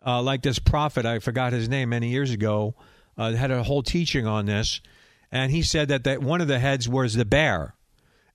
Uh, 0.07 0.23
like 0.23 0.43
this 0.43 0.59
prophet, 0.59 1.07
I 1.07 1.19
forgot 1.19 1.53
his 1.53 1.69
name 1.69 1.89
many 1.89 2.09
years 2.09 2.31
ago, 2.31 2.75
uh, 3.17 3.33
had 3.33 3.51
a 3.51 3.63
whole 3.63 3.83
teaching 3.83 4.27
on 4.27 4.47
this. 4.47 4.81
And 5.33 5.51
he 5.51 5.63
said 5.63 5.89
that, 5.89 6.05
that 6.05 6.21
one 6.23 6.41
of 6.41 6.47
the 6.49 6.59
heads 6.59 6.89
was 6.89 7.15
the 7.15 7.25
bear. 7.25 7.75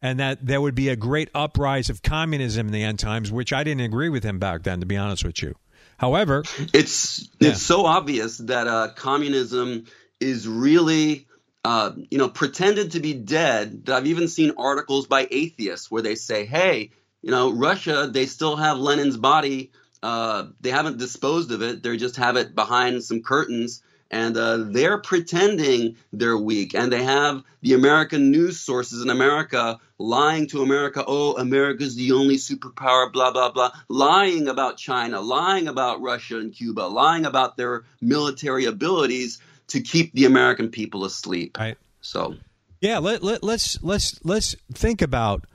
And 0.01 0.19
that 0.19 0.45
there 0.45 0.61
would 0.61 0.75
be 0.75 0.89
a 0.89 0.95
great 0.95 1.29
uprise 1.35 1.89
of 1.89 2.01
communism 2.01 2.67
in 2.67 2.73
the 2.73 2.83
end 2.83 2.99
times, 2.99 3.31
which 3.31 3.51
I 3.53 3.63
didn't 3.63 3.81
agree 3.81 4.09
with 4.09 4.23
him 4.23 4.39
back 4.39 4.63
then, 4.63 4.79
to 4.79 4.85
be 4.85 4.97
honest 4.97 5.23
with 5.25 5.41
you. 5.43 5.55
However, 5.97 6.43
It's 6.73 7.29
Yeah. 7.39 7.49
it's 7.49 7.61
so 7.61 7.85
obvious 7.85 8.37
that 8.37 8.67
uh, 8.67 8.89
communism 8.95 9.85
is 10.21 10.47
really 10.47 11.27
uh, 11.65 11.91
you 12.09 12.17
know 12.17 12.29
pretended 12.29 12.93
to 12.93 13.01
be 13.01 13.13
dead. 13.13 13.85
That 13.85 13.97
I've 13.97 14.07
even 14.07 14.29
seen 14.29 14.53
articles 14.57 15.07
by 15.07 15.27
atheists 15.29 15.91
where 15.91 16.01
they 16.01 16.15
say, 16.15 16.45
"Hey, 16.45 16.91
you 17.21 17.31
know, 17.31 17.51
Russia, 17.51 18.09
they 18.11 18.25
still 18.25 18.55
have 18.55 18.77
Lenin's 18.77 19.17
body. 19.17 19.71
Uh, 20.01 20.47
they 20.61 20.71
haven't 20.71 20.97
disposed 20.97 21.51
of 21.51 21.61
it. 21.61 21.83
They 21.83 21.97
just 21.97 22.15
have 22.15 22.37
it 22.37 22.55
behind 22.55 23.03
some 23.03 23.21
curtains." 23.21 23.81
And 24.11 24.35
uh, 24.35 24.65
they're 24.71 24.97
pretending 24.97 25.97
they're 26.11 26.37
weak, 26.37 26.73
and 26.73 26.91
they 26.91 27.03
have 27.03 27.43
the 27.61 27.73
American 27.73 28.31
news 28.31 28.59
sources 28.59 29.03
in 29.03 29.11
America 29.11 29.79
lying 29.99 30.47
to 30.47 30.63
America. 30.63 31.03
Oh, 31.05 31.37
America's 31.37 31.95
the 31.95 32.13
only 32.13 32.37
superpower. 32.37 33.11
Blah 33.11 33.31
blah 33.31 33.51
blah. 33.51 33.71
Lying 33.87 34.47
about 34.47 34.77
China, 34.77 35.19
lying 35.19 35.67
about 35.67 36.01
Russia 36.01 36.39
and 36.39 36.53
Cuba, 36.53 36.81
lying 36.81 37.25
about 37.25 37.55
their 37.57 37.83
military 38.01 38.65
abilities 38.65 39.39
to 39.67 39.81
keep 39.81 40.13
the 40.13 40.25
American 40.25 40.69
people 40.69 41.05
asleep. 41.05 41.57
Right. 41.59 41.77
So 42.01 42.35
Yeah, 42.81 42.99
let, 42.99 43.23
let 43.23 43.43
let's 43.43 43.81
let's 43.83 44.19
let's 44.23 44.55
think 44.73 45.01
about 45.01 45.45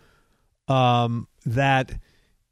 um, 0.68 1.26
that. 1.44 1.92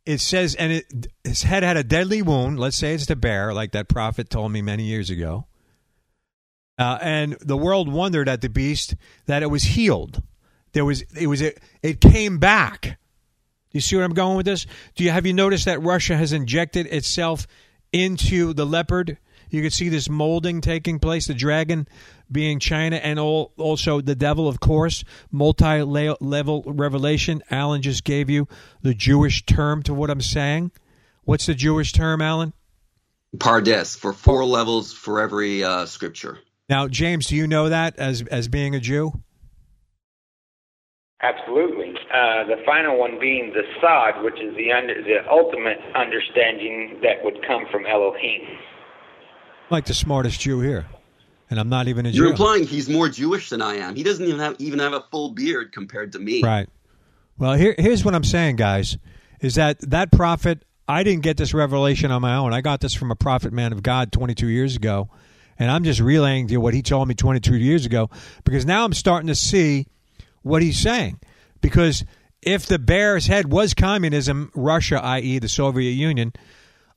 It 0.04 0.18
says, 0.18 0.56
and 0.56 0.72
it, 0.72 1.06
his 1.22 1.44
head 1.44 1.62
had 1.62 1.76
a 1.76 1.84
deadly 1.84 2.22
wound. 2.22 2.58
Let's 2.58 2.76
say 2.76 2.92
it's 2.92 3.06
the 3.06 3.14
bear, 3.14 3.54
like 3.54 3.70
that 3.70 3.88
prophet 3.88 4.30
told 4.30 4.50
me 4.50 4.60
many 4.60 4.82
years 4.82 5.10
ago. 5.10 5.46
Uh, 6.78 6.98
and 7.00 7.34
the 7.40 7.56
world 7.56 7.88
wondered 7.88 8.28
at 8.28 8.40
the 8.40 8.48
beast 8.48 8.96
that 9.26 9.42
it 9.44 9.46
was 9.46 9.62
healed. 9.62 10.22
There 10.72 10.84
was 10.84 11.02
it 11.16 11.26
was 11.26 11.40
it, 11.40 11.60
it 11.82 12.00
came 12.00 12.38
back. 12.38 12.82
Do 12.82 13.76
you 13.76 13.80
see 13.80 13.94
where 13.96 14.04
I'm 14.04 14.14
going 14.14 14.36
with 14.36 14.46
this? 14.46 14.66
Do 14.96 15.04
you 15.04 15.10
have 15.10 15.24
you 15.24 15.32
noticed 15.32 15.66
that 15.66 15.80
Russia 15.82 16.16
has 16.16 16.32
injected 16.32 16.86
itself 16.86 17.46
into 17.92 18.52
the 18.52 18.66
leopard? 18.66 19.18
You 19.52 19.60
can 19.60 19.70
see 19.70 19.90
this 19.90 20.08
molding 20.08 20.62
taking 20.62 20.98
place. 20.98 21.26
The 21.26 21.34
dragon 21.34 21.86
being 22.30 22.58
China, 22.58 22.96
and 22.96 23.18
all, 23.18 23.52
also 23.58 24.00
the 24.00 24.14
devil, 24.14 24.48
of 24.48 24.60
course. 24.60 25.04
Multi-level 25.30 26.64
revelation. 26.66 27.42
Alan 27.50 27.82
just 27.82 28.02
gave 28.04 28.30
you 28.30 28.48
the 28.80 28.94
Jewish 28.94 29.44
term 29.44 29.82
to 29.82 29.92
what 29.92 30.08
I'm 30.08 30.22
saying. 30.22 30.72
What's 31.24 31.46
the 31.46 31.54
Jewish 31.54 31.92
term, 31.92 32.22
Alan? 32.22 32.54
pardes 33.38 33.96
for 33.96 34.12
four 34.12 34.44
levels 34.44 34.92
for 34.92 35.20
every 35.20 35.64
uh, 35.64 35.86
scripture. 35.86 36.38
Now, 36.68 36.88
James, 36.88 37.26
do 37.26 37.36
you 37.36 37.46
know 37.46 37.68
that 37.68 37.98
as 37.98 38.22
as 38.30 38.48
being 38.48 38.74
a 38.74 38.80
Jew? 38.80 39.12
Absolutely. 41.22 41.94
Uh, 42.12 42.44
the 42.44 42.56
final 42.66 42.98
one 42.98 43.18
being 43.20 43.52
the 43.54 43.62
sod, 43.80 44.24
which 44.24 44.40
is 44.40 44.56
the 44.56 44.72
under, 44.72 44.94
the 45.02 45.18
ultimate 45.30 45.78
understanding 45.94 46.98
that 47.02 47.22
would 47.24 47.38
come 47.46 47.64
from 47.70 47.86
Elohim. 47.86 48.40
Like 49.72 49.86
the 49.86 49.94
smartest 49.94 50.40
Jew 50.40 50.60
here, 50.60 50.86
and 51.50 51.58
I'm 51.58 51.68
not 51.68 51.88
even 51.88 52.06
a 52.06 52.12
Jew. 52.12 52.18
You're 52.18 52.30
implying 52.30 52.66
he's 52.66 52.88
more 52.88 53.08
Jewish 53.08 53.50
than 53.50 53.62
I 53.62 53.76
am. 53.76 53.96
He 53.96 54.02
doesn't 54.02 54.24
even 54.24 54.40
have 54.40 54.56
even 54.58 54.78
have 54.78 54.92
a 54.92 55.00
full 55.10 55.30
beard 55.30 55.72
compared 55.72 56.12
to 56.12 56.18
me. 56.18 56.42
Right. 56.42 56.68
Well, 57.38 57.54
here, 57.54 57.74
here's 57.76 58.04
what 58.04 58.14
I'm 58.14 58.24
saying, 58.24 58.56
guys, 58.56 58.98
is 59.40 59.56
that 59.56 59.80
that 59.90 60.12
prophet, 60.12 60.64
I 60.86 61.02
didn't 61.02 61.22
get 61.22 61.36
this 61.36 61.54
revelation 61.54 62.10
on 62.10 62.22
my 62.22 62.36
own. 62.36 62.52
I 62.52 62.60
got 62.60 62.80
this 62.80 62.94
from 62.94 63.10
a 63.10 63.16
prophet 63.16 63.52
man 63.52 63.72
of 63.72 63.82
God 63.82 64.12
22 64.12 64.46
years 64.48 64.76
ago, 64.76 65.10
and 65.58 65.70
I'm 65.70 65.84
just 65.84 66.00
relaying 66.00 66.48
to 66.48 66.52
you 66.52 66.60
what 66.60 66.74
he 66.74 66.82
told 66.82 67.08
me 67.08 67.14
22 67.14 67.56
years 67.56 67.86
ago 67.86 68.10
because 68.44 68.64
now 68.64 68.84
I'm 68.84 68.92
starting 68.92 69.28
to 69.28 69.34
see 69.34 69.86
what 70.42 70.62
he's 70.62 70.78
saying. 70.78 71.20
Because 71.60 72.04
if 72.42 72.66
the 72.66 72.78
bear's 72.78 73.26
head 73.26 73.50
was 73.50 73.72
communism, 73.72 74.50
Russia, 74.54 75.02
i.e., 75.02 75.38
the 75.38 75.48
Soviet 75.48 75.92
Union, 75.92 76.32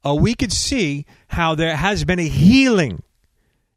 uh, 0.05 0.13
we 0.13 0.35
could 0.35 0.51
see 0.51 1.05
how 1.27 1.55
there 1.55 1.75
has 1.75 2.03
been 2.03 2.19
a 2.19 2.27
healing 2.27 3.01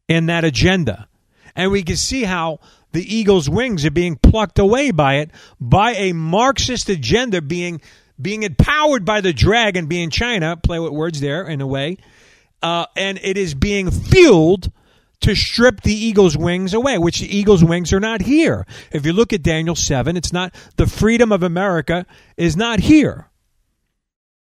in 0.09 0.27
that 0.27 0.45
agenda. 0.45 1.09
And 1.57 1.73
we 1.73 1.83
can 1.83 1.97
see 1.97 2.25
how 2.25 2.61
the 2.93 3.17
eagle's 3.17 3.49
wings 3.49 3.85
are 3.85 3.91
being 3.91 4.17
plucked 4.17 4.59
away 4.59 4.91
by 4.91 5.17
it 5.17 5.31
by 5.61 5.93
a 5.93 6.13
Marxist 6.13 6.89
agenda 6.89 7.43
being 7.43 7.81
being 8.21 8.43
empowered 8.43 9.05
by 9.05 9.21
the 9.21 9.33
dragon 9.33 9.87
being 9.87 10.11
China, 10.11 10.57
play 10.57 10.81
with 10.81 10.93
words 10.93 11.21
there 11.21 11.47
in 11.47 11.61
a 11.61 11.67
way, 11.67 11.99
uh, 12.63 12.85
and 12.97 13.19
it 13.23 13.39
is 13.39 13.55
being 13.55 13.93
fueled 13.93 14.73
to 15.21 15.37
strip 15.37 15.83
the 15.83 15.95
eagle's 15.95 16.37
wings 16.37 16.75
away, 16.75 16.99
which 16.99 17.21
the 17.21 17.37
eagle's 17.37 17.63
wings 17.63 17.93
are 17.93 18.01
not 18.01 18.21
here. 18.21 18.67
If 18.91 19.07
you 19.07 19.13
look 19.13 19.33
at 19.33 19.43
Daniel 19.43 19.77
7, 19.77 20.17
it's 20.17 20.33
not 20.33 20.53
the 20.77 20.87
freedom 20.87 21.31
of 21.31 21.45
America 21.45 22.07
is 22.37 22.57
not 22.57 22.81
here. 22.81 23.29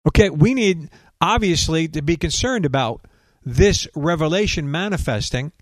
Okay, 0.06 0.30
we 0.30 0.54
need 0.54 0.90
obviously 1.22 1.86
to 1.86 2.02
be 2.02 2.16
concerned 2.16 2.66
about 2.66 3.00
this 3.46 3.86
revelation 3.94 4.70
manifesting 4.70 5.52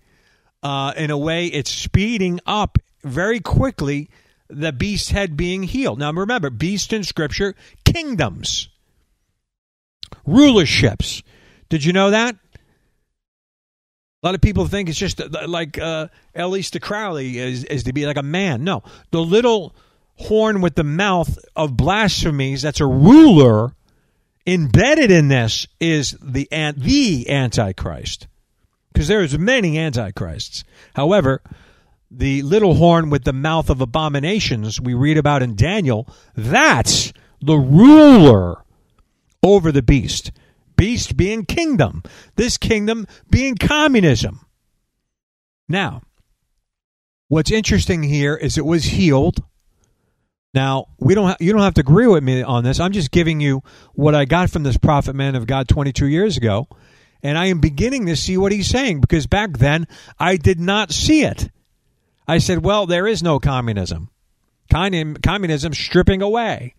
uh, 0.63 0.91
in 0.97 1.11
a 1.11 1.17
way 1.17 1.45
it's 1.45 1.71
speeding 1.71 2.39
up 2.45 2.79
very 3.03 3.39
quickly 3.39 4.09
the 4.49 4.73
beast's 4.73 5.11
head 5.11 5.37
being 5.37 5.63
healed. 5.63 5.99
Now 5.99 6.11
remember, 6.11 6.49
beast 6.49 6.91
in 6.91 7.03
scripture, 7.03 7.55
kingdoms, 7.85 8.67
rulerships. 10.27 11.23
Did 11.69 11.85
you 11.85 11.93
know 11.93 12.09
that? 12.09 12.35
A 14.23 14.27
lot 14.27 14.35
of 14.35 14.41
people 14.41 14.67
think 14.67 14.89
it's 14.89 14.99
just 14.99 15.21
uh, 15.21 15.29
like 15.47 15.77
uh, 15.79 16.07
Aleister 16.35 16.81
Crowley 16.81 17.37
is, 17.39 17.63
is 17.63 17.83
to 17.83 17.93
be 17.93 18.05
like 18.05 18.17
a 18.17 18.23
man. 18.23 18.63
No, 18.63 18.83
the 19.11 19.21
little 19.21 19.73
horn 20.15 20.61
with 20.61 20.75
the 20.75 20.83
mouth 20.83 21.39
of 21.55 21.77
blasphemies 21.77 22.61
that's 22.61 22.81
a 22.81 22.85
ruler 22.85 23.73
embedded 24.45 25.11
in 25.11 25.27
this 25.27 25.67
is 25.79 26.17
the 26.21 26.47
the 26.77 27.29
antichrist 27.29 28.27
because 28.91 29.07
there's 29.07 29.37
many 29.37 29.77
antichrists. 29.77 30.63
However 30.95 31.41
the 32.09 32.41
little 32.41 32.75
horn 32.75 33.09
with 33.09 33.23
the 33.23 33.33
mouth 33.33 33.69
of 33.69 33.79
abominations 33.79 34.81
we 34.81 34.93
read 34.93 35.17
about 35.17 35.41
in 35.41 35.55
daniel 35.55 36.05
that's 36.35 37.13
the 37.41 37.55
ruler 37.55 38.63
over 39.43 39.71
the 39.71 39.81
beast. 39.81 40.31
Beast 40.75 41.17
being 41.17 41.45
kingdom. 41.45 42.03
This 42.35 42.57
kingdom 42.57 43.07
being 43.29 43.55
communism. 43.55 44.45
Now 45.67 46.01
what's 47.27 47.51
interesting 47.51 48.03
here 48.03 48.35
is 48.35 48.57
it 48.57 48.65
was 48.65 48.83
healed 48.85 49.43
now 50.53 50.87
we 50.99 51.15
don't. 51.15 51.27
Ha- 51.27 51.37
you 51.39 51.53
don't 51.53 51.61
have 51.61 51.75
to 51.75 51.81
agree 51.81 52.07
with 52.07 52.23
me 52.23 52.41
on 52.41 52.63
this. 52.63 52.79
I'm 52.79 52.91
just 52.91 53.11
giving 53.11 53.39
you 53.39 53.63
what 53.93 54.15
I 54.15 54.25
got 54.25 54.49
from 54.49 54.63
this 54.63 54.77
prophet 54.77 55.15
man 55.15 55.35
of 55.35 55.47
God 55.47 55.67
22 55.67 56.07
years 56.07 56.37
ago, 56.37 56.67
and 57.23 57.37
I 57.37 57.47
am 57.47 57.59
beginning 57.59 58.07
to 58.07 58.15
see 58.15 58.37
what 58.37 58.51
he's 58.51 58.67
saying 58.67 59.01
because 59.01 59.27
back 59.27 59.57
then 59.57 59.87
I 60.19 60.37
did 60.37 60.59
not 60.59 60.91
see 60.91 61.23
it. 61.23 61.49
I 62.27 62.39
said, 62.39 62.65
"Well, 62.65 62.85
there 62.85 63.07
is 63.07 63.23
no 63.23 63.39
communism. 63.39 64.09
Communism, 64.69 65.73
stripping 65.73 66.21
away." 66.21 66.75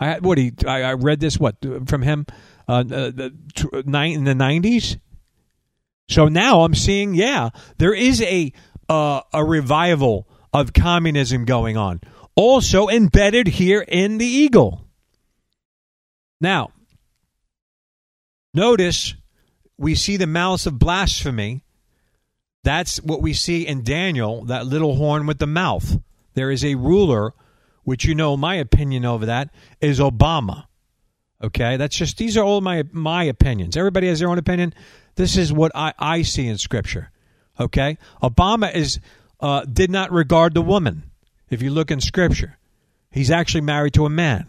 I 0.00 0.18
what 0.18 0.38
he. 0.38 0.52
I, 0.66 0.82
I 0.82 0.92
read 0.94 1.20
this 1.20 1.38
what 1.38 1.56
from 1.86 2.02
him 2.02 2.26
uh, 2.66 2.82
the, 2.82 3.32
the, 3.52 3.72
in 3.72 4.24
the 4.24 4.34
90s. 4.34 4.98
So 6.08 6.28
now 6.28 6.62
I'm 6.62 6.74
seeing, 6.74 7.14
yeah, 7.14 7.50
there 7.78 7.94
is 7.94 8.20
a 8.22 8.52
uh, 8.88 9.22
a 9.32 9.44
revival 9.44 10.28
of 10.52 10.72
communism 10.72 11.44
going 11.44 11.76
on 11.76 12.00
also 12.36 12.88
embedded 12.88 13.46
here 13.46 13.80
in 13.80 14.18
the 14.18 14.26
eagle. 14.26 14.84
Now, 16.40 16.72
notice 18.52 19.14
we 19.78 19.94
see 19.94 20.16
the 20.16 20.26
malice 20.26 20.66
of 20.66 20.78
blasphemy. 20.78 21.62
That's 22.62 22.98
what 22.98 23.22
we 23.22 23.32
see 23.34 23.66
in 23.66 23.82
Daniel, 23.82 24.44
that 24.44 24.66
little 24.66 24.96
horn 24.96 25.26
with 25.26 25.38
the 25.38 25.46
mouth. 25.46 25.98
There 26.34 26.50
is 26.50 26.64
a 26.64 26.74
ruler, 26.74 27.34
which 27.84 28.04
you 28.04 28.14
know 28.14 28.36
my 28.36 28.56
opinion 28.56 29.04
over 29.04 29.26
that 29.26 29.50
is 29.80 30.00
Obama. 30.00 30.66
Okay, 31.42 31.76
that's 31.76 31.96
just 31.96 32.16
these 32.16 32.36
are 32.36 32.44
all 32.44 32.60
my 32.60 32.84
my 32.92 33.24
opinions. 33.24 33.76
Everybody 33.76 34.08
has 34.08 34.20
their 34.20 34.30
own 34.30 34.38
opinion. 34.38 34.72
This 35.16 35.36
is 35.36 35.52
what 35.52 35.72
I, 35.74 35.92
I 35.98 36.22
see 36.22 36.46
in 36.46 36.58
Scripture. 36.58 37.10
Okay, 37.60 37.98
Obama 38.22 38.74
is 38.74 38.98
uh, 39.40 39.64
did 39.64 39.90
not 39.90 40.10
regard 40.10 40.54
the 40.54 40.62
woman. 40.62 41.10
If 41.50 41.62
you 41.62 41.70
look 41.70 41.90
in 41.90 42.00
Scripture, 42.00 42.58
he's 43.10 43.30
actually 43.30 43.62
married 43.62 43.94
to 43.94 44.06
a 44.06 44.10
man. 44.10 44.46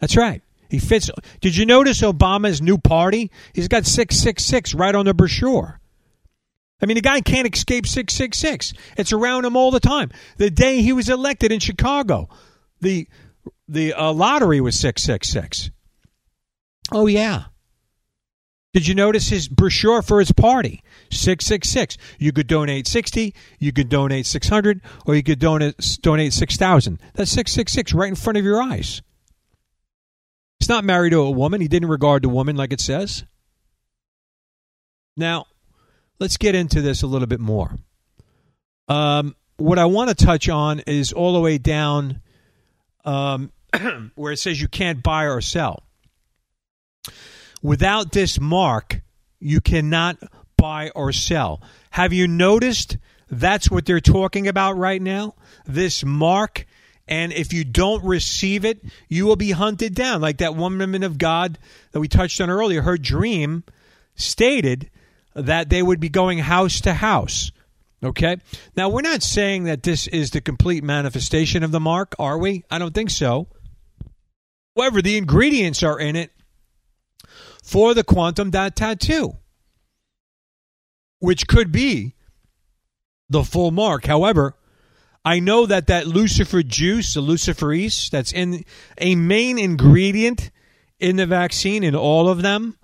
That's 0.00 0.16
right. 0.16 0.42
He 0.68 0.78
fits. 0.78 1.10
Did 1.40 1.56
you 1.56 1.66
notice 1.66 2.00
Obama's 2.00 2.62
new 2.62 2.78
party? 2.78 3.30
He's 3.52 3.68
got 3.68 3.86
six 3.86 4.16
six 4.16 4.44
six 4.44 4.74
right 4.74 4.94
on 4.94 5.06
the 5.06 5.14
brochure. 5.14 5.80
I 6.82 6.86
mean, 6.86 6.94
the 6.94 7.02
guy 7.02 7.20
can't 7.20 7.52
escape 7.52 7.86
666. 7.86 8.72
It's 8.96 9.12
around 9.12 9.44
him 9.44 9.54
all 9.54 9.70
the 9.70 9.80
time. 9.80 10.10
The 10.38 10.50
day 10.50 10.80
he 10.80 10.94
was 10.94 11.10
elected 11.10 11.52
in 11.52 11.60
Chicago, 11.60 12.28
the 12.80 13.06
the 13.68 13.92
uh, 13.92 14.12
lottery 14.12 14.60
was 14.60 14.78
666. 14.78 15.70
Oh 16.92 17.06
yeah. 17.06 17.44
Did 18.72 18.86
you 18.86 18.94
notice 18.94 19.28
his 19.28 19.48
brochure 19.48 20.02
for 20.02 20.20
his 20.20 20.32
party? 20.32 20.82
666. 21.10 21.96
You 22.18 22.32
could 22.32 22.46
donate 22.46 22.86
60, 22.86 23.34
you 23.58 23.72
could 23.72 23.88
donate 23.88 24.26
600, 24.26 24.80
or 25.06 25.14
you 25.14 25.22
could 25.22 25.38
donate 25.38 25.98
donate 26.02 26.32
6000. 26.32 26.98
That's 27.14 27.30
666 27.30 27.92
right 27.94 28.08
in 28.08 28.14
front 28.14 28.38
of 28.38 28.44
your 28.44 28.62
eyes. 28.62 29.02
He's 30.58 30.68
not 30.68 30.84
married 30.84 31.10
to 31.10 31.20
a 31.20 31.30
woman. 31.30 31.60
He 31.60 31.68
didn't 31.68 31.88
regard 31.88 32.22
the 32.22 32.28
woman 32.28 32.56
like 32.56 32.72
it 32.72 32.80
says. 32.80 33.24
Now, 35.16 35.46
let's 36.18 36.36
get 36.36 36.54
into 36.54 36.82
this 36.82 37.02
a 37.02 37.06
little 37.06 37.26
bit 37.26 37.40
more. 37.40 37.76
Um, 38.88 39.34
what 39.56 39.78
I 39.78 39.86
want 39.86 40.08
to 40.10 40.14
touch 40.14 40.48
on 40.48 40.80
is 40.80 41.12
all 41.12 41.32
the 41.32 41.40
way 41.40 41.58
down 41.58 42.20
um, 43.04 43.52
where 44.14 44.32
it 44.32 44.38
says 44.38 44.60
you 44.60 44.68
can't 44.68 45.02
buy 45.02 45.24
or 45.24 45.40
sell. 45.40 45.82
Without 47.62 48.12
this 48.12 48.40
mark, 48.40 49.02
you 49.38 49.60
cannot 49.60 50.18
buy 50.60 50.90
or 50.94 51.12
sell. 51.12 51.62
Have 51.90 52.12
you 52.12 52.28
noticed 52.28 52.98
that's 53.30 53.70
what 53.70 53.86
they're 53.86 54.00
talking 54.00 54.48
about 54.48 54.76
right 54.76 55.00
now? 55.00 55.34
This 55.66 56.04
mark. 56.04 56.66
And 57.08 57.32
if 57.32 57.52
you 57.52 57.64
don't 57.64 58.04
receive 58.04 58.64
it, 58.64 58.84
you 59.08 59.26
will 59.26 59.36
be 59.36 59.50
hunted 59.50 59.94
down. 59.94 60.20
Like 60.20 60.38
that 60.38 60.54
woman 60.54 61.02
of 61.02 61.18
God 61.18 61.58
that 61.92 62.00
we 62.00 62.06
touched 62.06 62.40
on 62.40 62.50
earlier, 62.50 62.82
her 62.82 62.96
dream 62.96 63.64
stated 64.14 64.90
that 65.34 65.70
they 65.70 65.82
would 65.82 65.98
be 65.98 66.08
going 66.08 66.38
house 66.38 66.80
to 66.82 66.94
house. 66.94 67.50
Okay? 68.02 68.36
Now, 68.76 68.88
we're 68.88 69.02
not 69.02 69.22
saying 69.22 69.64
that 69.64 69.82
this 69.82 70.06
is 70.06 70.30
the 70.30 70.40
complete 70.40 70.84
manifestation 70.84 71.62
of 71.62 71.72
the 71.72 71.80
mark, 71.80 72.14
are 72.18 72.38
we? 72.38 72.64
I 72.70 72.78
don't 72.78 72.94
think 72.94 73.10
so. 73.10 73.48
However, 74.76 75.02
the 75.02 75.16
ingredients 75.16 75.82
are 75.82 75.98
in 75.98 76.16
it 76.16 76.30
for 77.62 77.92
the 77.92 78.04
quantum 78.04 78.50
dot 78.50 78.76
tattoo, 78.76 79.36
which 81.20 81.46
could 81.46 81.70
be 81.70 82.14
the 83.28 83.44
full 83.44 83.70
mark. 83.70 84.06
However, 84.06 84.56
I 85.24 85.38
know 85.38 85.66
that 85.66 85.86
that 85.86 86.06
Lucifer 86.06 86.62
juice, 86.62 87.14
the 87.14 87.20
luciferase, 87.20 88.10
that's 88.10 88.32
in 88.32 88.64
a 88.98 89.14
main 89.14 89.58
ingredient 89.58 90.50
in 90.98 91.16
the 91.16 91.26
vaccine 91.26 91.84
in 91.84 91.94
all 91.94 92.28
of 92.28 92.42
them, 92.42 92.76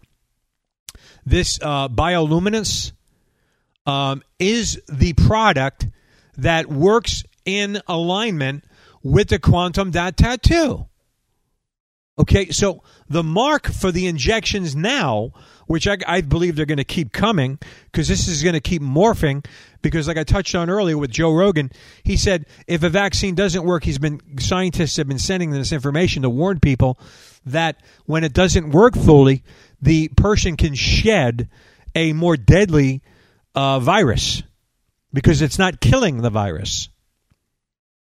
this 1.25 1.59
uh, 1.61 1.89
um, 3.87 4.23
is 4.39 4.81
the 4.89 5.13
product 5.15 5.87
that 6.37 6.67
works 6.67 7.25
in 7.45 7.81
alignment 7.89 8.65
with 9.03 9.29
the 9.29 9.39
quantum 9.39 9.91
dot 9.91 10.17
tattoo. 10.17 10.87
Okay, 12.19 12.51
so 12.51 12.83
the 13.09 13.23
mark 13.23 13.67
for 13.67 13.93
the 13.93 14.07
injections 14.07 14.75
now, 14.75 15.33
which 15.67 15.87
I, 15.87 15.99
I 16.07 16.21
believe 16.21 16.57
they're 16.57 16.67
going 16.67 16.79
to 16.79 16.85
keep 16.85 17.13
coming 17.13 17.59
because 17.85 18.09
this 18.09 18.29
is 18.29 18.43
going 18.43 18.55
to 18.55 18.61
keep 18.61 18.83
morphing. 18.83 19.45
Because, 19.83 20.09
like 20.09 20.17
I 20.17 20.25
touched 20.25 20.55
on 20.55 20.69
earlier 20.69 20.99
with 20.99 21.11
Joe 21.11 21.33
Rogan, 21.33 21.71
he 22.03 22.17
said 22.17 22.47
if 22.67 22.83
a 22.83 22.89
vaccine 22.89 23.35
doesn't 23.35 23.65
work, 23.65 23.85
he's 23.85 23.99
been 23.99 24.21
scientists 24.41 24.97
have 24.97 25.07
been 25.07 25.19
sending 25.19 25.51
this 25.51 25.73
information 25.73 26.23
to 26.23 26.31
warn 26.31 26.59
people 26.59 26.99
that 27.45 27.81
when 28.07 28.25
it 28.25 28.33
doesn't 28.33 28.71
work 28.71 28.95
fully, 28.95 29.45
the 29.81 30.09
person 30.09 30.57
can 30.57 30.75
shed 30.75 31.49
a 31.95 32.13
more 32.13 32.37
deadly 32.37 33.03
uh, 33.55 33.79
virus 33.79 34.43
because 35.13 35.41
it's 35.41 35.59
not 35.59 35.81
killing 35.81 36.23
the 36.23 36.31
virus, 36.31 36.89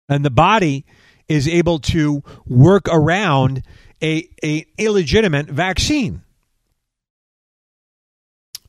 and 0.10 0.26
the 0.26 0.30
body 0.30 0.86
is 1.28 1.48
able 1.48 1.80
to 1.80 2.24
work 2.46 2.88
around 2.90 3.64
a, 4.02 4.28
a 4.44 4.66
illegitimate 4.78 5.48
vaccine. 5.48 6.22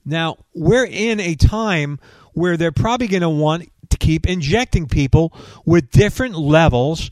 Now, 0.05 0.39
we're 0.55 0.87
in 0.87 1.21
a 1.21 1.35
time 1.35 1.99
where 2.33 2.57
they're 2.57 2.73
probably 2.73 3.09
going 3.09 3.23
to 3.23 3.29
want 3.29 3.71
to 3.91 3.97
keep 3.97 4.27
injecting 4.27 4.87
people 4.87 5.33
with 5.65 5.91
different 5.91 6.37
levels, 6.37 7.11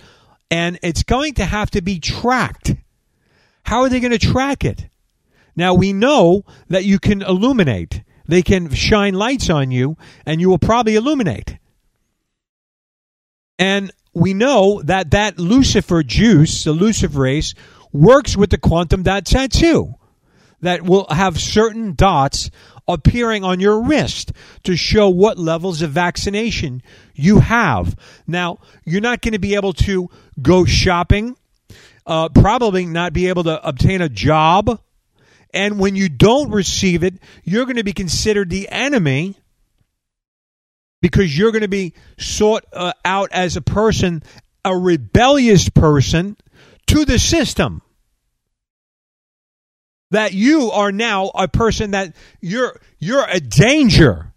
and 0.51 0.79
it's 0.83 1.03
going 1.03 1.35
to 1.35 1.45
have 1.45 1.71
to 1.73 1.83
be 1.83 2.01
tracked. 2.01 2.75
How 3.65 3.83
are 3.83 3.89
they 3.89 4.01
going 4.01 4.13
to 4.13 4.19
track 4.19 4.65
it? 4.65 4.89
Now, 5.55 5.75
we 5.75 5.93
know 5.93 6.45
that 6.69 6.85
you 6.85 6.99
can 6.99 7.21
illuminate, 7.21 8.03
they 8.27 8.43
can 8.43 8.73
shine 8.73 9.15
lights 9.15 9.51
on 9.51 9.71
you, 9.71 9.97
and 10.25 10.41
you 10.41 10.49
will 10.49 10.59
probably 10.59 10.95
illuminate. 10.95 11.59
And 13.59 13.91
we 14.15 14.35
know 14.35 14.81
that 14.83 15.11
that 15.11 15.39
Lucifer 15.39 16.03
juice, 16.03 16.65
the 16.65 16.73
luciferase, 16.73 17.55
works 17.93 18.37
with 18.37 18.51
the 18.51 18.59
quantum 18.59 19.03
dot 19.03 19.27
tattoo 19.27 19.98
that 20.61 20.83
will 20.83 21.07
have 21.11 21.41
certain 21.41 21.95
dots 21.95 22.51
appearing 22.87 23.45
on 23.45 23.61
your 23.61 23.83
wrist 23.83 24.33
to 24.65 24.75
show 24.75 25.09
what 25.09 25.39
levels 25.39 25.83
of 25.83 25.91
vaccination 25.91 26.83
you 27.15 27.41
have. 27.41 27.95
Now, 28.27 28.59
you're 28.85 29.03
not 29.03 29.21
going 29.21 29.35
to 29.35 29.39
be 29.39 29.55
able 29.55 29.75
to 29.75 30.09
go 30.41 30.65
shopping, 30.65 31.37
uh, 32.07 32.31
probably 32.31 32.87
not 32.87 33.13
be 33.13 33.29
able 33.29 33.45
to 33.45 33.67
obtain 33.67 34.01
a 34.01 34.09
job. 34.09 34.81
And 35.53 35.79
when 35.79 35.97
you 35.97 36.09
don't 36.09 36.51
receive 36.51 37.05
it, 37.05 37.15
you're 37.45 37.65
going 37.65 37.77
to 37.77 37.85
be 37.85 37.93
considered 37.93 38.51
the 38.51 38.69
enemy 38.69 39.37
because 41.01 41.37
you're 41.37 41.53
going 41.53 41.63
to 41.63 41.69
be 41.69 41.95
sought 42.19 42.65
uh, 42.73 42.93
out 43.05 43.31
as 43.33 43.57
a 43.57 43.63
person, 43.63 44.23
a 44.65 44.77
rebellious 44.77 45.69
person 45.69 46.37
to 46.87 47.05
the 47.05 47.19
system 47.19 47.83
that 50.11 50.33
you 50.33 50.71
are 50.71 50.93
now 50.93 51.31
a 51.35 51.49
person 51.49 51.93
that 51.93 52.15
you're 52.41 52.81
you're 52.99 53.27
a 53.29 53.41
danger. 53.41 54.33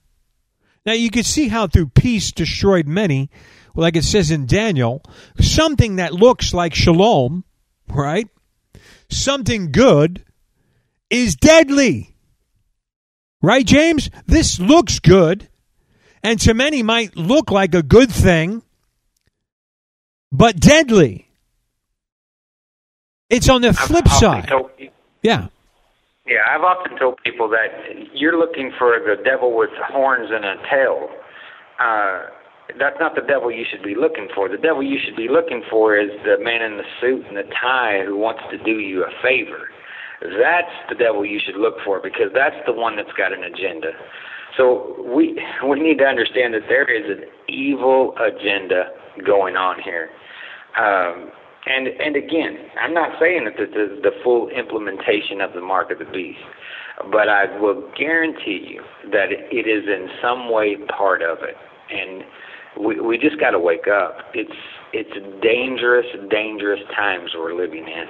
Now 0.85 0.93
you 0.93 1.09
can 1.09 1.23
see 1.23 1.47
how 1.47 1.67
through 1.67 1.87
peace 1.87 2.31
destroyed 2.31 2.87
many, 2.87 3.29
like 3.75 3.95
it 3.95 4.03
says 4.03 4.31
in 4.31 4.45
Daniel, 4.47 5.03
something 5.39 5.97
that 5.97 6.13
looks 6.13 6.53
like 6.53 6.73
shalom, 6.73 7.43
right? 7.87 8.27
Something 9.09 9.71
good 9.71 10.23
is 11.09 11.35
deadly. 11.35 12.15
Right, 13.43 13.65
James? 13.65 14.09
This 14.27 14.59
looks 14.59 14.99
good, 14.99 15.47
and 16.21 16.39
to 16.41 16.53
many 16.53 16.83
might 16.83 17.15
look 17.17 17.49
like 17.49 17.73
a 17.73 17.81
good 17.81 18.11
thing, 18.11 18.61
but 20.31 20.59
deadly. 20.59 21.27
It's 23.31 23.49
on 23.49 23.61
the 23.61 23.73
flip 23.73 24.07
side. 24.07 24.51
Yeah. 25.23 25.47
Yeah, 26.31 26.47
I've 26.47 26.63
often 26.63 26.97
told 26.97 27.19
people 27.25 27.49
that 27.49 27.67
you're 28.13 28.39
looking 28.39 28.71
for 28.79 28.95
the 29.03 29.21
devil 29.21 29.57
with 29.57 29.71
horns 29.83 30.29
and 30.31 30.45
a 30.45 30.55
tail. 30.71 31.09
Uh, 31.77 32.31
that's 32.79 32.95
not 33.01 33.15
the 33.15 33.27
devil 33.27 33.51
you 33.51 33.65
should 33.69 33.83
be 33.83 33.95
looking 33.99 34.29
for. 34.33 34.47
The 34.47 34.55
devil 34.55 34.81
you 34.81 34.97
should 35.03 35.17
be 35.17 35.27
looking 35.27 35.61
for 35.69 35.97
is 35.99 36.07
the 36.23 36.41
man 36.41 36.61
in 36.61 36.77
the 36.77 36.87
suit 37.01 37.27
and 37.27 37.35
the 37.35 37.43
tie 37.59 38.03
who 38.05 38.15
wants 38.15 38.43
to 38.49 38.57
do 38.63 38.79
you 38.79 39.03
a 39.03 39.11
favor. 39.21 39.67
That's 40.21 40.71
the 40.87 40.95
devil 40.95 41.25
you 41.25 41.41
should 41.43 41.59
look 41.59 41.75
for 41.83 41.99
because 41.99 42.31
that's 42.33 42.55
the 42.65 42.71
one 42.71 42.95
that's 42.95 43.11
got 43.17 43.33
an 43.33 43.43
agenda. 43.43 43.91
So 44.55 45.03
we 45.03 45.35
we 45.67 45.81
need 45.81 45.97
to 45.97 46.05
understand 46.05 46.53
that 46.53 46.69
there 46.69 46.87
is 46.87 47.11
an 47.11 47.27
evil 47.49 48.15
agenda 48.23 48.95
going 49.25 49.57
on 49.57 49.81
here. 49.83 50.07
Um, 50.79 51.31
and 51.65 51.87
and 51.87 52.15
again, 52.15 52.57
I'm 52.79 52.93
not 52.93 53.19
saying 53.19 53.45
that 53.45 53.53
this 53.57 53.69
is 53.69 54.01
the 54.01 54.11
full 54.23 54.49
implementation 54.49 55.41
of 55.41 55.53
the 55.53 55.61
mark 55.61 55.91
of 55.91 55.99
the 55.99 56.05
beast, 56.05 56.39
but 57.11 57.29
I 57.29 57.59
will 57.59 57.89
guarantee 57.97 58.65
you 58.67 58.83
that 59.11 59.31
it 59.31 59.67
is 59.67 59.85
in 59.85 60.07
some 60.21 60.51
way 60.51 60.75
part 60.97 61.21
of 61.21 61.39
it. 61.41 61.55
And 61.91 62.23
we 62.83 62.99
we 62.99 63.17
just 63.17 63.39
got 63.39 63.51
to 63.51 63.59
wake 63.59 63.87
up. 63.87 64.17
It's 64.33 64.51
it's 64.93 65.41
dangerous, 65.41 66.05
dangerous 66.29 66.81
times 66.95 67.31
we're 67.37 67.53
living 67.53 67.87
in. 67.87 68.05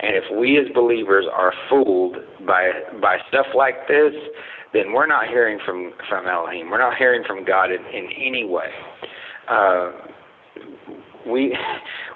And 0.00 0.14
if 0.16 0.24
we 0.38 0.58
as 0.58 0.66
believers 0.74 1.26
are 1.32 1.52
fooled 1.68 2.16
by 2.46 2.70
by 3.02 3.18
stuff 3.28 3.46
like 3.54 3.86
this, 3.88 4.14
then 4.72 4.92
we're 4.92 5.06
not 5.06 5.28
hearing 5.28 5.58
from 5.66 5.92
from 6.08 6.26
Elohim. 6.26 6.70
We're 6.70 6.78
not 6.78 6.96
hearing 6.96 7.22
from 7.26 7.44
God 7.44 7.70
in, 7.70 7.84
in 7.86 8.08
any 8.16 8.44
way. 8.44 8.70
Uh, 9.48 9.92
we 11.28 11.56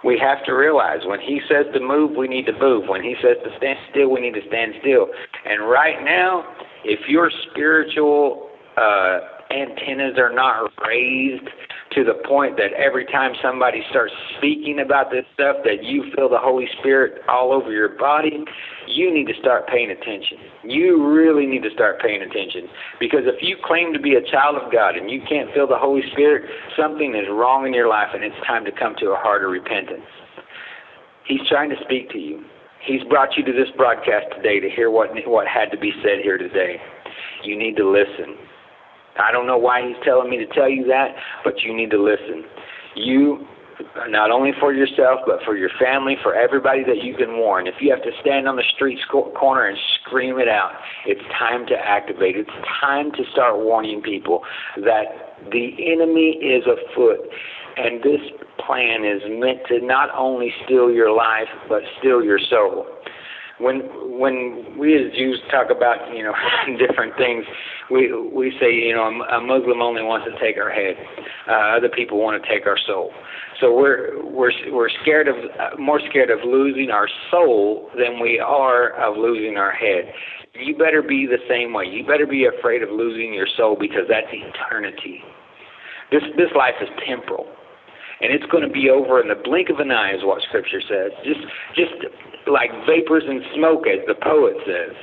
we 0.04 0.18
have 0.18 0.44
to 0.46 0.52
realize 0.52 1.00
when 1.04 1.20
He 1.20 1.40
says 1.48 1.66
to 1.74 1.80
move, 1.80 2.16
we 2.16 2.28
need 2.28 2.46
to 2.46 2.58
move. 2.58 2.88
When 2.88 3.02
He 3.02 3.14
says 3.22 3.36
to 3.44 3.56
stand 3.58 3.78
still, 3.90 4.10
we 4.10 4.20
need 4.20 4.34
to 4.34 4.46
stand 4.48 4.74
still. 4.80 5.06
And 5.44 5.68
right 5.68 6.02
now, 6.04 6.44
if 6.84 7.08
your 7.08 7.30
spiritual 7.50 8.50
uh, 8.76 9.20
antennas 9.52 10.18
are 10.18 10.32
not 10.32 10.72
raised 10.86 11.48
to 11.94 12.04
the 12.04 12.14
point 12.26 12.56
that 12.56 12.72
every 12.72 13.04
time 13.06 13.32
somebody 13.42 13.82
starts 13.90 14.12
speaking 14.38 14.80
about 14.80 15.10
this 15.10 15.24
stuff 15.34 15.56
that 15.64 15.84
you 15.84 16.10
feel 16.16 16.28
the 16.28 16.38
Holy 16.38 16.66
Spirit 16.80 17.20
all 17.28 17.52
over 17.52 17.70
your 17.70 17.90
body, 17.90 18.44
you 18.88 19.12
need 19.12 19.26
to 19.26 19.34
start 19.38 19.68
paying 19.68 19.90
attention. 19.90 20.38
You 20.64 21.06
really 21.06 21.46
need 21.46 21.62
to 21.64 21.70
start 21.70 22.00
paying 22.00 22.22
attention 22.22 22.68
because 22.98 23.24
if 23.24 23.42
you 23.42 23.56
claim 23.62 23.92
to 23.92 24.00
be 24.00 24.14
a 24.14 24.22
child 24.22 24.56
of 24.56 24.72
God 24.72 24.96
and 24.96 25.10
you 25.10 25.20
can't 25.28 25.52
feel 25.52 25.66
the 25.66 25.78
Holy 25.78 26.02
Spirit, 26.12 26.48
something 26.76 27.14
is 27.14 27.28
wrong 27.30 27.66
in 27.66 27.74
your 27.74 27.88
life 27.88 28.08
and 28.14 28.24
it's 28.24 28.36
time 28.46 28.64
to 28.64 28.72
come 28.72 28.94
to 29.00 29.12
a 29.12 29.16
heart 29.16 29.44
of 29.44 29.50
repentance. 29.50 30.08
He's 31.26 31.46
trying 31.48 31.70
to 31.70 31.76
speak 31.84 32.10
to 32.10 32.18
you. 32.18 32.44
He's 32.84 33.02
brought 33.04 33.36
you 33.36 33.44
to 33.44 33.52
this 33.52 33.68
broadcast 33.76 34.26
today 34.34 34.58
to 34.58 34.68
hear 34.68 34.90
what 34.90 35.10
what 35.26 35.46
had 35.46 35.70
to 35.70 35.78
be 35.78 35.92
said 36.02 36.18
here 36.22 36.36
today. 36.36 36.80
You 37.44 37.56
need 37.56 37.76
to 37.76 37.88
listen. 37.88 38.34
I 39.18 39.32
don't 39.32 39.46
know 39.46 39.58
why 39.58 39.86
he's 39.86 39.96
telling 40.04 40.30
me 40.30 40.38
to 40.38 40.46
tell 40.46 40.68
you 40.68 40.86
that, 40.86 41.14
but 41.44 41.60
you 41.62 41.74
need 41.74 41.90
to 41.90 42.02
listen. 42.02 42.44
You, 42.94 43.46
not 44.08 44.30
only 44.30 44.52
for 44.58 44.72
yourself, 44.72 45.20
but 45.26 45.42
for 45.44 45.56
your 45.56 45.70
family, 45.80 46.16
for 46.22 46.34
everybody 46.34 46.84
that 46.84 47.02
you 47.02 47.14
can 47.14 47.36
warn. 47.36 47.66
If 47.66 47.74
you 47.80 47.90
have 47.90 48.02
to 48.02 48.10
stand 48.20 48.48
on 48.48 48.56
the 48.56 48.64
street 48.74 48.98
corner 49.08 49.66
and 49.66 49.78
scream 50.00 50.38
it 50.38 50.48
out, 50.48 50.72
it's 51.06 51.22
time 51.38 51.66
to 51.66 51.74
activate. 51.74 52.36
It's 52.36 52.50
time 52.80 53.12
to 53.12 53.24
start 53.32 53.58
warning 53.58 54.00
people 54.00 54.42
that 54.76 55.36
the 55.50 55.92
enemy 55.92 56.38
is 56.40 56.64
afoot. 56.64 57.20
And 57.76 58.02
this 58.02 58.20
plan 58.64 59.04
is 59.04 59.22
meant 59.28 59.60
to 59.68 59.80
not 59.80 60.10
only 60.14 60.52
steal 60.64 60.90
your 60.90 61.10
life, 61.14 61.48
but 61.68 61.82
steal 61.98 62.22
your 62.22 62.38
soul 62.38 62.86
when 63.62 63.80
when 64.18 64.76
we 64.78 64.94
as 64.94 65.12
Jews 65.14 65.40
talk 65.50 65.70
about 65.70 66.14
you 66.14 66.22
know 66.22 66.34
different 66.78 67.16
things, 67.16 67.44
we 67.90 68.12
we 68.12 68.52
say 68.60 68.72
you 68.74 68.94
know 68.94 69.06
a 69.06 69.40
Muslim 69.40 69.80
only 69.80 70.02
wants 70.02 70.26
to 70.26 70.38
take 70.40 70.58
our 70.58 70.70
head, 70.70 70.96
uh, 71.48 71.76
other 71.78 71.88
people 71.88 72.20
want 72.20 72.42
to 72.42 72.48
take 72.48 72.66
our 72.66 72.78
soul. 72.86 73.12
So 73.60 73.72
we're 73.74 74.22
we're 74.24 74.52
we're 74.72 74.90
scared 75.02 75.28
of 75.28 75.36
uh, 75.36 75.76
more 75.78 76.00
scared 76.10 76.30
of 76.30 76.40
losing 76.44 76.90
our 76.90 77.08
soul 77.30 77.90
than 77.96 78.20
we 78.20 78.40
are 78.40 78.90
of 78.98 79.16
losing 79.16 79.56
our 79.56 79.72
head. 79.72 80.12
You 80.54 80.76
better 80.76 81.00
be 81.00 81.26
the 81.26 81.40
same 81.48 81.72
way. 81.72 81.86
You 81.86 82.04
better 82.04 82.26
be 82.26 82.46
afraid 82.46 82.82
of 82.82 82.90
losing 82.90 83.32
your 83.32 83.46
soul 83.56 83.76
because 83.78 84.04
that's 84.08 84.26
eternity. 84.30 85.22
This 86.10 86.22
this 86.36 86.50
life 86.56 86.74
is 86.82 86.88
temporal 87.06 87.46
and 88.22 88.32
it's 88.32 88.46
going 88.46 88.62
to 88.62 88.72
be 88.72 88.88
over 88.88 89.20
in 89.20 89.28
the 89.28 89.34
blink 89.34 89.68
of 89.68 89.80
an 89.80 89.90
eye, 89.90 90.14
is 90.14 90.22
what 90.22 90.42
Scripture 90.42 90.80
says. 90.80 91.10
Just, 91.24 91.42
just 91.74 91.92
like 92.46 92.70
vapors 92.86 93.24
and 93.26 93.42
smoke, 93.54 93.84
as 93.86 93.98
the 94.06 94.14
poet 94.14 94.54
says. 94.64 94.94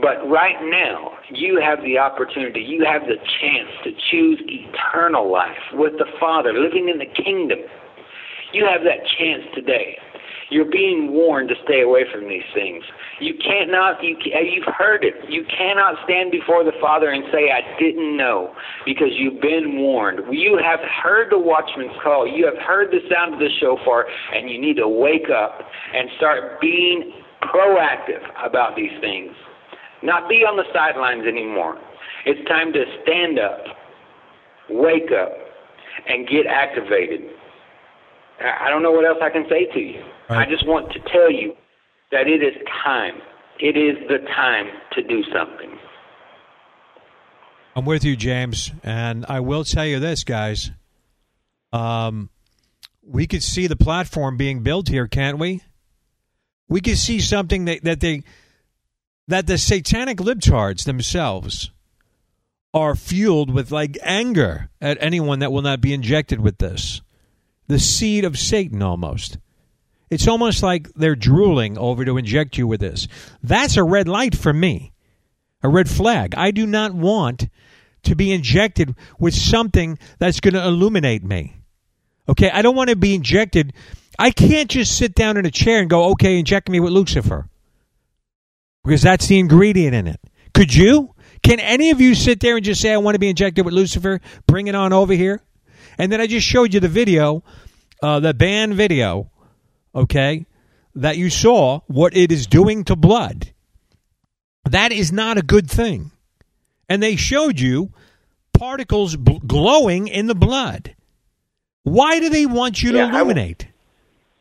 But 0.00 0.28
right 0.28 0.56
now, 0.64 1.12
you 1.30 1.60
have 1.60 1.80
the 1.82 1.98
opportunity, 1.98 2.60
you 2.60 2.84
have 2.84 3.02
the 3.02 3.16
chance 3.16 3.70
to 3.84 3.90
choose 4.10 4.40
eternal 4.44 5.30
life 5.30 5.56
with 5.72 5.92
the 5.98 6.06
Father, 6.20 6.52
living 6.52 6.88
in 6.88 6.98
the 6.98 7.06
kingdom. 7.06 7.58
You 8.52 8.66
have 8.66 8.82
that 8.84 9.04
chance 9.18 9.42
today. 9.54 9.98
You're 10.48 10.70
being 10.70 11.12
warned 11.12 11.48
to 11.48 11.56
stay 11.64 11.82
away 11.82 12.04
from 12.12 12.28
these 12.28 12.46
things. 12.54 12.84
You 13.20 13.34
cannot, 13.34 14.02
you, 14.02 14.16
uh, 14.34 14.40
you've 14.40 14.72
heard 14.78 15.04
it. 15.04 15.14
You 15.28 15.44
cannot 15.44 15.96
stand 16.04 16.30
before 16.30 16.62
the 16.62 16.72
Father 16.80 17.10
and 17.10 17.24
say, 17.32 17.50
I 17.50 17.62
didn't 17.80 18.16
know, 18.16 18.54
because 18.84 19.10
you've 19.10 19.40
been 19.40 19.78
warned. 19.78 20.20
You 20.30 20.58
have 20.62 20.80
heard 21.02 21.32
the 21.32 21.38
watchman's 21.38 21.96
call. 22.02 22.28
You 22.28 22.46
have 22.46 22.58
heard 22.58 22.92
the 22.92 23.00
sound 23.12 23.34
of 23.34 23.40
the 23.40 23.48
shofar, 23.60 24.06
and 24.34 24.48
you 24.48 24.60
need 24.60 24.76
to 24.76 24.88
wake 24.88 25.30
up 25.34 25.58
and 25.94 26.08
start 26.16 26.60
being 26.60 27.12
proactive 27.42 28.22
about 28.44 28.76
these 28.76 28.94
things. 29.00 29.32
Not 30.02 30.28
be 30.28 30.44
on 30.46 30.56
the 30.56 30.64
sidelines 30.72 31.26
anymore. 31.26 31.76
It's 32.24 32.46
time 32.48 32.72
to 32.72 32.84
stand 33.02 33.38
up, 33.38 33.64
wake 34.70 35.10
up, 35.10 35.32
and 36.06 36.28
get 36.28 36.46
activated. 36.46 37.30
I 38.38 38.68
don't 38.70 38.82
know 38.82 38.92
what 38.92 39.06
else 39.06 39.18
I 39.22 39.30
can 39.30 39.46
say 39.48 39.66
to 39.72 39.80
you. 39.80 40.02
Right. 40.28 40.46
I 40.46 40.50
just 40.50 40.66
want 40.66 40.92
to 40.92 40.98
tell 41.12 41.30
you 41.30 41.54
that 42.10 42.26
it 42.26 42.42
is 42.42 42.54
time. 42.84 43.14
It 43.60 43.76
is 43.76 43.96
the 44.08 44.18
time 44.34 44.66
to 44.92 45.02
do 45.02 45.22
something. 45.32 45.78
I'm 47.74 47.84
with 47.84 48.04
you, 48.04 48.16
James, 48.16 48.72
and 48.82 49.26
I 49.28 49.40
will 49.40 49.64
tell 49.64 49.86
you 49.86 50.00
this, 50.00 50.24
guys. 50.24 50.70
Um, 51.72 52.30
we 53.02 53.26
could 53.26 53.42
see 53.42 53.66
the 53.66 53.76
platform 53.76 54.36
being 54.36 54.62
built 54.62 54.88
here, 54.88 55.06
can't 55.06 55.38
we? 55.38 55.62
We 56.68 56.80
could 56.80 56.98
see 56.98 57.20
something 57.20 57.66
that, 57.66 57.84
that 57.84 58.00
they 58.00 58.22
that 59.28 59.46
the 59.46 59.58
satanic 59.58 60.18
libtards 60.18 60.84
themselves 60.84 61.70
are 62.72 62.94
fueled 62.94 63.52
with 63.52 63.72
like 63.72 63.98
anger 64.02 64.70
at 64.80 64.98
anyone 65.00 65.40
that 65.40 65.50
will 65.50 65.62
not 65.62 65.80
be 65.80 65.92
injected 65.92 66.40
with 66.40 66.58
this. 66.58 67.02
The 67.66 67.78
seed 67.78 68.24
of 68.24 68.38
Satan 68.38 68.82
almost. 68.82 69.38
It's 70.10 70.28
almost 70.28 70.62
like 70.62 70.92
they're 70.94 71.16
drooling 71.16 71.76
over 71.78 72.04
to 72.04 72.16
inject 72.16 72.56
you 72.56 72.66
with 72.66 72.80
this. 72.80 73.08
That's 73.42 73.76
a 73.76 73.82
red 73.82 74.06
light 74.06 74.36
for 74.36 74.52
me, 74.52 74.92
a 75.62 75.68
red 75.68 75.90
flag. 75.90 76.34
I 76.36 76.52
do 76.52 76.66
not 76.66 76.94
want 76.94 77.48
to 78.04 78.14
be 78.14 78.32
injected 78.32 78.94
with 79.18 79.34
something 79.34 79.98
that's 80.18 80.40
going 80.40 80.54
to 80.54 80.64
illuminate 80.64 81.24
me. 81.24 81.56
Okay, 82.28 82.50
I 82.50 82.62
don't 82.62 82.76
want 82.76 82.90
to 82.90 82.96
be 82.96 83.14
injected. 83.14 83.72
I 84.18 84.30
can't 84.30 84.70
just 84.70 84.96
sit 84.96 85.14
down 85.14 85.36
in 85.36 85.46
a 85.46 85.50
chair 85.50 85.80
and 85.80 85.90
go, 85.90 86.10
okay, 86.12 86.38
inject 86.38 86.68
me 86.68 86.80
with 86.80 86.92
Lucifer. 86.92 87.48
Because 88.84 89.02
that's 89.02 89.26
the 89.26 89.38
ingredient 89.38 89.94
in 89.94 90.06
it. 90.06 90.20
Could 90.54 90.72
you? 90.72 91.14
Can 91.42 91.60
any 91.60 91.90
of 91.90 92.00
you 92.00 92.14
sit 92.14 92.40
there 92.40 92.56
and 92.56 92.64
just 92.64 92.80
say, 92.80 92.92
I 92.92 92.96
want 92.98 93.16
to 93.16 93.18
be 93.18 93.28
injected 93.28 93.64
with 93.64 93.74
Lucifer? 93.74 94.20
Bring 94.46 94.68
it 94.68 94.74
on 94.74 94.92
over 94.92 95.12
here. 95.12 95.42
And 95.98 96.10
then 96.10 96.20
I 96.20 96.26
just 96.26 96.46
showed 96.46 96.74
you 96.74 96.80
the 96.80 96.88
video, 96.88 97.42
uh, 98.02 98.20
the 98.20 98.34
banned 98.34 98.74
video 98.74 99.30
okay, 99.96 100.46
that 100.94 101.16
you 101.16 101.30
saw 101.30 101.80
what 101.86 102.16
it 102.16 102.30
is 102.30 102.46
doing 102.46 102.84
to 102.84 102.94
blood. 102.96 103.50
That 104.64 104.92
is 104.92 105.12
not 105.12 105.38
a 105.38 105.42
good 105.42 105.70
thing. 105.70 106.10
And 106.88 107.02
they 107.02 107.16
showed 107.16 107.58
you 107.58 107.90
particles 108.52 109.16
bl- 109.16 109.38
glowing 109.46 110.08
in 110.08 110.26
the 110.26 110.34
blood. 110.34 110.94
Why 111.82 112.20
do 112.20 112.28
they 112.28 112.46
want 112.46 112.82
you 112.82 112.92
to 112.92 112.98
yeah, 112.98 113.10
illuminate? 113.10 113.58
W- 113.58 113.72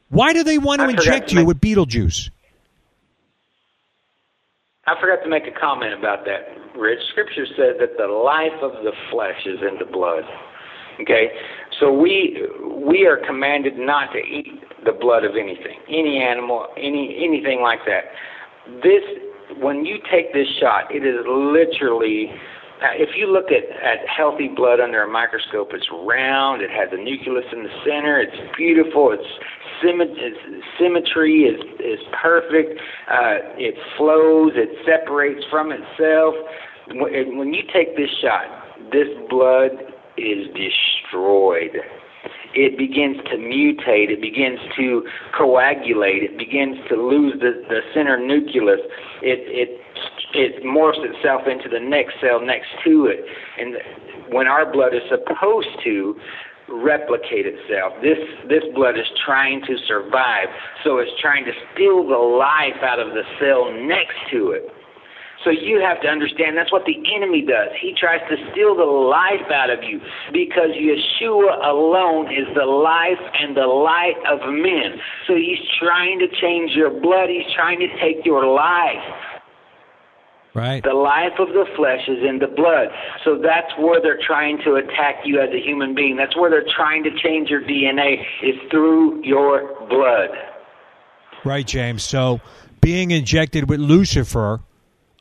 Why 0.09 0.33
do 0.33 0.43
they 0.43 0.57
want 0.57 0.81
to 0.81 0.89
inject 0.89 1.29
to 1.29 1.35
you 1.35 1.39
make- 1.41 1.47
with 1.47 1.61
Beetlejuice? 1.61 2.29
I 4.87 4.93
forgot 5.01 5.23
to 5.23 5.29
make 5.29 5.47
a 5.47 5.59
comment 5.59 5.93
about 5.97 6.25
that, 6.25 6.77
Rich. 6.77 6.99
Scripture 7.11 7.47
says 7.57 7.77
that 7.79 7.97
the 7.97 8.07
life 8.07 8.53
of 8.61 8.83
the 8.83 8.91
flesh 9.09 9.41
is 9.45 9.59
in 9.61 9.79
the 9.79 9.91
blood. 9.91 10.23
Okay, 11.01 11.31
so 11.79 11.91
we 11.91 12.39
we 12.87 13.05
are 13.05 13.17
commanded 13.17 13.77
not 13.77 14.13
to 14.13 14.19
eat 14.19 14.61
the 14.85 14.93
blood 14.93 15.23
of 15.25 15.35
anything, 15.35 15.79
any 15.89 16.21
animal, 16.21 16.67
any 16.77 17.19
anything 17.21 17.61
like 17.61 17.79
that. 17.85 18.05
This, 18.81 19.03
when 19.59 19.85
you 19.85 19.97
take 20.11 20.33
this 20.33 20.47
shot, 20.59 20.93
it 20.93 21.05
is 21.05 21.25
literally. 21.27 22.31
If 22.99 23.15
you 23.15 23.31
look 23.31 23.45
at, 23.55 23.63
at 23.81 24.05
healthy 24.05 24.49
blood 24.49 24.81
under 24.81 25.01
a 25.01 25.07
microscope, 25.07 25.69
it's 25.71 25.87
round. 26.03 26.61
It 26.61 26.69
has 26.69 26.89
a 26.91 27.01
nucleus 27.01 27.45
in 27.53 27.63
the 27.63 27.69
center. 27.85 28.19
It's 28.19 28.35
beautiful. 28.57 29.13
It's, 29.13 29.23
it's 29.81 30.65
symmetry 30.77 31.47
is 31.47 31.61
is 31.79 32.05
perfect. 32.21 32.77
Uh, 33.09 33.55
it 33.55 33.75
flows. 33.97 34.51
It 34.55 34.75
separates 34.85 35.41
from 35.49 35.71
itself. 35.71 36.35
When 36.91 37.53
you 37.53 37.63
take 37.73 37.95
this 37.95 38.09
shot, 38.21 38.43
this 38.91 39.07
blood 39.29 39.71
is 40.17 40.47
destroyed. 40.53 41.79
It 42.55 42.77
begins 42.77 43.17
to 43.29 43.37
mutate, 43.37 44.09
it 44.09 44.21
begins 44.21 44.59
to 44.77 45.03
coagulate, 45.37 46.23
it 46.23 46.37
begins 46.37 46.77
to 46.89 46.95
lose 46.95 47.33
the, 47.39 47.61
the 47.67 47.81
center 47.93 48.17
nucleus. 48.17 48.79
It, 49.21 49.43
it, 49.51 49.81
it 50.33 50.63
morphs 50.63 51.03
itself 51.03 51.43
into 51.47 51.69
the 51.69 51.79
next 51.79 52.15
cell 52.21 52.39
next 52.39 52.67
to 52.85 53.07
it. 53.07 53.25
And 53.59 53.75
when 54.33 54.47
our 54.47 54.71
blood 54.71 54.93
is 54.95 55.03
supposed 55.09 55.67
to 55.83 56.15
replicate 56.67 57.45
itself. 57.45 57.93
This 58.01 58.17
this 58.49 58.63
blood 58.73 58.97
is 58.97 59.05
trying 59.25 59.61
to 59.65 59.77
survive, 59.87 60.47
so 60.83 60.97
it's 60.97 61.11
trying 61.21 61.45
to 61.45 61.51
steal 61.73 62.07
the 62.07 62.17
life 62.17 62.81
out 62.81 62.99
of 62.99 63.13
the 63.13 63.23
cell 63.39 63.71
next 63.85 64.17
to 64.31 64.51
it. 64.51 64.63
So 65.45 65.51
you 65.51 65.79
have 65.79 66.01
to 66.01 66.07
understand 66.07 66.57
that's 66.57 66.71
what 66.71 66.85
the 66.85 66.97
enemy 67.15 67.45
does. 67.45 67.69
He 67.79 67.93
tries 67.93 68.19
to 68.29 68.35
steal 68.51 68.75
the 68.75 68.83
life 68.83 69.45
out 69.53 69.69
of 69.69 69.83
you 69.83 70.01
because 70.33 70.73
Yeshua 70.73 71.61
alone 71.63 72.33
is 72.33 72.49
the 72.57 72.65
life 72.65 73.21
and 73.39 73.55
the 73.55 73.69
light 73.69 74.17
of 74.25 74.41
men. 74.49 74.97
So 75.27 75.35
he's 75.35 75.61
trying 75.79 76.17
to 76.17 76.27
change 76.41 76.71
your 76.71 76.89
blood. 76.89 77.29
He's 77.29 77.45
trying 77.53 77.77
to 77.77 77.87
take 78.01 78.25
your 78.25 78.43
life. 78.43 79.05
Right. 80.55 80.81
The 80.81 80.93
life 80.93 81.37
of 81.37 81.49
the 81.49 81.65
flesh 81.75 82.07
is 82.07 82.23
in 82.27 82.39
the 82.39 82.47
blood. 82.47 82.87
So 83.23 83.37
that's 83.37 83.69
where 83.77 84.01
they're 84.01 84.21
trying 84.25 84.57
to 84.63 84.75
attack 84.75 85.21
you 85.25 85.39
as 85.39 85.49
a 85.53 85.61
human 85.61 85.93
being. 85.93 86.15
That's 86.15 86.35
where 86.35 86.49
they're 86.49 86.65
trying 86.75 87.03
to 87.03 87.11
change 87.21 87.49
your 87.49 87.61
DNA 87.61 88.23
is 88.41 88.55
through 88.71 89.23
your 89.23 89.77
blood. 89.89 90.29
Right, 91.43 91.67
James. 91.67 92.03
So 92.03 92.41
being 92.81 93.11
injected 93.11 93.69
with 93.69 93.79
Lucifer 93.79 94.61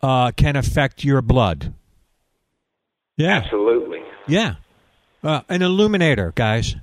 uh, 0.05 0.33
can 0.33 0.55
affect 0.55 1.03
your 1.03 1.23
blood. 1.23 1.73
Yeah. 3.17 3.39
Absolutely. 3.39 4.01
Yeah. 4.29 4.57
Uh, 5.23 5.41
an 5.49 5.63
illuminator, 5.63 6.33
guys. 6.35 6.77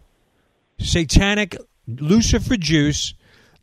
Satanic 0.80 1.56
Lucifer 1.88 2.58
juice 2.58 3.14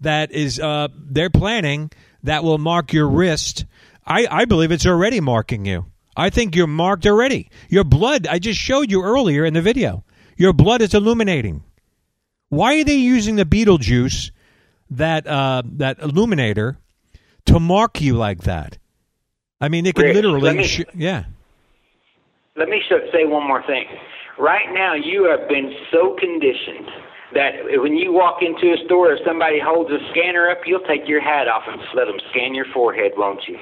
that 0.01 0.31
is 0.31 0.61
uh, 0.61 0.87
they're 0.95 1.31
planning 1.31 1.91
that 2.23 2.45
will 2.45 2.59
mark 2.59 2.93
your 2.93 3.09
wrist. 3.09 3.65
I, 4.07 4.29
I 4.31 4.45
believe 4.45 4.71
it's 4.71 4.87
already 4.87 5.19
marking 5.19 5.65
you. 5.65 5.87
I 6.17 6.31
think 6.31 6.55
you're 6.55 6.69
marked 6.69 7.05
already. 7.07 7.51
Your 7.69 7.85
blood, 7.85 8.29
I 8.29 8.39
just 8.39 8.61
showed 8.61 8.93
you 8.93 9.03
earlier 9.03 9.45
in 9.45 9.55
the 9.55 9.63
video. 9.63 10.05
Your 10.37 10.53
blood 10.53 10.83
is 10.83 10.95
illuminating. 10.95 11.65
Why 12.49 12.81
are 12.81 12.85
they 12.85 12.95
using 12.95 13.35
the 13.35 13.45
Beetlejuice, 13.45 14.31
that 14.91 15.27
uh, 15.27 15.63
that 15.65 15.99
illuminator, 15.99 16.79
to 17.47 17.59
mark 17.59 18.01
you 18.01 18.15
like 18.15 18.43
that? 18.43 18.79
I 19.61 19.69
mean, 19.69 19.85
they 19.85 19.93
could 19.93 20.05
Rich, 20.05 20.15
literally, 20.15 20.55
me- 20.55 20.67
sh- 20.67 20.85
yeah. 20.95 21.25
Let 22.57 22.69
me 22.69 22.83
say 22.89 23.25
one 23.25 23.47
more 23.47 23.63
thing. 23.67 23.87
Right 24.39 24.73
now, 24.73 24.95
you 24.95 25.25
have 25.25 25.49
been 25.49 25.75
so 25.93 26.17
conditioned 26.19 26.91
that 27.35 27.53
when 27.83 27.95
you 27.95 28.13
walk 28.13 28.43
into 28.43 28.73
a 28.73 28.85
store, 28.85 29.13
if 29.13 29.21
somebody 29.27 29.59
holds 29.61 29.91
a 29.91 29.99
scanner 30.11 30.49
up, 30.49 30.59
you'll 30.67 30.87
take 30.87 31.07
your 31.07 31.21
hat 31.21 31.49
off 31.49 31.65
and 31.67 31.81
let 31.95 32.07
them 32.07 32.19
scan 32.31 32.55
your 32.55 32.67
forehead, 32.73 33.13
won't 33.17 33.47
you? 33.47 33.59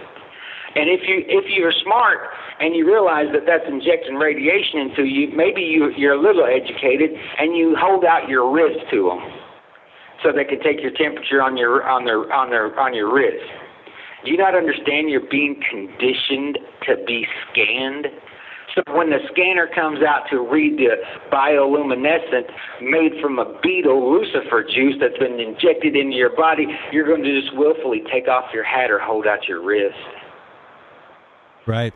And 0.77 0.91
if 0.91 1.09
you 1.09 1.25
if 1.27 1.49
you're 1.49 1.73
smart 1.83 2.21
and 2.61 2.77
you 2.77 2.87
realize 2.87 3.33
that 3.33 3.47
that's 3.47 3.65
injecting 3.67 4.17
radiation 4.17 4.81
into 4.81 5.05
you, 5.05 5.33
maybe 5.35 5.63
you 5.63 5.89
you're 5.97 6.13
a 6.13 6.21
little 6.21 6.45
educated 6.45 7.17
and 7.41 7.57
you 7.57 7.75
hold 7.81 8.05
out 8.05 8.29
your 8.29 8.53
wrist 8.53 8.85
to 8.93 9.09
them 9.09 9.25
so 10.23 10.33
they 10.33 10.45
can 10.45 10.61
take 10.61 10.83
your 10.83 10.93
temperature 10.93 11.43
on 11.43 11.57
your 11.57 11.83
on 11.89 12.05
their 12.05 12.31
on 12.31 12.51
their 12.51 12.79
on 12.79 12.93
your 12.93 13.13
wrist. 13.13 13.41
Do 14.27 14.33
you 14.33 14.39
not 14.39 14.57
understand 14.57 15.09
you're 15.09 15.31
being 15.31 15.55
conditioned 15.71 16.59
to 16.89 16.97
be 17.07 17.25
scanned? 17.47 18.09
So 18.75 18.83
when 18.93 19.09
the 19.09 19.19
scanner 19.31 19.69
comes 19.73 20.01
out 20.03 20.25
to 20.31 20.41
read 20.41 20.77
the 20.79 20.97
bioluminescent 21.31 22.51
made 22.83 23.13
from 23.23 23.39
a 23.39 23.57
beetle 23.63 24.13
lucifer 24.13 24.65
juice 24.65 24.97
that's 25.01 25.17
been 25.19 25.39
injected 25.39 25.95
into 25.95 26.17
your 26.17 26.35
body, 26.35 26.67
you're 26.91 27.07
going 27.07 27.23
to 27.23 27.41
just 27.41 27.57
willfully 27.57 28.03
take 28.13 28.27
off 28.27 28.53
your 28.53 28.65
hat 28.65 28.91
or 28.91 28.99
hold 28.99 29.29
out 29.29 29.47
your 29.47 29.65
wrist. 29.65 29.95
Right, 31.65 31.95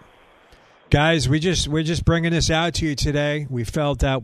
guys. 0.88 1.28
We 1.28 1.40
just 1.40 1.66
we're 1.66 1.82
just 1.82 2.04
bringing 2.04 2.30
this 2.30 2.48
out 2.48 2.74
to 2.74 2.86
you 2.86 2.94
today. 2.94 3.48
We 3.50 3.64
felt 3.64 3.98
that 4.00 4.22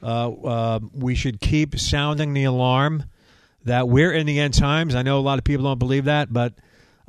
uh, 0.00 0.30
uh, 0.30 0.80
we 0.94 1.16
should 1.16 1.40
keep 1.40 1.80
sounding 1.80 2.32
the 2.32 2.44
alarm 2.44 3.06
that 3.64 3.88
we're 3.88 4.12
in 4.12 4.26
the 4.26 4.38
end 4.38 4.54
times. 4.54 4.94
I 4.94 5.02
know 5.02 5.18
a 5.18 5.20
lot 5.20 5.38
of 5.38 5.44
people 5.44 5.64
don't 5.64 5.78
believe 5.78 6.04
that, 6.04 6.32
but 6.32 6.54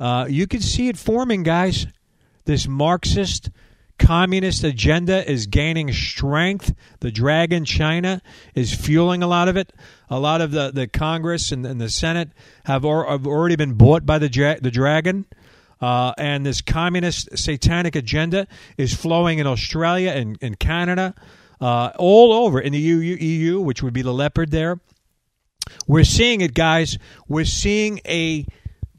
uh, 0.02 0.26
you 0.28 0.48
can 0.48 0.60
see 0.60 0.88
it 0.88 0.96
forming, 0.96 1.44
guys. 1.44 1.86
This 2.44 2.66
Marxist 2.66 3.50
communist 4.00 4.64
agenda 4.64 5.30
is 5.30 5.46
gaining 5.46 5.92
strength. 5.92 6.74
The 6.98 7.12
dragon 7.12 7.64
China 7.64 8.20
is 8.52 8.74
fueling 8.74 9.22
a 9.22 9.28
lot 9.28 9.46
of 9.46 9.56
it. 9.56 9.72
A 10.10 10.18
lot 10.18 10.40
of 10.40 10.50
the, 10.50 10.72
the 10.72 10.88
Congress 10.88 11.52
and, 11.52 11.64
and 11.64 11.80
the 11.80 11.88
Senate 11.88 12.30
have, 12.64 12.84
or, 12.84 13.08
have 13.08 13.28
already 13.28 13.54
been 13.54 13.74
bought 13.74 14.04
by 14.04 14.18
the 14.18 14.28
dra- 14.28 14.60
the 14.60 14.72
dragon. 14.72 15.24
Uh, 15.80 16.12
and 16.18 16.44
this 16.44 16.62
communist 16.62 17.38
satanic 17.38 17.94
agenda 17.94 18.48
is 18.76 18.92
flowing 18.92 19.38
in 19.38 19.46
Australia 19.46 20.10
and, 20.10 20.36
and 20.42 20.58
Canada, 20.58 21.14
uh, 21.60 21.92
all 21.96 22.32
over 22.32 22.60
in 22.60 22.72
the 22.72 22.80
EU, 22.80 22.96
EU, 22.96 23.60
which 23.60 23.84
would 23.84 23.94
be 23.94 24.02
the 24.02 24.12
leopard 24.12 24.50
there. 24.50 24.80
We're 25.86 26.02
seeing 26.02 26.40
it, 26.40 26.54
guys. 26.54 26.98
We're 27.28 27.44
seeing 27.44 28.00
a 28.04 28.46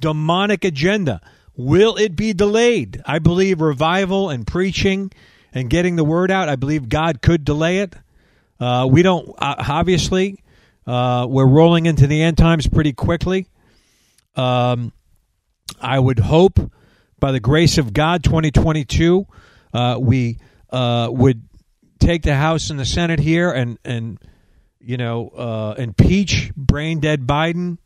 demonic 0.03 0.65
agenda. 0.65 1.21
Will 1.55 1.95
it 1.95 2.15
be 2.15 2.33
delayed? 2.33 3.01
I 3.05 3.19
believe 3.19 3.61
revival 3.61 4.29
and 4.29 4.45
preaching 4.45 5.11
and 5.53 5.69
getting 5.69 5.95
the 5.95 6.03
word 6.03 6.29
out. 6.29 6.49
I 6.49 6.57
believe 6.57 6.89
God 6.89 7.21
could 7.21 7.45
delay 7.45 7.79
it. 7.79 7.95
Uh, 8.59 8.85
we 8.91 9.01
don't, 9.01 9.29
uh, 9.37 9.55
obviously, 9.69 10.43
uh, 10.85 11.25
we're 11.29 11.47
rolling 11.47 11.85
into 11.85 12.05
the 12.05 12.21
end 12.21 12.37
times 12.37 12.67
pretty 12.67 12.91
quickly. 12.91 13.47
Um, 14.35 14.91
I 15.79 15.97
would 15.97 16.19
hope, 16.19 16.59
by 17.17 17.31
the 17.31 17.39
grace 17.39 17.77
of 17.77 17.93
God, 17.93 18.25
2022, 18.25 19.25
uh, 19.73 19.97
we 20.01 20.37
uh, 20.69 21.07
would 21.11 21.43
take 21.99 22.23
the 22.23 22.35
House 22.35 22.69
and 22.69 22.77
the 22.79 22.85
Senate 22.85 23.19
here 23.19 23.49
and 23.51 23.77
and 23.85 24.19
you 24.81 24.97
know 24.97 25.29
uh, 25.29 25.75
impeach 25.77 26.51
brain 26.55 26.99
dead 26.99 27.25
Biden 27.25 27.77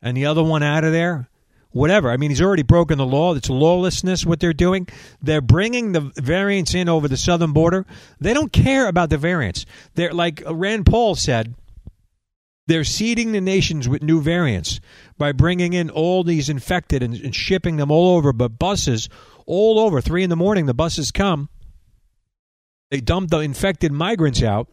and 0.00 0.16
the 0.16 0.26
other 0.26 0.42
one 0.42 0.62
out 0.62 0.84
of 0.84 0.92
there. 0.92 1.28
Whatever. 1.72 2.10
I 2.10 2.18
mean, 2.18 2.30
he's 2.30 2.42
already 2.42 2.62
broken 2.62 2.98
the 2.98 3.06
law. 3.06 3.34
It's 3.34 3.48
lawlessness 3.48 4.26
what 4.26 4.40
they're 4.40 4.52
doing. 4.52 4.88
They're 5.22 5.40
bringing 5.40 5.92
the 5.92 6.12
variants 6.16 6.74
in 6.74 6.88
over 6.88 7.08
the 7.08 7.16
southern 7.16 7.52
border. 7.52 7.86
They 8.20 8.34
don't 8.34 8.52
care 8.52 8.86
about 8.88 9.10
the 9.10 9.18
variants. 9.18 9.64
They're 9.94 10.12
like 10.12 10.42
Rand 10.46 10.86
Paul 10.86 11.14
said. 11.14 11.54
They're 12.68 12.84
seeding 12.84 13.32
the 13.32 13.40
nations 13.40 13.88
with 13.88 14.02
new 14.02 14.20
variants 14.20 14.80
by 15.18 15.32
bringing 15.32 15.72
in 15.72 15.90
all 15.90 16.22
these 16.22 16.48
infected 16.48 17.02
and, 17.02 17.14
and 17.14 17.34
shipping 17.34 17.76
them 17.76 17.90
all 17.90 18.16
over, 18.16 18.32
but 18.32 18.58
buses 18.58 19.08
all 19.46 19.80
over. 19.80 20.00
Three 20.00 20.22
in 20.22 20.30
the 20.30 20.36
morning, 20.36 20.66
the 20.66 20.74
buses 20.74 21.10
come. 21.10 21.48
They 22.90 23.00
dump 23.00 23.30
the 23.30 23.38
infected 23.38 23.90
migrants 23.90 24.42
out. 24.42 24.68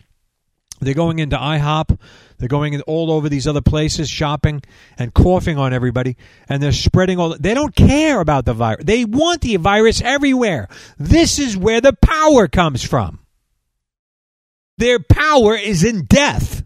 They're 0.82 0.94
going 0.94 1.20
into 1.20 1.38
IHOP. 1.38 1.98
They're 2.40 2.48
going 2.48 2.80
all 2.82 3.12
over 3.12 3.28
these 3.28 3.48
other 3.48 3.62
places, 3.62 4.10
shopping 4.10 4.64
and 4.98 5.14
coughing 5.14 5.58
on 5.58 5.74
everybody, 5.74 6.16
and 6.48 6.64
they're 6.64 6.72
spreading 6.72 7.20
all. 7.20 7.36
They 7.38 7.54
don't 7.54 7.76
care 7.76 8.22
about 8.22 8.46
the 8.46 8.54
virus. 8.54 8.86
They 8.86 9.04
want 9.04 9.42
the 9.42 9.58
virus 9.58 10.02
everywhere. 10.02 10.70
This 10.98 11.38
is 11.38 11.58
where 11.58 11.82
the 11.82 11.94
power 11.94 12.48
comes 12.48 12.84
from. 12.84 13.20
Their 14.78 15.00
power 15.00 15.56
is 15.56 15.84
in 15.84 16.06
death. 16.06 16.64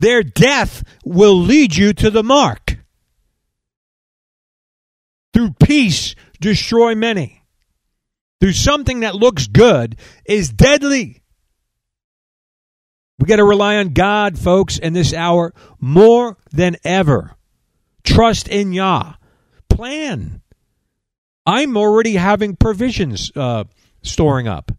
Their 0.00 0.24
death 0.24 0.82
will 1.04 1.38
lead 1.38 1.76
you 1.76 1.92
to 1.92 2.10
the 2.10 2.24
mark. 2.24 2.78
Through 5.32 5.54
peace, 5.62 6.16
destroy 6.40 6.96
many. 6.96 7.44
Through 8.40 8.52
something 8.52 9.00
that 9.00 9.14
looks 9.14 9.46
good 9.46 9.96
is 10.24 10.48
deadly. 10.50 11.22
We 13.18 13.26
got 13.26 13.36
to 13.36 13.44
rely 13.44 13.76
on 13.76 13.94
God, 13.94 14.38
folks, 14.38 14.78
in 14.78 14.92
this 14.92 15.12
hour 15.12 15.52
more 15.80 16.36
than 16.52 16.76
ever. 16.84 17.36
Trust 18.04 18.48
in 18.48 18.72
Yah. 18.72 19.14
Plan. 19.68 20.40
I'm 21.44 21.76
already 21.76 22.14
having 22.14 22.54
provisions 22.56 23.32
uh, 23.34 23.64
storing 24.02 24.46
up. 24.46 24.70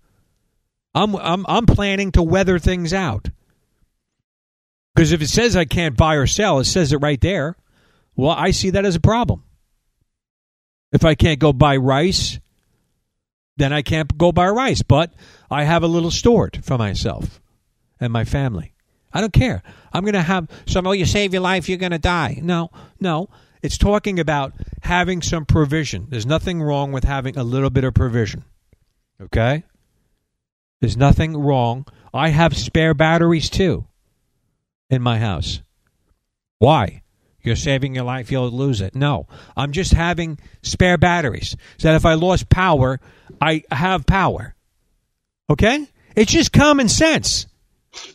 I'm, 0.96 1.16
I'm, 1.16 1.46
I'm 1.48 1.66
planning 1.66 2.12
to 2.14 2.24
weather 2.24 2.60
things 2.60 2.94
out. 2.94 3.28
Because 4.96 5.12
if 5.12 5.22
it 5.22 5.30
says 5.30 5.56
I 5.56 5.66
can't 5.66 5.98
buy 5.98 6.16
or 6.16 6.28
sell, 6.28 6.60
it 6.60 6.66
says 6.66 6.94
it 6.94 6.98
right 6.98 7.20
there. 7.20 7.56
Well, 8.16 8.32
I 8.32 8.52
see 8.52 8.72
that 8.72 8.86
as 8.86 8.96
a 8.96 9.02
problem. 9.02 9.44
If 10.92 11.06
I 11.06 11.16
can't 11.16 11.40
go 11.40 11.54
buy 11.54 11.78
rice, 11.78 12.40
then 13.58 13.72
I 13.74 13.82
can't 13.82 14.18
go 14.18 14.32
buy 14.32 14.50
rice. 14.50 14.82
But 14.82 15.14
I 15.52 15.66
have 15.66 15.84
a 15.84 15.88
little 15.88 16.12
stored 16.12 16.64
for 16.64 16.78
myself 16.78 17.40
and 18.00 18.12
my 18.14 18.24
family. 18.24 18.74
I 19.12 19.22
don't 19.22 19.34
care. 19.34 19.64
I'm 19.91 20.04
going 20.04 20.14
to 20.14 20.22
have 20.22 20.47
some, 20.66 20.86
oh, 20.86 20.91
you 20.91 21.06
save 21.06 21.34
your 21.34 21.41
life, 21.41 21.68
you're 21.68 21.78
going 21.78 21.91
to 21.91 22.00
die. 22.00 22.39
No, 22.41 22.70
no. 23.00 23.30
It's 23.62 23.78
talking 23.78 24.20
about 24.20 24.54
having 24.84 25.22
some 25.22 25.45
provision. 25.45 26.08
There's 26.10 26.26
nothing 26.26 26.62
wrong 26.62 26.91
with 26.91 27.04
having 27.04 27.38
a 27.38 27.43
little 27.43 27.70
bit 27.70 27.84
of 27.84 27.93
provision. 27.93 28.45
Okay? 29.22 29.64
There's 30.80 30.95
nothing 30.95 31.36
wrong. 31.36 31.86
I 32.14 32.30
have 32.30 32.58
spare 32.58 32.93
batteries 32.93 33.50
too 33.50 33.86
in 34.89 35.02
my 35.02 35.20
house. 35.20 35.62
Why? 36.60 37.04
You're 37.41 37.56
saving 37.56 37.95
your 37.95 38.04
life, 38.04 38.32
you'll 38.32 38.52
lose 38.52 38.82
it. 38.82 38.95
No, 38.95 39.28
I'm 39.56 39.72
just 39.72 39.93
having 39.93 40.39
spare 40.62 40.97
batteries 40.97 41.56
so 41.78 41.88
that 41.88 41.95
if 41.95 42.06
I 42.06 42.14
lost 42.14 42.50
power, 42.50 43.00
I 43.41 43.64
have 43.72 44.06
power. 44.06 44.56
Okay? 45.50 45.88
It's 46.16 46.32
just 46.32 46.52
common 46.52 46.89
sense. 46.89 47.47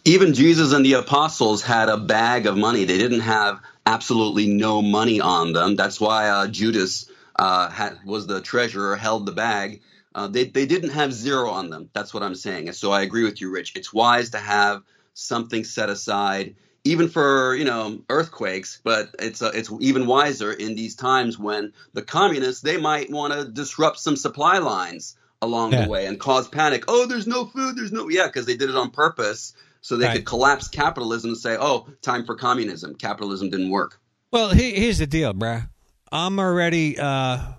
Even 0.04 0.34
Jesus 0.34 0.72
and 0.72 0.84
the 0.84 0.94
apostles 0.94 1.62
had 1.62 1.88
a 1.88 1.96
bag 1.96 2.46
of 2.46 2.56
money. 2.56 2.84
They 2.84 2.98
didn't 2.98 3.20
have 3.20 3.60
absolutely 3.86 4.46
no 4.46 4.82
money 4.82 5.20
on 5.20 5.52
them. 5.52 5.76
That's 5.76 6.00
why 6.00 6.28
uh, 6.28 6.46
Judas 6.48 7.10
uh, 7.36 7.70
had, 7.70 7.98
was 8.04 8.26
the 8.26 8.40
treasurer, 8.40 8.96
held 8.96 9.26
the 9.26 9.32
bag. 9.32 9.82
Uh, 10.14 10.28
they 10.28 10.44
they 10.44 10.66
didn't 10.66 10.90
have 10.90 11.12
zero 11.12 11.50
on 11.50 11.70
them. 11.70 11.90
That's 11.92 12.14
what 12.14 12.22
I'm 12.22 12.34
saying. 12.34 12.68
And 12.68 12.76
so 12.76 12.92
I 12.92 13.02
agree 13.02 13.24
with 13.24 13.40
you, 13.40 13.50
Rich. 13.50 13.72
It's 13.76 13.92
wise 13.92 14.30
to 14.30 14.38
have 14.38 14.82
something 15.14 15.64
set 15.64 15.90
aside, 15.90 16.54
even 16.84 17.08
for 17.08 17.54
you 17.56 17.64
know 17.64 18.02
earthquakes. 18.08 18.80
But 18.84 19.14
it's 19.18 19.42
uh, 19.42 19.50
it's 19.54 19.72
even 19.80 20.06
wiser 20.06 20.52
in 20.52 20.76
these 20.76 20.94
times 20.94 21.38
when 21.38 21.72
the 21.94 22.02
communists 22.02 22.62
they 22.62 22.76
might 22.76 23.10
want 23.10 23.32
to 23.32 23.44
disrupt 23.48 23.98
some 23.98 24.16
supply 24.16 24.58
lines 24.58 25.16
along 25.42 25.72
Yeah. 25.72 25.84
the 25.84 25.90
way 25.90 26.06
and 26.06 26.20
cause 26.20 26.46
panic. 26.48 26.84
Oh, 26.88 27.06
there's 27.06 27.26
no 27.26 27.46
food. 27.46 27.76
There's 27.76 27.92
no 27.92 28.08
yeah, 28.08 28.26
because 28.26 28.46
they 28.46 28.56
did 28.56 28.70
it 28.70 28.76
on 28.76 28.90
purpose 28.90 29.52
so 29.84 29.98
they 29.98 30.06
Right. 30.06 30.16
could 30.16 30.24
collapse 30.24 30.66
capitalism 30.66 31.32
and 31.32 31.36
say, 31.38 31.58
oh, 31.60 31.86
time 32.00 32.24
for 32.24 32.34
communism. 32.36 32.94
Capitalism 32.94 33.50
didn't 33.50 33.68
work. 33.68 34.00
Well, 34.30 34.48
he, 34.48 34.72
here's 34.72 34.96
the 34.98 35.06
deal, 35.06 35.34
bruh. 35.34 35.68
I'm 36.10 36.38
already. 36.38 36.98
Uh, 36.98 37.52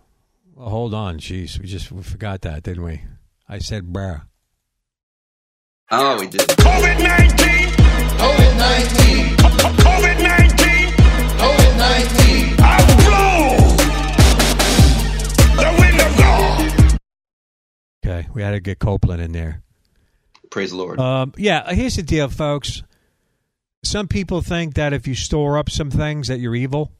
well, 0.56 0.70
hold 0.70 0.94
on, 0.96 1.20
jeez, 1.20 1.60
we 1.60 1.68
just 1.68 1.92
we 1.92 2.02
forgot 2.02 2.42
that, 2.42 2.64
didn't 2.64 2.84
we? 2.84 3.02
I 3.48 3.60
said, 3.60 3.84
bruh. 3.94 4.24
Oh, 5.92 6.20
we 6.20 6.26
did. 6.26 6.42
COVID 6.42 6.98
19. 6.98 7.38
COVID 8.18 8.58
19. 8.58 9.38
COVID 9.38 10.24
19. 10.24 10.94
COVID 11.38 11.78
19. 11.78 12.56
I 12.60 12.66
blow 13.06 13.76
the 15.62 15.70
wind 15.80 16.02
of 16.02 16.18
God. 16.18 16.98
Okay, 18.04 18.28
we 18.34 18.42
had 18.42 18.52
to 18.52 18.60
get 18.60 18.80
Copeland 18.80 19.22
in 19.22 19.32
there. 19.32 19.62
Praise 20.56 20.72
the 20.72 20.78
Lord. 20.78 21.02
Um, 21.02 21.34
yeah, 21.36 21.74
here's 21.74 21.98
the 21.98 22.02
deal, 22.02 22.30
folks. 22.30 22.82
Some 23.84 24.08
people 24.08 24.42
think 24.42 24.76
that 24.76 24.94
if 24.94 25.06
you 25.06 25.14
store 25.14 25.58
up 25.58 25.70
some 25.70 25.92
things 25.92 26.30
that 26.30 26.40
you're 26.40 26.56
evil, 26.56 26.94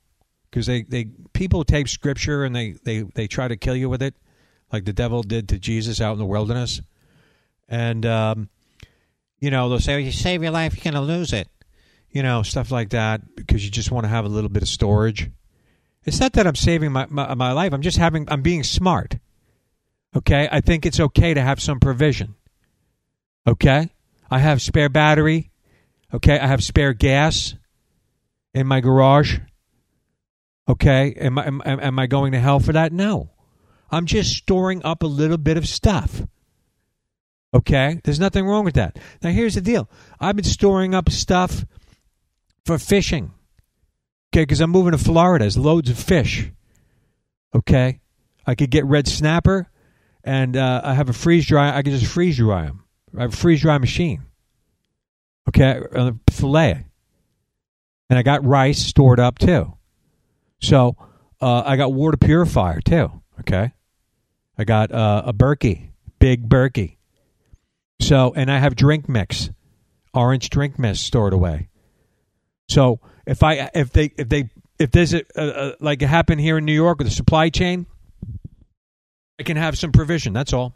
because 0.52 0.66
they, 0.66 0.82
they 0.82 1.06
people 1.32 1.64
take 1.64 1.88
scripture 1.88 2.44
and 2.44 2.54
they, 2.54 2.72
they, 2.84 3.04
they 3.04 3.28
try 3.28 3.48
to 3.48 3.56
kill 3.56 3.78
you 3.78 3.88
with 3.88 4.02
it, 4.02 4.14
like 4.74 4.84
the 4.84 4.92
devil 4.92 5.24
did 5.24 5.48
to 5.48 5.58
Jesus 5.58 6.02
out 6.02 6.12
in 6.12 6.20
the 6.20 6.26
wilderness. 6.26 6.82
And 7.70 8.06
um, 8.06 8.50
you 9.40 9.52
know 9.52 9.70
they'll 9.70 9.80
say, 9.80 10.02
"You 10.02 10.12
save 10.12 10.44
your 10.44 10.52
life, 10.52 10.76
you're 10.76 10.92
going 10.92 11.02
to 11.02 11.14
lose 11.14 11.32
it," 11.32 11.48
you 12.12 12.24
know, 12.24 12.44
stuff 12.44 12.72
like 12.72 12.90
that, 12.90 13.38
because 13.38 13.64
you 13.64 13.72
just 13.72 13.90
want 13.90 14.04
to 14.04 14.10
have 14.10 14.26
a 14.26 14.28
little 14.28 14.50
bit 14.50 14.64
of 14.64 14.68
storage. 14.68 15.32
It's 16.04 16.20
not 16.20 16.34
that 16.34 16.46
I'm 16.46 16.56
saving 16.56 16.92
my, 16.92 17.06
my 17.10 17.34
my 17.36 17.54
life. 17.54 17.72
I'm 17.72 17.82
just 17.82 18.00
having 18.00 18.28
I'm 18.30 18.42
being 18.42 18.64
smart. 18.64 19.18
Okay, 20.14 20.50
I 20.52 20.60
think 20.60 20.86
it's 20.86 21.00
okay 21.00 21.34
to 21.34 21.42
have 21.42 21.62
some 21.62 21.80
provision. 21.80 22.36
Okay? 23.48 23.90
I 24.30 24.40
have 24.40 24.62
spare 24.62 24.90
battery. 24.90 25.52
Okay? 26.14 26.40
I 26.40 26.48
have 26.48 26.64
spare 26.64 26.94
gas 26.94 27.56
in 28.54 28.68
my 28.68 28.80
garage. 28.80 29.40
Okay? 30.68 31.14
Am 31.14 31.38
I, 31.38 31.46
am, 31.48 31.62
am 31.66 32.00
I 32.00 32.08
going 32.08 32.32
to 32.32 32.40
hell 32.40 32.60
for 32.60 32.74
that? 32.74 32.92
No. 32.92 33.30
I'm 33.92 34.06
just 34.06 34.36
storing 34.36 34.84
up 34.84 35.04
a 35.04 35.08
little 35.08 35.38
bit 35.38 35.58
of 35.58 35.68
stuff. 35.68 36.22
Okay? 37.54 38.02
There's 38.04 38.20
nothing 38.20 38.46
wrong 38.46 38.66
with 38.66 38.76
that. 38.76 38.98
Now, 39.22 39.30
here's 39.30 39.56
the 39.56 39.62
deal 39.62 39.90
I've 40.20 40.36
been 40.36 40.46
storing 40.46 40.96
up 40.96 41.10
stuff 41.10 41.66
for 42.66 42.78
fishing. 42.78 43.32
Okay? 44.34 44.44
Because 44.44 44.62
I'm 44.62 44.72
moving 44.72 44.92
to 44.92 44.98
Florida. 44.98 45.44
There's 45.44 45.58
loads 45.58 45.90
of 45.90 45.98
fish. 45.98 46.52
Okay? 47.56 48.00
I 48.46 48.56
could 48.56 48.70
get 48.70 48.86
red 48.86 49.08
snapper, 49.08 49.68
and 50.24 50.56
uh, 50.56 50.82
I 50.84 50.94
have 50.94 51.10
a 51.10 51.14
freeze 51.14 51.48
dry. 51.48 51.76
I 51.76 51.82
can 51.82 51.98
just 51.98 52.12
freeze 52.12 52.38
dry 52.38 52.66
them. 52.66 52.85
I 53.18 53.24
have 53.24 53.34
a 53.34 53.38
freeze 53.38 53.62
dry 53.62 53.78
machine. 53.78 54.24
Okay, 55.48 55.80
uh, 55.96 56.12
fillet, 56.30 56.86
and 58.10 58.20
I 58.20 58.24
got 58.24 58.44
rice 58.44 58.80
stored 58.80 59.20
up 59.20 59.38
too. 59.38 59.74
So 60.60 60.96
uh, 61.40 61.64
I 61.66 61.76
got 61.76 61.94
water 61.94 62.18
purifier 62.18 62.82
too. 62.82 63.22
Okay, 63.42 63.72
I 64.58 64.64
got 64.64 64.92
uh, 64.92 65.24
a 65.26 65.34
Berkey, 65.34 65.92
big 66.20 66.50
Berkey. 66.50 66.98
So 68.00 68.34
and 68.36 68.52
I 68.52 68.58
have 68.60 68.76
drink 68.76 69.08
mix, 69.08 69.50
orange 70.14 70.50
drink 70.50 70.80
mix 70.80 71.00
stored 71.00 71.34
away. 71.34 71.70
So 72.68 73.00
if 73.26 73.44
I 73.44 73.70
if 73.74 73.92
they 73.92 74.12
if 74.18 74.30
they 74.30 74.50
if 74.80 74.92
there's 74.92 75.14
a, 75.14 75.22
a, 75.36 75.48
a 75.48 75.74
like 75.80 76.02
it 76.02 76.08
happened 76.08 76.42
here 76.42 76.58
in 76.58 76.66
New 76.66 76.74
York 76.74 76.98
with 76.98 77.08
the 77.08 77.14
supply 77.14 77.50
chain, 77.50 77.86
I 79.40 79.44
can 79.44 79.58
have 79.58 79.78
some 79.78 79.92
provision. 79.92 80.34
That's 80.34 80.54
all. 80.54 80.74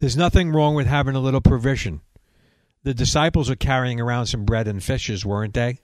There's 0.00 0.16
nothing 0.16 0.50
wrong 0.50 0.74
with 0.74 0.86
having 0.86 1.14
a 1.14 1.20
little 1.20 1.42
provision. 1.42 2.00
The 2.82 2.94
disciples 2.94 3.50
are 3.50 3.56
carrying 3.56 4.00
around 4.00 4.26
some 4.26 4.44
bread 4.44 4.66
and 4.66 4.82
fishes, 4.82 5.24
weren't 5.24 5.52
they? 5.52 5.80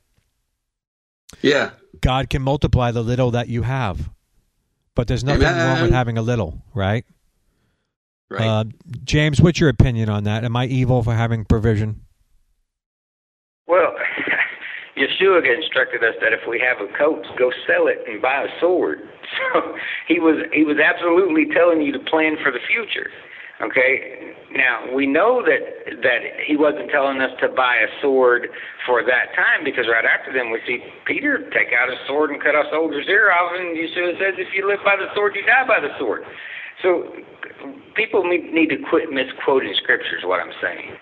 Yeah. 1.43 1.71
God 2.01 2.31
can 2.31 2.43
multiply 2.43 2.91
the 2.91 3.03
little 3.03 3.33
that 3.33 3.49
you 3.49 3.63
have. 3.63 4.11
But 4.95 5.07
there's 5.09 5.23
nothing 5.25 5.43
wrong 5.43 5.83
with 5.83 5.91
having 5.91 6.17
a 6.17 6.23
little, 6.23 6.63
right? 6.75 7.05
Right. 8.31 8.47
Uh, 8.47 8.65
James, 9.05 9.41
what's 9.41 9.61
your 9.61 9.69
opinion 9.69 10.09
on 10.09 10.25
that? 10.25 10.45
Am 10.45 10.57
I 10.57 10.67
evil 10.67 11.03
for 11.03 11.13
having 11.13 11.45
provision? 11.45 12.01
Well, 13.69 13.93
Yeshua 14.97 15.45
instructed 15.55 16.03
us 16.03 16.15
that 16.23 16.33
if 16.33 16.41
we 16.49 16.59
have 16.59 16.81
a 16.81 16.91
coat, 16.97 17.25
go 17.39 17.53
sell 17.67 17.87
it 17.87 17.99
and 18.09 18.23
buy 18.23 18.45
a 18.45 18.61
sword. 18.61 19.01
So 19.53 19.75
he 20.07 20.21
was 20.21 20.37
he 20.53 20.63
was 20.65 20.77
absolutely 20.79 21.53
telling 21.53 21.83
you 21.83 21.91
to 21.93 21.99
plan 21.99 22.37
for 22.43 22.53
the 22.53 22.61
future. 22.71 23.11
Okay. 23.61 24.35
Now 24.53 24.93
we 24.95 25.07
know 25.07 25.43
that 25.43 26.01
that 26.03 26.21
he 26.47 26.57
wasn't 26.57 26.91
telling 26.91 27.21
us 27.21 27.33
to 27.41 27.49
buy 27.49 27.77
a 27.77 27.89
sword 28.03 28.49
for 28.85 29.03
that 29.03 29.33
time 29.35 29.65
because 29.65 29.87
right 29.89 30.05
after 30.05 30.33
them 30.33 30.51
we 30.51 30.61
see 30.67 30.85
Peter 31.07 31.49
take 31.51 31.73
out 31.73 31.89
a 31.89 31.97
sword 32.07 32.31
and 32.31 32.41
cut 32.41 32.55
a 32.55 32.65
soldier's 32.71 33.09
ear 33.09 33.33
off, 33.33 33.53
and 33.57 33.77
Yeshua 33.77 34.19
says, 34.21 34.35
"If 34.37 34.53
you 34.55 34.69
live 34.69 34.81
by 34.85 34.97
the 34.97 35.13
sword, 35.15 35.35
you 35.35 35.43
die 35.43 35.67
by 35.67 35.81
the 35.81 35.97
sword." 35.99 36.25
So 36.83 37.17
people 37.95 38.25
need 38.25 38.53
need 38.53 38.69
to 38.71 38.79
quit 38.89 39.11
misquoting 39.11 39.75
scriptures. 39.75 40.25
What 40.25 40.41
I'm 40.41 40.53
saying 40.61 40.97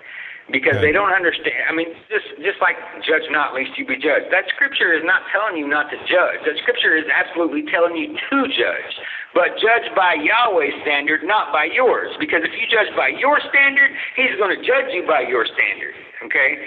because 0.53 0.77
they 0.81 0.93
don't 0.93 1.13
understand. 1.13 1.65
I 1.69 1.73
mean, 1.73 1.89
just 2.13 2.29
just 2.45 2.61
like 2.61 2.77
judge 3.01 3.25
not, 3.33 3.55
lest 3.55 3.73
you 3.81 3.87
be 3.87 3.97
judged. 3.97 4.29
That 4.29 4.45
scripture 4.53 4.93
is 4.93 5.01
not 5.05 5.25
telling 5.33 5.57
you 5.57 5.65
not 5.65 5.89
to 5.89 5.97
judge. 6.05 6.45
That 6.45 6.61
scripture 6.61 6.97
is 6.97 7.09
absolutely 7.09 7.65
telling 7.73 7.97
you 7.97 8.13
to 8.13 8.37
judge, 8.53 8.93
but 9.35 9.59
judge 9.59 9.91
by 9.95 10.15
Yahweh's 10.15 10.75
standard, 10.83 11.23
not 11.25 11.53
by 11.53 11.67
yours. 11.67 12.15
Because 12.19 12.43
if 12.47 12.53
you 12.55 12.67
judge 12.71 12.95
by 12.97 13.09
your 13.09 13.41
standard, 13.51 13.91
He's 14.17 14.35
going 14.39 14.55
to 14.57 14.63
judge 14.63 14.95
you 14.95 15.05
by 15.07 15.27
your 15.27 15.45
standard. 15.45 15.95
Okay. 16.25 16.65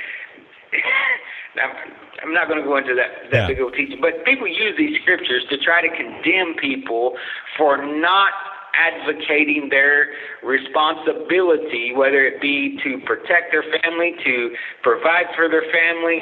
Now, 1.55 1.73
I'm 2.21 2.33
not 2.33 2.47
going 2.47 2.61
to 2.61 2.65
go 2.67 2.77
into 2.77 2.93
that, 2.93 3.31
that 3.31 3.33
Yeah. 3.33 3.47
big 3.47 3.59
old 3.59 3.73
teaching, 3.73 3.97
but 3.99 4.23
people 4.25 4.45
use 4.47 4.77
these 4.77 5.01
scriptures 5.01 5.43
to 5.49 5.57
try 5.57 5.81
to 5.81 5.89
condemn 5.89 6.53
people 6.53 7.17
for 7.57 7.83
not 7.83 8.29
advocating 8.77 9.69
their 9.69 10.13
responsibility, 10.43 11.93
whether 11.95 12.23
it 12.25 12.39
be 12.39 12.77
to 12.83 12.99
protect 13.05 13.51
their 13.51 13.63
family, 13.81 14.13
to 14.23 14.53
provide 14.83 15.25
for 15.35 15.49
their 15.49 15.65
family, 15.73 16.21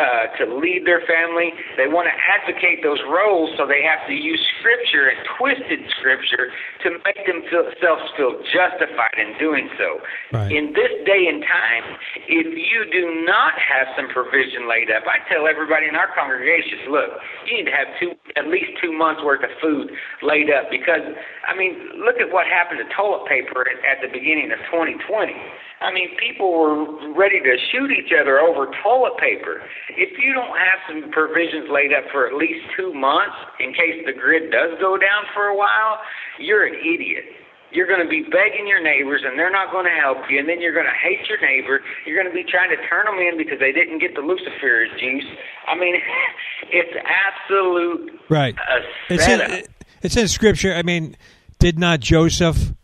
uh, 0.00 0.32
to 0.40 0.48
lead 0.48 0.88
their 0.88 1.04
family. 1.04 1.52
They 1.76 1.84
want 1.84 2.08
to 2.08 2.16
advocate 2.16 2.80
those 2.80 3.04
roles, 3.04 3.52
so 3.60 3.68
they 3.68 3.84
have 3.84 4.00
to 4.08 4.16
use 4.16 4.40
scripture 4.56 5.12
and 5.12 5.20
twisted 5.36 5.80
scripture 6.00 6.48
to 6.88 6.96
make 7.04 7.20
themselves 7.28 8.08
feel 8.16 8.40
justified 8.48 9.20
in 9.20 9.36
doing 9.36 9.68
so. 9.76 10.00
Right. 10.32 10.48
In 10.48 10.72
this 10.72 10.92
day 11.04 11.28
and 11.28 11.44
time, 11.44 11.84
if 12.32 12.48
you 12.48 12.88
do 12.88 13.28
not 13.28 13.60
have 13.60 13.92
some 13.92 14.08
provision 14.08 14.64
laid 14.64 14.88
up, 14.88 15.04
I 15.04 15.20
tell 15.28 15.44
everybody 15.44 15.84
in 15.84 15.96
our 16.00 16.08
congregations, 16.16 16.88
look, 16.88 17.20
you 17.44 17.60
need 17.60 17.68
to 17.68 17.76
have 17.76 17.92
two, 18.00 18.16
at 18.40 18.48
least 18.48 18.80
two 18.80 18.96
months 18.96 19.20
worth 19.20 19.44
of 19.44 19.52
food 19.60 19.92
laid 20.24 20.48
up 20.48 20.72
because, 20.72 21.04
I 21.44 21.52
mean, 21.52 21.76
look 22.00 22.16
at 22.16 22.32
what 22.32 22.48
happened 22.48 22.80
to 22.80 22.88
toilet 22.96 23.28
paper 23.28 23.68
at, 23.68 23.78
at 23.84 24.00
the 24.00 24.08
beginning 24.08 24.48
of 24.48 24.64
2020. 24.72 25.36
I 25.80 25.92
mean, 25.92 26.10
people 26.20 26.52
were 26.52 26.84
ready 27.16 27.40
to 27.40 27.56
shoot 27.72 27.90
each 27.90 28.12
other 28.12 28.38
over 28.38 28.68
toilet 28.84 29.16
paper. 29.16 29.62
If 29.96 30.18
you 30.20 30.34
don't 30.34 30.52
have 30.52 30.78
some 30.86 31.10
provisions 31.10 31.68
laid 31.72 31.92
up 31.96 32.04
for 32.12 32.26
at 32.26 32.34
least 32.34 32.68
two 32.76 32.92
months 32.92 33.36
in 33.58 33.72
case 33.72 34.04
the 34.04 34.12
grid 34.12 34.52
does 34.52 34.76
go 34.78 34.98
down 34.98 35.24
for 35.32 35.46
a 35.46 35.56
while, 35.56 35.98
you're 36.38 36.66
an 36.66 36.74
idiot. 36.74 37.24
You're 37.72 37.86
going 37.86 38.02
to 38.02 38.10
be 38.10 38.22
begging 38.22 38.66
your 38.66 38.82
neighbors, 38.82 39.22
and 39.24 39.38
they're 39.38 39.50
not 39.52 39.70
going 39.70 39.86
to 39.86 39.94
help 39.94 40.18
you. 40.28 40.38
And 40.40 40.48
then 40.48 40.60
you're 40.60 40.74
going 40.74 40.90
to 40.90 41.00
hate 41.00 41.24
your 41.28 41.40
neighbor. 41.40 41.80
You're 42.04 42.20
going 42.20 42.28
to 42.28 42.34
be 42.34 42.44
trying 42.44 42.68
to 42.70 42.80
turn 42.88 43.06
them 43.06 43.16
in 43.16 43.38
because 43.38 43.60
they 43.60 43.70
didn't 43.72 44.00
get 44.00 44.14
the 44.14 44.22
Lucifer 44.22 44.86
juice. 44.98 45.24
I 45.68 45.78
mean, 45.78 45.94
it's 46.70 46.92
absolute 46.98 48.20
Right. 48.28 48.56
a 48.58 49.14
It's 49.14 49.26
in, 49.26 49.64
it's 50.02 50.16
in 50.16 50.28
scripture. 50.28 50.74
I 50.74 50.82
mean, 50.82 51.16
did 51.58 51.78
not 51.78 52.00
Joseph 52.00 52.74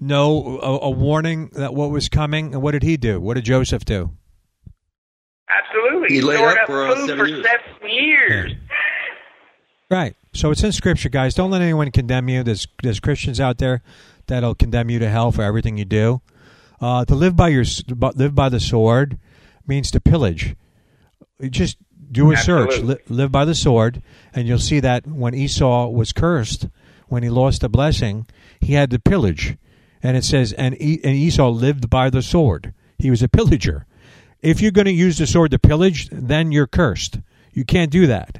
know 0.00 0.58
a, 0.60 0.86
a 0.86 0.90
warning 0.90 1.50
that 1.54 1.74
what 1.74 1.90
was 1.90 2.08
coming? 2.08 2.52
And 2.54 2.62
what 2.62 2.72
did 2.72 2.82
he 2.82 2.96
do? 2.96 3.20
What 3.20 3.34
did 3.34 3.44
Joseph 3.44 3.84
do? 3.84 4.10
Absolutely. 5.48 6.16
He 6.16 6.22
laid 6.22 6.36
stored 6.36 6.52
up 6.52 6.58
up 6.62 6.66
for, 6.66 6.94
food 6.94 7.06
seven 7.08 7.18
for 7.18 7.26
years. 7.26 7.46
seven 7.46 7.88
years. 7.88 8.52
Right. 9.90 10.16
So 10.32 10.50
it's 10.50 10.62
in 10.62 10.72
scripture, 10.72 11.08
guys. 11.08 11.34
Don't 11.34 11.50
let 11.50 11.62
anyone 11.62 11.90
condemn 11.90 12.28
you. 12.28 12.42
There's 12.42 12.66
there's 12.82 13.00
Christians 13.00 13.40
out 13.40 13.58
there 13.58 13.82
that'll 14.26 14.54
condemn 14.54 14.90
you 14.90 14.98
to 14.98 15.08
hell 15.08 15.32
for 15.32 15.42
everything 15.42 15.76
you 15.78 15.84
do. 15.84 16.20
Uh, 16.80 17.04
to 17.04 17.14
live 17.14 17.36
by 17.36 17.48
your 17.48 17.64
live 17.88 18.34
by 18.34 18.48
the 18.48 18.60
sword 18.60 19.18
means 19.66 19.90
to 19.92 20.00
pillage. 20.00 20.56
You 21.40 21.48
Just 21.48 21.78
do 22.10 22.32
a 22.32 22.36
search. 22.36 22.80
Li- 22.80 22.98
live 23.08 23.32
by 23.32 23.44
the 23.44 23.54
sword, 23.54 24.02
and 24.34 24.46
you'll 24.46 24.58
see 24.58 24.80
that 24.80 25.06
when 25.06 25.34
Esau 25.34 25.88
was 25.88 26.12
cursed, 26.12 26.68
when 27.08 27.22
he 27.22 27.28
lost 27.28 27.62
a 27.62 27.68
blessing, 27.68 28.26
he 28.60 28.74
had 28.74 28.90
to 28.90 28.98
pillage, 28.98 29.56
and 30.06 30.16
it 30.16 30.22
says, 30.22 30.52
and, 30.52 30.80
e- 30.80 31.00
and 31.02 31.16
Esau 31.16 31.50
lived 31.50 31.90
by 31.90 32.10
the 32.10 32.22
sword. 32.22 32.72
He 32.96 33.10
was 33.10 33.24
a 33.24 33.28
pillager. 33.28 33.86
If 34.40 34.60
you're 34.60 34.70
going 34.70 34.86
to 34.86 34.92
use 34.92 35.18
the 35.18 35.26
sword 35.26 35.50
to 35.50 35.58
pillage, 35.58 36.08
then 36.12 36.52
you're 36.52 36.68
cursed. 36.68 37.18
You 37.52 37.64
can't 37.64 37.90
do 37.90 38.06
that. 38.06 38.38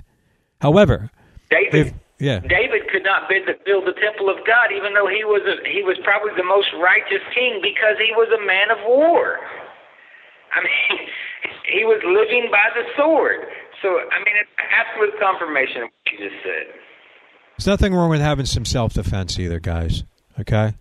However, 0.61 1.11
David. 1.51 1.75
if 1.75 1.95
yeah, 2.21 2.39
David 2.39 2.87
could 2.89 3.03
not 3.03 3.29
bid 3.29 3.47
to 3.47 3.55
build 3.67 3.85
the 3.85 3.99
temple 4.01 4.31
of 4.31 4.37
God, 4.47 4.71
even 4.71 4.95
though 4.95 5.09
he 5.11 5.25
was 5.25 5.43
a, 5.43 5.69
he 5.69 5.83
was 5.83 5.99
probably 6.05 6.31
the 6.37 6.47
most 6.47 6.69
righteous 6.81 7.27
king 7.35 7.59
because 7.61 7.99
he 7.99 8.15
was 8.15 8.31
a 8.31 8.47
man 8.47 8.71
of 8.71 8.79
war. 8.87 9.41
I 10.55 10.63
mean, 10.63 11.03
he 11.75 11.83
was 11.85 12.01
living 12.07 12.47
by 12.49 12.71
the 12.79 12.87
sword. 12.97 13.43
So 13.83 13.89
I 13.89 14.23
mean, 14.23 14.39
it's 14.39 14.55
absolute 14.71 15.19
confirmation 15.19 15.83
of 15.83 15.91
what 15.91 16.13
you 16.15 16.31
just 16.31 16.41
said. 16.47 16.79
There's 17.59 17.67
nothing 17.67 17.93
wrong 17.93 18.09
with 18.09 18.21
having 18.21 18.47
some 18.47 18.65
self 18.65 18.95
defense 18.95 19.37
either, 19.37 19.59
guys. 19.59 20.05
Okay? 20.39 20.73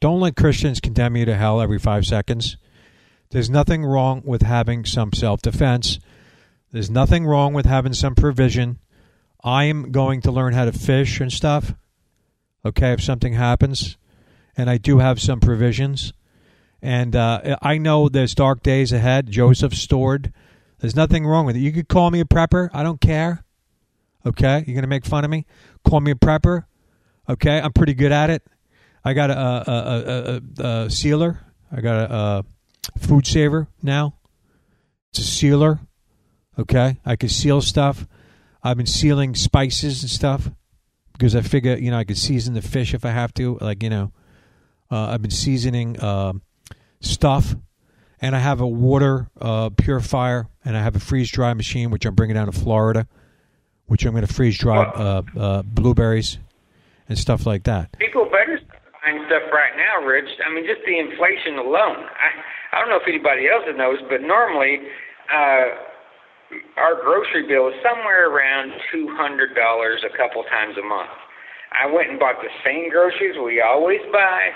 Don't 0.00 0.20
let 0.20 0.36
Christians 0.36 0.80
condemn 0.80 1.16
you 1.16 1.24
to 1.24 1.34
hell 1.34 1.60
every 1.60 1.78
five 1.78 2.06
seconds. 2.06 2.56
There's 3.30 3.50
nothing 3.50 3.84
wrong 3.84 4.22
with 4.24 4.42
having 4.42 4.84
some 4.84 5.12
self 5.12 5.42
defense. 5.42 5.98
There's 6.72 6.90
nothing 6.90 7.26
wrong 7.26 7.52
with 7.52 7.66
having 7.66 7.92
some 7.92 8.14
provision. 8.14 8.78
I'm 9.42 9.90
going 9.90 10.20
to 10.22 10.32
learn 10.32 10.52
how 10.52 10.64
to 10.64 10.72
fish 10.72 11.20
and 11.20 11.32
stuff. 11.32 11.74
Okay, 12.64 12.92
if 12.92 13.02
something 13.02 13.34
happens, 13.34 13.96
and 14.56 14.68
I 14.68 14.78
do 14.78 14.98
have 14.98 15.20
some 15.20 15.40
provisions. 15.40 16.12
And 16.82 17.16
uh, 17.16 17.56
I 17.62 17.78
know 17.78 18.08
there's 18.08 18.34
dark 18.34 18.62
days 18.62 18.92
ahead. 18.92 19.30
Joseph 19.30 19.74
stored. 19.74 20.32
There's 20.78 20.96
nothing 20.96 21.26
wrong 21.26 21.46
with 21.46 21.56
it. 21.56 21.60
You 21.60 21.72
could 21.72 21.88
call 21.88 22.10
me 22.10 22.20
a 22.20 22.24
prepper. 22.24 22.68
I 22.72 22.82
don't 22.82 23.00
care. 23.00 23.44
Okay, 24.26 24.64
you're 24.66 24.74
gonna 24.74 24.86
make 24.86 25.06
fun 25.06 25.24
of 25.24 25.30
me. 25.30 25.46
Call 25.84 26.00
me 26.00 26.10
a 26.10 26.14
prepper. 26.14 26.64
Okay, 27.28 27.60
I'm 27.60 27.72
pretty 27.72 27.94
good 27.94 28.12
at 28.12 28.30
it. 28.30 28.42
I 29.04 29.14
got 29.14 29.30
a, 29.30 29.38
a, 29.38 29.72
a, 29.72 30.64
a, 30.64 30.84
a 30.84 30.90
sealer. 30.90 31.40
I 31.70 31.80
got 31.80 32.10
a, 32.10 32.14
a 32.14 32.44
food 32.98 33.26
saver 33.26 33.68
now. 33.82 34.14
It's 35.10 35.20
a 35.20 35.22
sealer. 35.22 35.80
Okay, 36.58 36.98
I 37.06 37.16
can 37.16 37.28
seal 37.28 37.60
stuff. 37.60 38.06
I've 38.62 38.76
been 38.76 38.86
sealing 38.86 39.34
spices 39.34 40.02
and 40.02 40.10
stuff 40.10 40.50
because 41.12 41.36
I 41.36 41.42
figure 41.42 41.76
you 41.76 41.90
know 41.90 41.98
I 41.98 42.04
could 42.04 42.18
season 42.18 42.54
the 42.54 42.62
fish 42.62 42.94
if 42.94 43.04
I 43.04 43.10
have 43.10 43.32
to. 43.34 43.58
Like 43.60 43.82
you 43.82 43.90
know, 43.90 44.12
uh, 44.90 45.06
I've 45.06 45.22
been 45.22 45.30
seasoning 45.30 45.98
uh, 46.00 46.32
stuff, 47.00 47.54
and 48.20 48.34
I 48.34 48.40
have 48.40 48.60
a 48.60 48.66
water 48.66 49.30
uh, 49.40 49.70
purifier, 49.70 50.48
and 50.64 50.76
I 50.76 50.82
have 50.82 50.96
a 50.96 51.00
freeze 51.00 51.30
dry 51.30 51.54
machine 51.54 51.90
which 51.90 52.04
I'm 52.04 52.14
bringing 52.14 52.34
down 52.34 52.46
to 52.46 52.52
Florida, 52.52 53.06
which 53.86 54.04
I'm 54.04 54.12
going 54.12 54.26
to 54.26 54.32
freeze 54.32 54.58
dry 54.58 54.84
uh, 54.84 55.22
uh, 55.36 55.62
blueberries 55.62 56.38
and 57.08 57.18
stuff 57.18 57.46
like 57.46 57.64
that. 57.64 57.96
People 57.98 58.24
better 58.26 58.57
buying 59.18 59.26
stuff 59.26 59.50
right 59.50 59.74
now, 59.74 60.06
Rich. 60.06 60.30
I 60.46 60.54
mean, 60.54 60.62
just 60.62 60.86
the 60.86 60.98
inflation 60.98 61.58
alone. 61.58 62.06
I 62.06 62.28
I 62.70 62.80
don't 62.80 62.88
know 62.88 63.00
if 63.00 63.08
anybody 63.08 63.48
else 63.50 63.64
noticed, 63.74 64.06
but 64.08 64.22
normally. 64.22 64.86
Uh, 65.26 65.90
our 66.80 66.96
grocery 67.04 67.44
bill 67.46 67.68
is 67.68 67.76
somewhere 67.84 68.32
around 68.32 68.72
two 68.90 69.12
hundred 69.12 69.52
dollars 69.54 70.00
a 70.00 70.16
couple 70.16 70.42
times 70.48 70.80
a 70.80 70.86
month. 70.86 71.12
I 71.76 71.84
went 71.84 72.08
and 72.08 72.18
bought 72.18 72.40
the 72.40 72.48
same 72.64 72.88
groceries 72.88 73.36
we 73.36 73.60
always 73.60 74.00
buy 74.12 74.48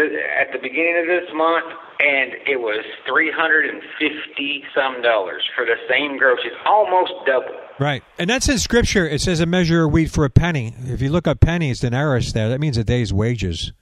at 0.00 0.52
the 0.52 0.58
beginning 0.58 0.96
of 1.00 1.06
this 1.06 1.30
month, 1.34 1.66
and 2.00 2.32
it 2.46 2.60
was 2.60 2.84
three 3.06 3.30
hundred 3.30 3.70
and 3.70 3.82
fifty 3.98 4.62
some 4.74 5.02
dollars 5.02 5.42
for 5.56 5.64
the 5.64 5.76
same 5.88 6.18
groceries, 6.18 6.52
almost 6.66 7.12
double. 7.26 7.58
Right, 7.78 8.02
and 8.18 8.30
that's 8.30 8.48
in 8.48 8.58
Scripture. 8.58 9.06
It 9.06 9.20
says 9.20 9.40
a 9.40 9.46
measure 9.46 9.84
of 9.84 9.92
wheat 9.92 10.10
for 10.10 10.24
a 10.24 10.30
penny. 10.30 10.74
If 10.84 11.00
you 11.00 11.10
look 11.10 11.26
up 11.26 11.40
pennies, 11.40 11.80
denarius 11.80 12.32
there, 12.32 12.48
that 12.48 12.60
means 12.60 12.76
a 12.76 12.84
day's 12.84 13.12
wages. 13.12 13.72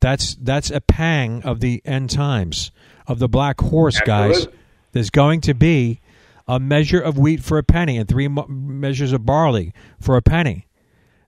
That's 0.00 0.34
that's 0.36 0.70
a 0.70 0.80
pang 0.80 1.42
of 1.42 1.60
the 1.60 1.82
end 1.84 2.10
times 2.10 2.72
of 3.06 3.18
the 3.18 3.28
black 3.28 3.60
horse, 3.60 4.00
guys. 4.00 4.36
Absolutely. 4.36 4.58
There's 4.92 5.10
going 5.10 5.40
to 5.42 5.54
be 5.54 6.00
a 6.48 6.58
measure 6.58 7.00
of 7.00 7.18
wheat 7.18 7.42
for 7.42 7.58
a 7.58 7.62
penny 7.62 7.96
and 7.96 8.08
three 8.08 8.26
measures 8.26 9.12
of 9.12 9.24
barley 9.24 9.72
for 10.00 10.16
a 10.16 10.22
penny. 10.22 10.66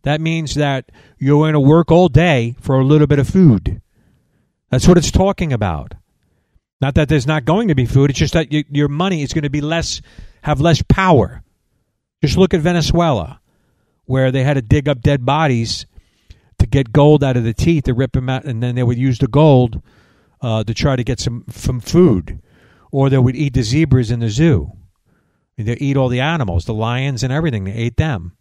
That 0.02 0.20
means 0.20 0.54
that 0.54 0.90
you're 1.18 1.38
going 1.38 1.52
to 1.52 1.60
work 1.60 1.90
all 1.90 2.08
day 2.08 2.56
for 2.60 2.78
a 2.78 2.84
little 2.84 3.06
bit 3.06 3.18
of 3.18 3.28
food. 3.28 3.80
That's 4.70 4.88
what 4.88 4.98
it's 4.98 5.10
talking 5.10 5.52
about. 5.52 5.94
Not 6.80 6.96
that 6.96 7.08
there's 7.08 7.26
not 7.26 7.44
going 7.44 7.68
to 7.68 7.74
be 7.74 7.86
food. 7.86 8.10
It's 8.10 8.18
just 8.18 8.34
that 8.34 8.52
you, 8.52 8.64
your 8.70 8.88
money 8.88 9.22
is 9.22 9.32
going 9.32 9.44
to 9.44 9.50
be 9.50 9.60
less, 9.60 10.02
have 10.42 10.60
less 10.60 10.82
power. 10.82 11.44
Just 12.22 12.36
look 12.36 12.54
at 12.54 12.60
Venezuela, 12.60 13.40
where 14.04 14.32
they 14.32 14.42
had 14.42 14.54
to 14.54 14.62
dig 14.62 14.88
up 14.88 15.00
dead 15.00 15.24
bodies 15.24 15.86
to 16.58 16.66
get 16.66 16.92
gold 16.92 17.22
out 17.22 17.36
of 17.36 17.44
the 17.44 17.54
teeth 17.54 17.84
to 17.84 17.94
rip 17.94 18.12
them 18.12 18.28
out, 18.28 18.44
and 18.44 18.62
then 18.62 18.74
they 18.74 18.82
would 18.82 18.98
use 18.98 19.18
the 19.18 19.28
gold 19.28 19.80
uh, 20.40 20.64
to 20.64 20.74
try 20.74 20.96
to 20.96 21.04
get 21.04 21.20
some 21.20 21.44
some 21.50 21.80
food, 21.80 22.40
or 22.90 23.08
they 23.08 23.18
would 23.18 23.36
eat 23.36 23.54
the 23.54 23.62
zebras 23.62 24.10
in 24.10 24.20
the 24.20 24.30
zoo. 24.30 24.72
They 25.56 25.74
eat 25.74 25.96
all 25.96 26.08
the 26.08 26.20
animals, 26.20 26.64
the 26.64 26.74
lions 26.74 27.22
and 27.22 27.32
everything. 27.32 27.64
They 27.64 27.72
ate 27.72 27.96
them. 27.96 28.32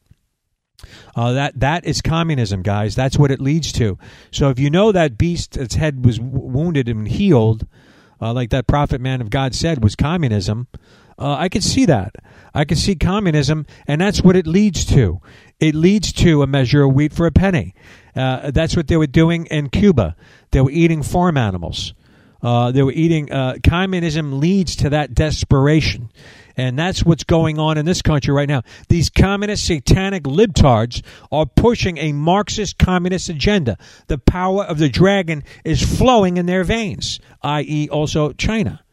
Uh, 1.15 1.34
that 1.34 1.59
that 1.59 1.86
is 1.86 2.01
communism, 2.01 2.61
guys. 2.61 2.95
That's 2.95 3.17
what 3.17 3.32
it 3.32 3.39
leads 3.39 3.71
to. 3.73 3.97
So 4.32 4.49
if 4.49 4.59
you 4.59 4.69
know 4.69 4.91
that 4.91 5.17
beast, 5.17 5.57
its 5.57 5.75
head 5.75 6.05
was 6.05 6.17
w- 6.17 6.39
wounded 6.39 6.88
and 6.88 7.07
healed, 7.07 7.67
uh, 8.21 8.34
like 8.34 8.49
that 8.51 8.67
prophet 8.67 9.01
man 9.01 9.21
of 9.21 9.29
God 9.29 9.55
said, 9.55 9.84
was 9.84 9.95
communism. 9.95 10.67
Uh, 11.17 11.36
I 11.38 11.49
could 11.49 11.63
see 11.63 11.86
that. 11.86 12.15
I 12.53 12.65
could 12.65 12.77
see 12.77 12.95
communism, 12.95 13.65
and 13.88 14.01
that's 14.01 14.21
what 14.21 14.36
it 14.36 14.47
leads 14.47 14.86
to. 14.86 15.21
It 15.59 15.75
leads 15.75 16.11
to 16.13 16.41
a 16.41 16.47
measure 16.47 16.84
of 16.84 16.93
wheat 16.93 17.13
for 17.13 17.25
a 17.27 17.32
penny. 17.32 17.75
Uh, 18.15 18.51
that's 18.51 18.75
what 18.75 18.88
they 18.88 18.97
were 18.97 19.07
doing 19.07 19.45
in 19.45 19.69
Cuba. 19.69 20.15
They 20.51 20.61
were 20.61 20.71
eating 20.71 21.03
farm 21.03 21.38
animals. 21.38 21.93
Uh, 22.41 22.71
they 22.71 22.82
were 22.82 22.91
eating. 22.91 23.32
Uh, 23.32 23.57
communism 23.63 24.39
leads 24.39 24.75
to 24.77 24.89
that 24.89 25.13
desperation. 25.13 26.09
And 26.57 26.77
that's 26.77 27.03
what's 27.03 27.23
going 27.23 27.59
on 27.59 27.77
in 27.77 27.85
this 27.85 28.01
country 28.01 28.33
right 28.33 28.47
now. 28.47 28.63
These 28.89 29.09
communist 29.09 29.65
satanic 29.65 30.23
libtards 30.23 31.03
are 31.31 31.45
pushing 31.45 31.97
a 31.97 32.11
Marxist 32.11 32.77
communist 32.77 33.29
agenda. 33.29 33.77
The 34.07 34.17
power 34.17 34.63
of 34.63 34.77
the 34.77 34.89
dragon 34.89 35.43
is 35.63 35.81
flowing 35.97 36.37
in 36.37 36.45
their 36.45 36.63
veins, 36.63 37.19
i.e., 37.41 37.89
also 37.89 38.33
China. 38.33 38.83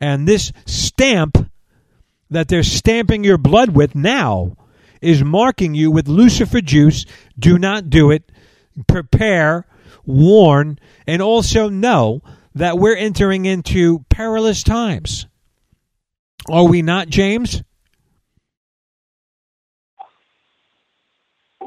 And 0.00 0.26
this 0.28 0.52
stamp 0.66 1.50
that 2.30 2.48
they're 2.48 2.62
stamping 2.62 3.24
your 3.24 3.38
blood 3.38 3.70
with 3.70 3.94
now 3.94 4.56
is 5.00 5.22
marking 5.22 5.74
you 5.74 5.90
with 5.90 6.08
Lucifer 6.08 6.60
juice. 6.60 7.04
Do 7.38 7.58
not 7.58 7.90
do 7.90 8.10
it. 8.10 8.30
Prepare, 8.86 9.66
warn, 10.04 10.78
and 11.06 11.22
also 11.22 11.68
know 11.68 12.22
that 12.54 12.78
we're 12.78 12.96
entering 12.96 13.44
into 13.44 14.04
perilous 14.08 14.62
times. 14.62 15.26
Are 16.50 16.64
we 16.64 16.82
not, 16.82 17.08
James? 17.08 17.62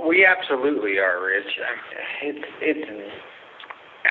We 0.07 0.25
absolutely 0.25 0.97
are, 0.97 1.23
Rich. 1.23 1.45
It's 2.23 2.45
it's. 2.61 2.89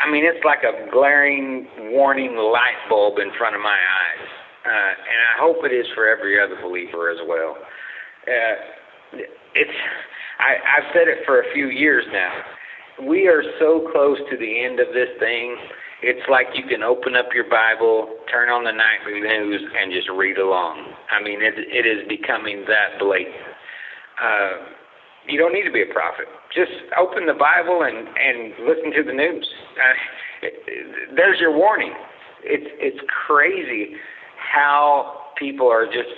I 0.02 0.10
mean, 0.10 0.24
it's 0.24 0.44
like 0.44 0.62
a 0.62 0.90
glaring 0.90 1.66
warning 1.92 2.36
light 2.36 2.78
bulb 2.88 3.18
in 3.18 3.32
front 3.36 3.56
of 3.56 3.60
my 3.60 3.76
eyes, 3.76 4.28
uh, 4.64 4.92
and 4.94 5.20
I 5.34 5.40
hope 5.40 5.64
it 5.64 5.74
is 5.74 5.86
for 5.94 6.08
every 6.08 6.40
other 6.40 6.56
believer 6.62 7.10
as 7.10 7.18
well. 7.26 7.56
Uh, 8.26 9.18
it's. 9.54 9.78
I, 10.38 10.55
I've 10.78 10.88
said 10.94 11.09
it 11.09 11.26
for 11.26 11.40
a 11.40 11.52
few 11.52 11.68
years 11.68 12.05
now. 12.12 13.06
We 13.09 13.26
are 13.26 13.42
so 13.59 13.88
close 13.92 14.18
to 14.30 14.36
the 14.36 14.64
end 14.64 14.78
of 14.78 14.88
this 14.94 15.09
thing. 15.18 15.56
It's 16.02 16.27
like 16.31 16.47
you 16.55 16.64
can 16.64 16.82
open 16.82 17.14
up 17.14 17.28
your 17.35 17.44
Bible, 17.44 18.09
turn 18.31 18.48
on 18.48 18.64
the 18.64 18.72
nightly 18.72 19.20
news, 19.20 19.60
and 19.77 19.93
just 19.93 20.09
read 20.09 20.39
along. 20.39 20.94
I 21.10 21.22
mean, 21.22 21.43
it 21.43 21.55
it 21.56 21.85
is 21.85 22.09
becoming 22.09 22.64
that 22.68 22.98
blatant. 22.98 23.36
Uh, 24.16 24.72
you 25.28 25.39
don't 25.39 25.52
need 25.52 25.64
to 25.64 25.72
be 25.72 25.82
a 25.82 25.93
prophet. 25.93 26.24
Just 26.55 26.72
open 26.98 27.27
the 27.27 27.36
Bible 27.36 27.85
and 27.85 28.09
and 28.09 28.55
listen 28.64 28.93
to 28.97 29.02
the 29.05 29.12
news. 29.12 29.47
Uh, 29.77 30.48
there's 31.14 31.39
your 31.39 31.56
warning. 31.56 31.93
It's 32.44 32.70
it's 32.81 33.01
crazy 33.27 33.97
how 34.36 35.28
people 35.36 35.68
are 35.68 35.85
just 35.85 36.16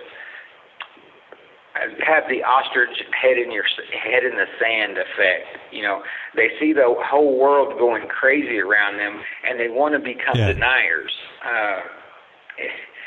have 2.05 2.25
the 2.29 2.43
ostrich 2.45 3.03
head 3.17 3.39
in 3.39 3.51
your 3.51 3.65
head 3.93 4.25
in 4.25 4.37
the 4.37 4.47
sand 4.61 4.99
effect. 4.99 5.73
You 5.73 5.83
know, 5.83 6.03
they 6.37 6.51
see 6.61 6.73
the 6.73 6.95
whole 7.01 7.39
world 7.39 7.79
going 7.79 8.09
crazy 8.09 8.59
around 8.61 8.99
them, 8.99 9.23
and 9.49 9.59
they 9.59 9.69
want 9.69 9.95
to 9.95 9.99
become 9.99 10.37
Yeah. 10.37 10.53
deniers. 10.53 11.17
Uh, 11.45 11.81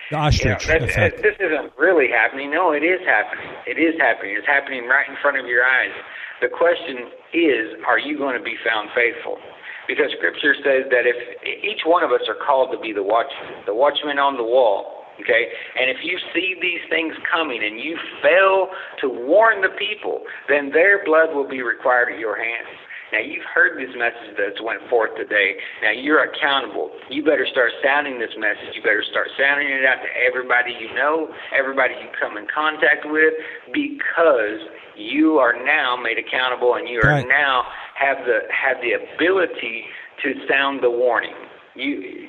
The 0.09 0.17
ostrich 0.17 0.67
you 0.67 0.79
know, 0.79 0.85
that- 0.85 1.21
this 1.21 1.35
isn't 1.39 1.73
really 1.77 2.09
happening. 2.09 2.51
No, 2.51 2.71
it 2.71 2.83
is 2.83 3.01
happening. 3.05 3.49
It 3.65 3.77
is 3.77 3.99
happening. 3.99 4.35
It's 4.35 4.45
happening 4.47 4.87
right 4.87 5.07
in 5.07 5.15
front 5.17 5.37
of 5.37 5.47
your 5.47 5.65
eyes. 5.65 5.93
The 6.41 6.49
question 6.49 7.11
is, 7.33 7.81
are 7.85 7.97
you 7.97 8.17
going 8.17 8.37
to 8.37 8.43
be 8.43 8.55
found 8.57 8.91
faithful? 8.91 9.39
Because 9.87 10.11
Scripture 10.11 10.55
says 10.55 10.89
that 10.89 11.05
if 11.05 11.15
each 11.63 11.85
one 11.85 12.03
of 12.03 12.11
us 12.11 12.27
are 12.27 12.35
called 12.35 12.71
to 12.71 12.77
be 12.77 12.91
the 12.91 13.03
watchman, 13.03 13.63
the 13.65 13.73
watchman 13.73 14.19
on 14.19 14.35
the 14.37 14.43
wall, 14.43 15.04
Okay? 15.21 15.47
And 15.79 15.89
if 15.89 15.97
you 16.03 16.19
see 16.33 16.55
these 16.61 16.81
things 16.89 17.15
coming 17.31 17.63
and 17.63 17.79
you 17.79 17.97
fail 18.21 18.69
to 19.01 19.09
warn 19.09 19.61
the 19.61 19.73
people, 19.77 20.21
then 20.49 20.71
their 20.71 21.03
blood 21.05 21.33
will 21.33 21.47
be 21.47 21.61
required 21.61 22.13
at 22.13 22.19
your 22.19 22.35
hands. 22.37 22.67
Now 23.13 23.19
you've 23.19 23.45
heard 23.53 23.77
this 23.79 23.95
message 23.95 24.35
that's 24.37 24.59
went 24.61 24.81
forth 24.89 25.15
today. 25.15 25.55
Now 25.83 25.91
you're 25.91 26.23
accountable. 26.25 26.91
You 27.09 27.23
better 27.23 27.47
start 27.49 27.71
sounding 27.83 28.19
this 28.19 28.33
message. 28.37 28.75
You 28.75 28.81
better 28.81 29.05
start 29.09 29.29
sounding 29.39 29.69
it 29.69 29.85
out 29.85 30.01
to 30.01 30.09
everybody 30.19 30.73
you 30.73 30.93
know, 30.95 31.29
everybody 31.57 31.93
you 32.01 32.09
come 32.19 32.35
in 32.37 32.47
contact 32.53 33.05
with, 33.05 33.33
because 33.71 34.67
you 34.97 35.37
are 35.37 35.53
now 35.53 35.95
made 35.95 36.17
accountable 36.17 36.75
and 36.75 36.89
you 36.89 36.99
are 37.03 37.21
Right. 37.21 37.27
now 37.27 37.63
have 37.95 38.25
the 38.25 38.39
have 38.51 38.77
the 38.81 38.93
ability 38.93 39.85
to 40.23 40.33
sound 40.49 40.81
the 40.81 40.89
warning. 40.89 41.35
You 41.75 42.27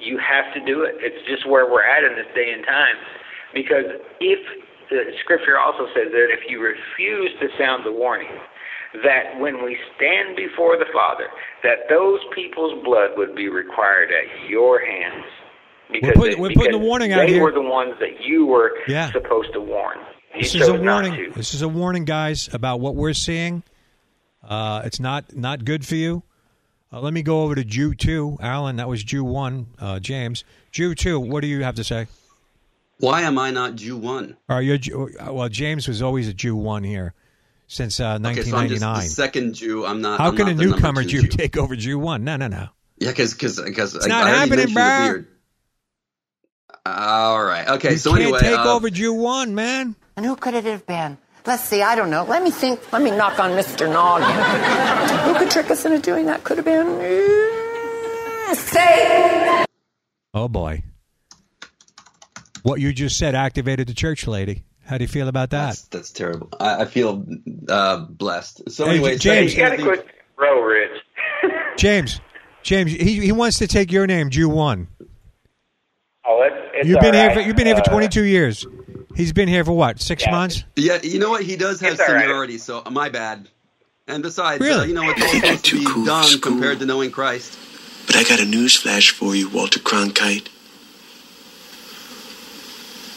you 0.00 0.18
have 0.18 0.52
to 0.54 0.60
do 0.64 0.82
it. 0.82 0.96
It's 0.98 1.26
just 1.28 1.46
where 1.48 1.70
we're 1.70 1.84
at 1.84 2.04
in 2.04 2.16
this 2.16 2.26
day 2.34 2.52
and 2.52 2.64
time. 2.64 2.96
Because 3.54 3.84
if 4.20 4.38
the 4.90 5.02
scripture 5.22 5.58
also 5.58 5.86
says 5.94 6.10
that 6.12 6.28
if 6.32 6.40
you 6.48 6.60
refuse 6.60 7.30
to 7.40 7.48
sound 7.58 7.84
the 7.84 7.92
warning, 7.92 8.30
that 9.04 9.38
when 9.38 9.64
we 9.64 9.76
stand 9.96 10.36
before 10.36 10.76
the 10.76 10.86
Father, 10.92 11.26
that 11.62 11.86
those 11.88 12.20
people's 12.34 12.82
blood 12.84 13.10
would 13.16 13.34
be 13.36 13.48
required 13.48 14.10
at 14.10 14.48
your 14.48 14.80
hands. 14.84 15.24
Because 15.92 16.12
put- 16.14 16.38
we're 16.38 16.50
putting 16.50 16.72
the 16.72 16.78
warning 16.78 17.12
out 17.12 17.26
they 17.26 17.34
here. 17.34 17.42
were 17.42 17.52
the 17.52 17.60
ones 17.62 17.94
that 18.00 18.20
you 18.24 18.46
were 18.46 18.72
Yeah. 18.88 19.10
supposed 19.12 19.52
to 19.52 19.60
warn. 19.60 19.98
You 20.34 20.42
This 20.42 20.54
is 20.54 20.68
a 20.68 20.74
warning. 20.74 21.32
This 21.34 21.54
is 21.54 21.62
a 21.62 21.68
warning, 21.68 22.04
guys, 22.04 22.48
about 22.52 22.78
what 22.80 22.94
we're 22.94 23.12
seeing. 23.12 23.64
Uh, 24.48 24.82
it's 24.84 25.00
not 25.00 25.36
not 25.36 25.64
good 25.64 25.84
for 25.84 25.96
you. 25.96 26.22
Uh, 26.92 27.00
let 27.00 27.12
me 27.12 27.22
go 27.22 27.42
over 27.42 27.54
to 27.54 27.64
Jew 27.64 27.94
two, 27.94 28.36
Alan. 28.40 28.76
That 28.76 28.88
was 28.88 29.02
Jew 29.04 29.22
one, 29.24 29.66
uh, 29.78 30.00
James. 30.00 30.44
Jew 30.72 30.94
two. 30.94 31.20
What 31.20 31.42
do 31.42 31.46
you 31.46 31.62
have 31.62 31.76
to 31.76 31.84
say? 31.84 32.06
Why 32.98 33.22
am 33.22 33.38
I 33.38 33.50
not 33.50 33.76
Jew 33.76 33.96
one? 33.96 34.36
All 34.48 34.56
right, 34.56 34.64
you're, 34.64 34.76
Jew- 34.76 35.10
uh, 35.18 35.32
well, 35.32 35.48
James 35.48 35.88
was 35.88 36.02
always 36.02 36.28
a 36.28 36.34
Jew 36.34 36.54
one 36.56 36.82
here 36.84 37.14
since 37.66 37.98
uh, 38.00 38.18
Okay, 38.22 38.42
so 38.42 38.56
I'm 38.56 38.68
just 38.68 38.82
1999. 38.82 38.94
the 38.96 39.02
second 39.02 39.54
Jew. 39.54 39.86
I'm 39.86 40.00
not. 40.02 40.18
How 40.18 40.28
I'm 40.28 40.36
can 40.36 40.46
not 40.46 40.52
a 40.52 40.56
the 40.56 40.64
newcomer 40.64 41.02
two 41.04 41.22
Jew 41.22 41.28
take 41.28 41.56
over 41.56 41.76
Jew 41.76 41.98
one? 41.98 42.24
No, 42.24 42.36
no, 42.36 42.48
no. 42.48 42.68
Yeah, 42.98 43.10
because 43.10 43.32
because 43.34 43.60
because 43.60 43.94
It's 43.94 44.06
not 44.06 44.24
I 44.26 44.30
already 44.30 44.38
happening, 44.38 44.56
mentioned 44.74 44.76
the 44.76 44.80
bruh. 44.80 45.06
beard. 45.06 45.26
All 46.86 47.44
right. 47.44 47.68
Okay. 47.68 47.92
You 47.92 47.96
so 47.98 48.10
can't 48.10 48.22
anyway, 48.22 48.40
take 48.40 48.58
uh, 48.58 48.74
over 48.74 48.90
Jew 48.90 49.14
one, 49.14 49.54
man. 49.54 49.94
And 50.16 50.26
who 50.26 50.34
could 50.36 50.54
it 50.54 50.64
have 50.64 50.86
been? 50.86 51.18
Let's 51.46 51.64
see, 51.64 51.82
I 51.82 51.94
don't 51.96 52.10
know. 52.10 52.24
Let 52.24 52.42
me 52.42 52.50
think. 52.50 52.92
Let 52.92 53.02
me 53.02 53.10
knock 53.10 53.38
on 53.40 53.50
Mr. 53.52 53.90
Noggin. 53.90 54.28
who 55.32 55.38
could 55.38 55.50
trick 55.50 55.70
us 55.70 55.84
into 55.84 55.98
doing 55.98 56.26
that? 56.26 56.44
Could 56.44 56.58
have 56.58 56.64
been. 56.66 56.86
uh, 58.50 58.54
Say! 58.54 59.64
Oh 60.34 60.48
boy. 60.48 60.82
What 62.62 62.80
you 62.80 62.92
just 62.92 63.16
said 63.16 63.34
activated 63.34 63.88
the 63.88 63.94
church 63.94 64.26
lady. 64.26 64.64
How 64.84 64.98
do 64.98 65.04
you 65.04 65.08
feel 65.08 65.28
about 65.28 65.50
that? 65.50 65.66
That's, 65.66 65.82
that's 65.88 66.10
terrible. 66.12 66.48
I, 66.58 66.82
I 66.82 66.84
feel 66.84 67.24
uh, 67.68 68.04
blessed. 68.06 68.70
So 68.70 68.84
Hey, 68.86 68.90
anyway, 68.96 69.16
James- 69.18 69.54
You 69.54 69.60
got 69.60 69.76
to 69.76 69.82
quit 69.82 70.06
row, 70.38 70.60
Rich. 70.62 70.90
James, 71.78 72.20
James, 72.62 72.90
he, 72.92 73.20
he 73.20 73.32
wants 73.32 73.58
to 73.58 73.66
take 73.68 73.90
your 73.92 74.06
name, 74.06 74.30
Jew 74.30 74.48
one. 74.48 74.88
Oh, 76.26 76.42
it's, 76.42 76.70
it's 76.74 76.88
You've 76.88 77.00
been 77.00 77.14
all 77.14 77.20
here. 77.22 77.34
For, 77.34 77.40
you've 77.40 77.56
been 77.56 77.66
here 77.66 77.76
for 77.76 77.82
Uh, 77.82 77.92
22 77.92 78.24
years. 78.24 78.66
He's 79.14 79.32
been 79.32 79.48
here 79.48 79.64
for 79.64 79.72
what? 79.72 80.00
Six 80.00 80.24
Yeah. 80.24 80.30
months. 80.30 80.64
Yeah, 80.76 80.98
you 81.02 81.18
know 81.18 81.30
what? 81.30 81.42
He 81.42 81.56
does 81.56 81.80
have 81.80 81.92
It's 81.94 82.00
all 82.00 82.14
right. 82.14 82.22
seniority, 82.22 82.58
so 82.58 82.82
uh, 82.84 82.90
my 82.90 83.08
bad. 83.08 83.48
And 84.08 84.22
besides, 84.22 84.64
uh, 84.64 84.84
you 84.86 84.94
know, 84.94 85.08
it's 85.10 85.30
supposed 85.30 85.64
to 85.66 85.78
be 85.78 85.84
cool 85.86 86.04
done 86.04 86.40
compared 86.40 86.78
to 86.80 86.86
knowing 86.86 87.10
Christ. 87.10 87.56
But 88.06 88.16
I 88.16 88.24
got 88.24 88.40
a 88.40 88.44
news 88.44 88.76
flash 88.76 89.10
for 89.10 89.34
you, 89.36 89.48
Walter 89.48 89.78
Cronkite. 89.78 90.48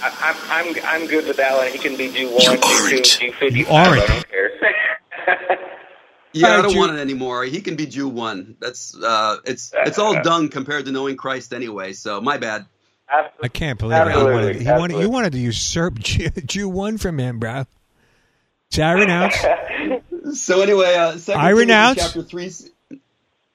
I, 0.02 0.36
I'm, 0.52 0.76
I'm, 0.76 0.84
I'm 1.02 1.07
good 1.07 1.26
with 1.26 1.40
Alan. 1.40 1.72
He 1.72 1.78
can 1.80 1.95
be 1.95 2.11
Jew 2.11 2.30
1, 2.30 2.40
Jew 2.41 2.57
2, 2.57 2.61
aren't. 2.64 3.06
Jew 3.06 3.32
55. 3.32 3.56
You 3.56 3.65
aren't. 3.70 4.02
I 4.02 4.07
don't 4.07 4.30
care. 4.30 4.52
Yeah, 6.36 6.57
I 6.57 6.61
don't 6.64 6.72
Jew- 6.72 6.80
want 6.80 6.94
it 6.98 6.99
anymore. 6.99 7.44
He 7.44 7.61
can 7.61 7.76
be 7.76 7.86
Jew 7.86 8.07
one. 8.07 8.56
That's 8.60 8.95
uh, 8.98 9.38
it's 9.45 9.72
it's 9.86 9.99
all 9.99 10.20
done 10.24 10.49
compared 10.49 10.86
to 10.86 10.91
knowing 10.91 11.15
Christ 11.15 11.53
anyway. 11.53 11.94
So 11.94 12.20
my 12.22 12.40
bad. 12.40 12.65
I 13.41 13.48
can't 13.48 13.77
believe 13.80 13.98
it. 13.98 14.11
He 14.15 14.23
wanted, 14.23 14.56
he 14.61 14.68
wanted, 14.68 14.99
you 15.02 15.10
wanted 15.10 15.31
to 15.34 15.40
usurp 15.40 15.99
Jew, 15.99 16.30
Jew 16.30 16.69
one 16.69 16.98
from 16.98 17.19
him, 17.19 17.40
bro. 17.40 17.65
So 18.72 18.84
I 18.84 18.91
renounce. 18.94 19.38
So 20.34 20.61
anyway, 20.61 20.95
uh, 20.95 21.18
second 21.18 21.41
I 21.41 21.49
renounce. 21.49 21.99
chapter 21.99 22.23
three. 22.23 22.49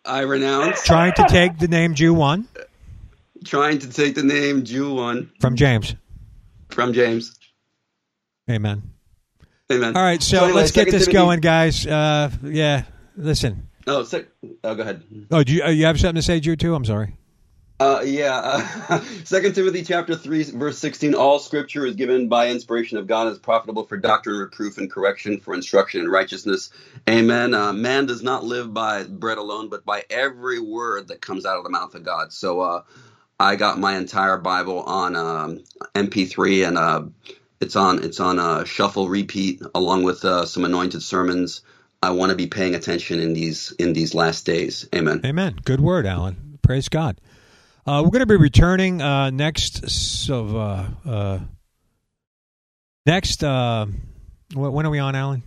I 0.05 0.21
renounce 0.21 0.85
trying 0.85 1.15
to 1.15 1.25
take 1.27 1.59
the 1.59 1.67
name 1.67 1.95
Jew 1.95 2.13
one 2.13 2.47
trying 3.45 3.79
to 3.79 3.91
take 3.91 4.15
the 4.15 4.23
name 4.23 4.65
Jew 4.65 4.93
one 4.95 5.31
from 5.41 5.57
James. 5.57 5.95
from 6.69 6.93
James. 6.93 7.35
Amen. 8.51 8.83
Amen. 9.73 9.97
All 9.97 10.03
right, 10.03 10.23
so, 10.23 10.45
anyway, 10.45 10.53
let's 10.61 10.73
get 10.73 10.85
this 10.87 11.05
Timothy- 11.07 11.13
going, 11.13 11.41
guys. 11.41 11.87
Uh, 11.87 12.31
yeah, 12.43 12.85
listen. 13.17 13.69
Oh, 13.87 14.03
sec- 14.03 14.29
oh, 14.65 14.75
go 14.75 14.83
ahead. 14.83 15.03
Oh, 15.31 15.43
do 15.43 15.53
you, 15.55 15.63
uh, 15.63 15.69
you 15.71 15.87
have 15.87 15.99
something 16.01 16.17
to 16.17 16.23
say, 16.23 16.41
Jew 16.41 16.57
two? 16.57 16.75
I'm 16.75 16.85
sorry. 16.85 17.17
Uh, 17.81 18.03
yeah. 18.05 18.37
Uh, 18.89 19.01
Second 19.25 19.55
Timothy 19.55 19.85
chapter 19.85 20.17
three, 20.17 20.43
verse 20.43 20.79
sixteen. 20.79 21.15
All 21.15 21.39
Scripture 21.39 21.87
is 21.87 21.95
given 21.95 22.29
by 22.29 22.49
inspiration 22.49 22.99
of 22.99 23.07
God, 23.07 23.29
is 23.29 23.39
profitable 23.39 23.85
for 23.85 23.97
doctrine, 23.97 24.37
reproof, 24.37 24.79
and 24.79 24.91
correction, 24.91 25.39
for 25.39 25.55
instruction 25.55 26.01
in 26.01 26.09
righteousness. 26.09 26.71
Amen. 27.09 27.55
Uh, 27.55 27.73
man 27.73 28.07
does 28.07 28.23
not 28.23 28.43
live 28.45 28.75
by 28.75 29.05
bread 29.05 29.39
alone, 29.39 29.69
but 29.69 29.85
by 29.85 30.03
every 30.11 30.59
word 30.59 31.09
that 31.09 31.21
comes 31.21 31.47
out 31.47 31.59
of 31.59 31.65
the 31.65 31.71
mouth 31.71 31.95
of 31.95 32.03
God. 32.03 32.33
So, 32.33 32.61
uh, 32.61 32.83
I 33.39 33.55
got 33.55 33.79
my 33.79 33.97
entire 33.97 34.39
Bible 34.39 34.81
on 34.83 35.15
um, 35.15 35.65
MP3, 35.95 36.67
and 36.67 36.79
uh, 36.79 37.03
it's 37.61 37.77
on 37.77 38.03
it's 38.03 38.19
on 38.19 38.41
uh, 38.41 38.65
shuffle 38.65 39.09
repeat, 39.09 39.63
along 39.73 40.03
with 40.03 40.21
some 40.21 40.65
anointed 40.65 41.03
sermons. 41.03 41.61
I 42.03 42.11
want 42.11 42.31
to 42.31 42.37
be 42.37 42.47
paying 42.49 42.75
attention 42.75 43.21
in 43.21 43.35
these 43.35 43.73
in 43.79 43.93
these 43.93 44.15
last 44.15 44.47
days. 44.47 44.89
Amen. 44.93 45.21
Amen. 45.25 45.61
Good 45.65 45.81
word, 45.81 46.07
Alan. 46.07 46.59
Praise 46.63 46.89
God. 46.89 47.21
Uh, 47.89 48.03
we're 48.03 48.11
going 48.11 48.21
to 48.21 48.27
be 48.27 48.37
returning 48.37 49.01
uh, 49.01 49.31
next. 49.31 49.89
So, 49.89 50.59
uh, 50.59 50.89
uh, 51.09 51.39
next. 53.07 53.43
Uh, 53.43 53.87
when 54.55 54.85
are 54.85 54.91
we 54.91 54.99
on, 54.99 55.15
Alan? 55.15 55.43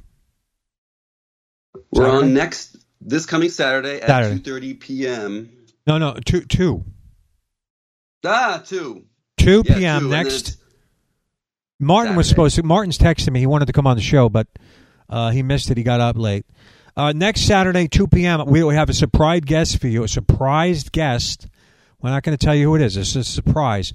We're 1.92 2.06
Saturday? 2.06 2.26
on 2.26 2.34
next 2.34 2.78
this 3.00 3.28
coming 3.28 3.50
Saturday 3.50 4.02
at 4.02 4.08
Saturday. 4.08 4.38
two 4.38 4.42
thirty 4.42 4.74
p.m. 4.74 5.52
No, 5.86 6.00
no, 6.00 6.16
two, 6.26 6.42
two, 6.42 6.84
Ah, 8.26 8.64
two. 8.66 9.06
two 9.38 9.62
Yeah, 9.64 9.78
p.m. 9.78 10.02
two, 10.02 10.10
next. 10.10 10.58
Martin 11.80 12.16
was 12.16 12.28
supposed 12.28 12.56
to. 12.56 12.64
Martin's 12.64 12.98
texted 12.98 13.32
me. 13.32 13.40
He 13.40 13.46
wanted 13.46 13.68
to 13.68 13.74
come 13.74 13.86
on 13.86 13.98
the 13.98 14.02
show, 14.02 14.30
but 14.30 14.48
uh, 15.08 15.30
he 15.30 15.44
missed 15.44 15.70
it. 15.70 15.78
He 15.78 15.84
got 15.84 16.02
up 16.02 16.18
late. 16.18 16.48
Uh, 16.98 17.14
next 17.14 17.42
Saturday, 17.42 17.88
2 17.88 18.08
p.m., 18.08 18.46
we 18.48 18.64
we 18.64 18.74
have 18.74 18.90
a 18.90 18.94
surprise 18.94 19.42
guest 19.46 19.80
for 19.80 19.88
you. 19.88 20.04
A 20.04 20.08
surprised 20.08 20.92
guest. 20.92 21.46
We're 22.02 22.10
not 22.10 22.24
going 22.24 22.38
to 22.38 22.44
tell 22.44 22.56
you 22.56 22.70
who 22.70 22.76
it 22.76 22.82
is. 22.82 22.98
It's 22.98 23.16
a 23.16 23.24
surprise. 23.24 23.94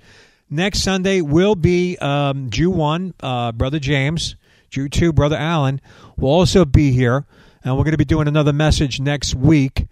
Next 0.49 0.81
Sunday 0.83 1.23
will 1.23 1.57
be 1.57 1.99
um, 1.99 2.51
Jew 2.51 2.71
1, 2.71 3.15
uh, 3.21 3.53
Brother 3.53 3.79
James. 3.81 4.37
Jew 4.71 4.89
2, 4.89 5.13
Brother 5.13 5.37
Alan 5.37 5.81
will 6.17 6.31
also 6.31 6.65
be 6.65 6.93
here. 6.93 7.27
And 7.65 7.77
we're 7.77 7.83
going 7.83 7.93
to 7.93 7.99
be 7.99 8.05
doing 8.05 8.29
another 8.29 8.53
message 8.53 9.01
next 9.01 9.35
week. 9.35 9.87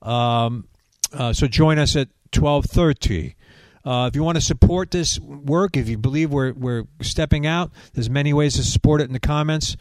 Um, 0.00 0.66
uh, 1.12 1.32
so 1.34 1.46
join 1.46 1.78
us 1.78 1.94
at 1.94 2.08
1230. 2.34 3.36
Uh, 3.84 4.06
if 4.06 4.16
you 4.16 4.22
want 4.22 4.36
to 4.36 4.42
support 4.42 4.90
this 4.90 5.18
work, 5.20 5.76
if 5.76 5.88
you 5.88 5.98
believe 5.98 6.30
we're, 6.30 6.52
we're 6.52 6.84
stepping 7.02 7.46
out, 7.46 7.70
there's 7.92 8.08
many 8.08 8.32
ways 8.32 8.54
to 8.56 8.62
support 8.62 9.00
it 9.00 9.04
in 9.04 9.12
the 9.12 9.20
comments. 9.20 9.76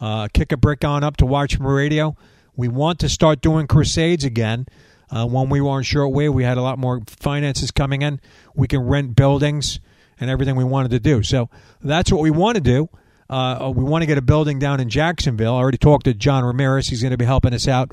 Uh, 0.00 0.28
kick 0.32 0.50
a 0.52 0.56
brick 0.56 0.84
on 0.84 1.04
up 1.04 1.16
to 1.16 1.26
Watchman 1.26 1.68
Radio. 1.68 2.16
We 2.56 2.68
want 2.68 2.98
to 3.00 3.08
start 3.08 3.40
doing 3.40 3.68
crusades 3.68 4.24
again. 4.24 4.66
Uh, 5.10 5.26
when 5.26 5.48
we 5.48 5.60
were 5.60 5.70
on 5.70 5.82
shortwave, 5.82 6.32
we 6.32 6.44
had 6.44 6.58
a 6.58 6.62
lot 6.62 6.78
more 6.78 7.00
finances 7.06 7.70
coming 7.70 8.02
in. 8.02 8.20
We 8.54 8.68
can 8.68 8.80
rent 8.80 9.16
buildings 9.16 9.80
and 10.20 10.30
everything 10.30 10.56
we 10.56 10.64
wanted 10.64 10.90
to 10.90 11.00
do. 11.00 11.22
So 11.22 11.48
that's 11.82 12.12
what 12.12 12.20
we 12.20 12.30
want 12.30 12.56
to 12.56 12.60
do. 12.60 12.88
Uh, 13.30 13.72
we 13.74 13.84
want 13.84 14.02
to 14.02 14.06
get 14.06 14.18
a 14.18 14.22
building 14.22 14.58
down 14.58 14.80
in 14.80 14.88
Jacksonville. 14.88 15.54
I 15.54 15.58
already 15.58 15.78
talked 15.78 16.04
to 16.04 16.14
John 16.14 16.44
Ramirez. 16.44 16.88
He's 16.88 17.02
going 17.02 17.10
to 17.10 17.18
be 17.18 17.26
helping 17.26 17.52
us 17.52 17.68
out 17.68 17.92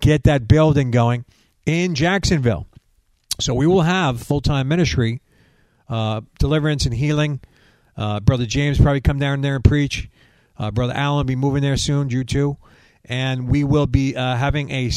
get 0.00 0.24
that 0.24 0.46
building 0.46 0.90
going 0.90 1.24
in 1.66 1.94
Jacksonville. 1.94 2.66
So 3.40 3.54
we 3.54 3.66
will 3.66 3.82
have 3.82 4.22
full 4.22 4.40
time 4.40 4.68
ministry, 4.68 5.22
uh, 5.88 6.20
deliverance 6.38 6.84
and 6.86 6.94
healing. 6.94 7.40
Uh, 7.96 8.20
Brother 8.20 8.46
James 8.46 8.80
probably 8.80 9.00
come 9.00 9.18
down 9.18 9.40
there 9.40 9.54
and 9.54 9.64
preach. 9.64 10.08
Uh, 10.58 10.70
Brother 10.70 10.92
Alan 10.94 11.26
be 11.26 11.36
moving 11.36 11.62
there 11.62 11.76
soon, 11.76 12.10
you 12.10 12.24
too. 12.24 12.56
And 13.04 13.48
we 13.48 13.64
will 13.64 13.86
be 13.86 14.16
uh, 14.16 14.36
having 14.36 14.70
a 14.70 14.90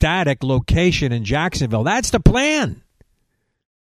static 0.00 0.42
location 0.42 1.12
in 1.12 1.26
Jacksonville. 1.26 1.84
That's 1.84 2.08
the 2.08 2.20
plan. 2.20 2.80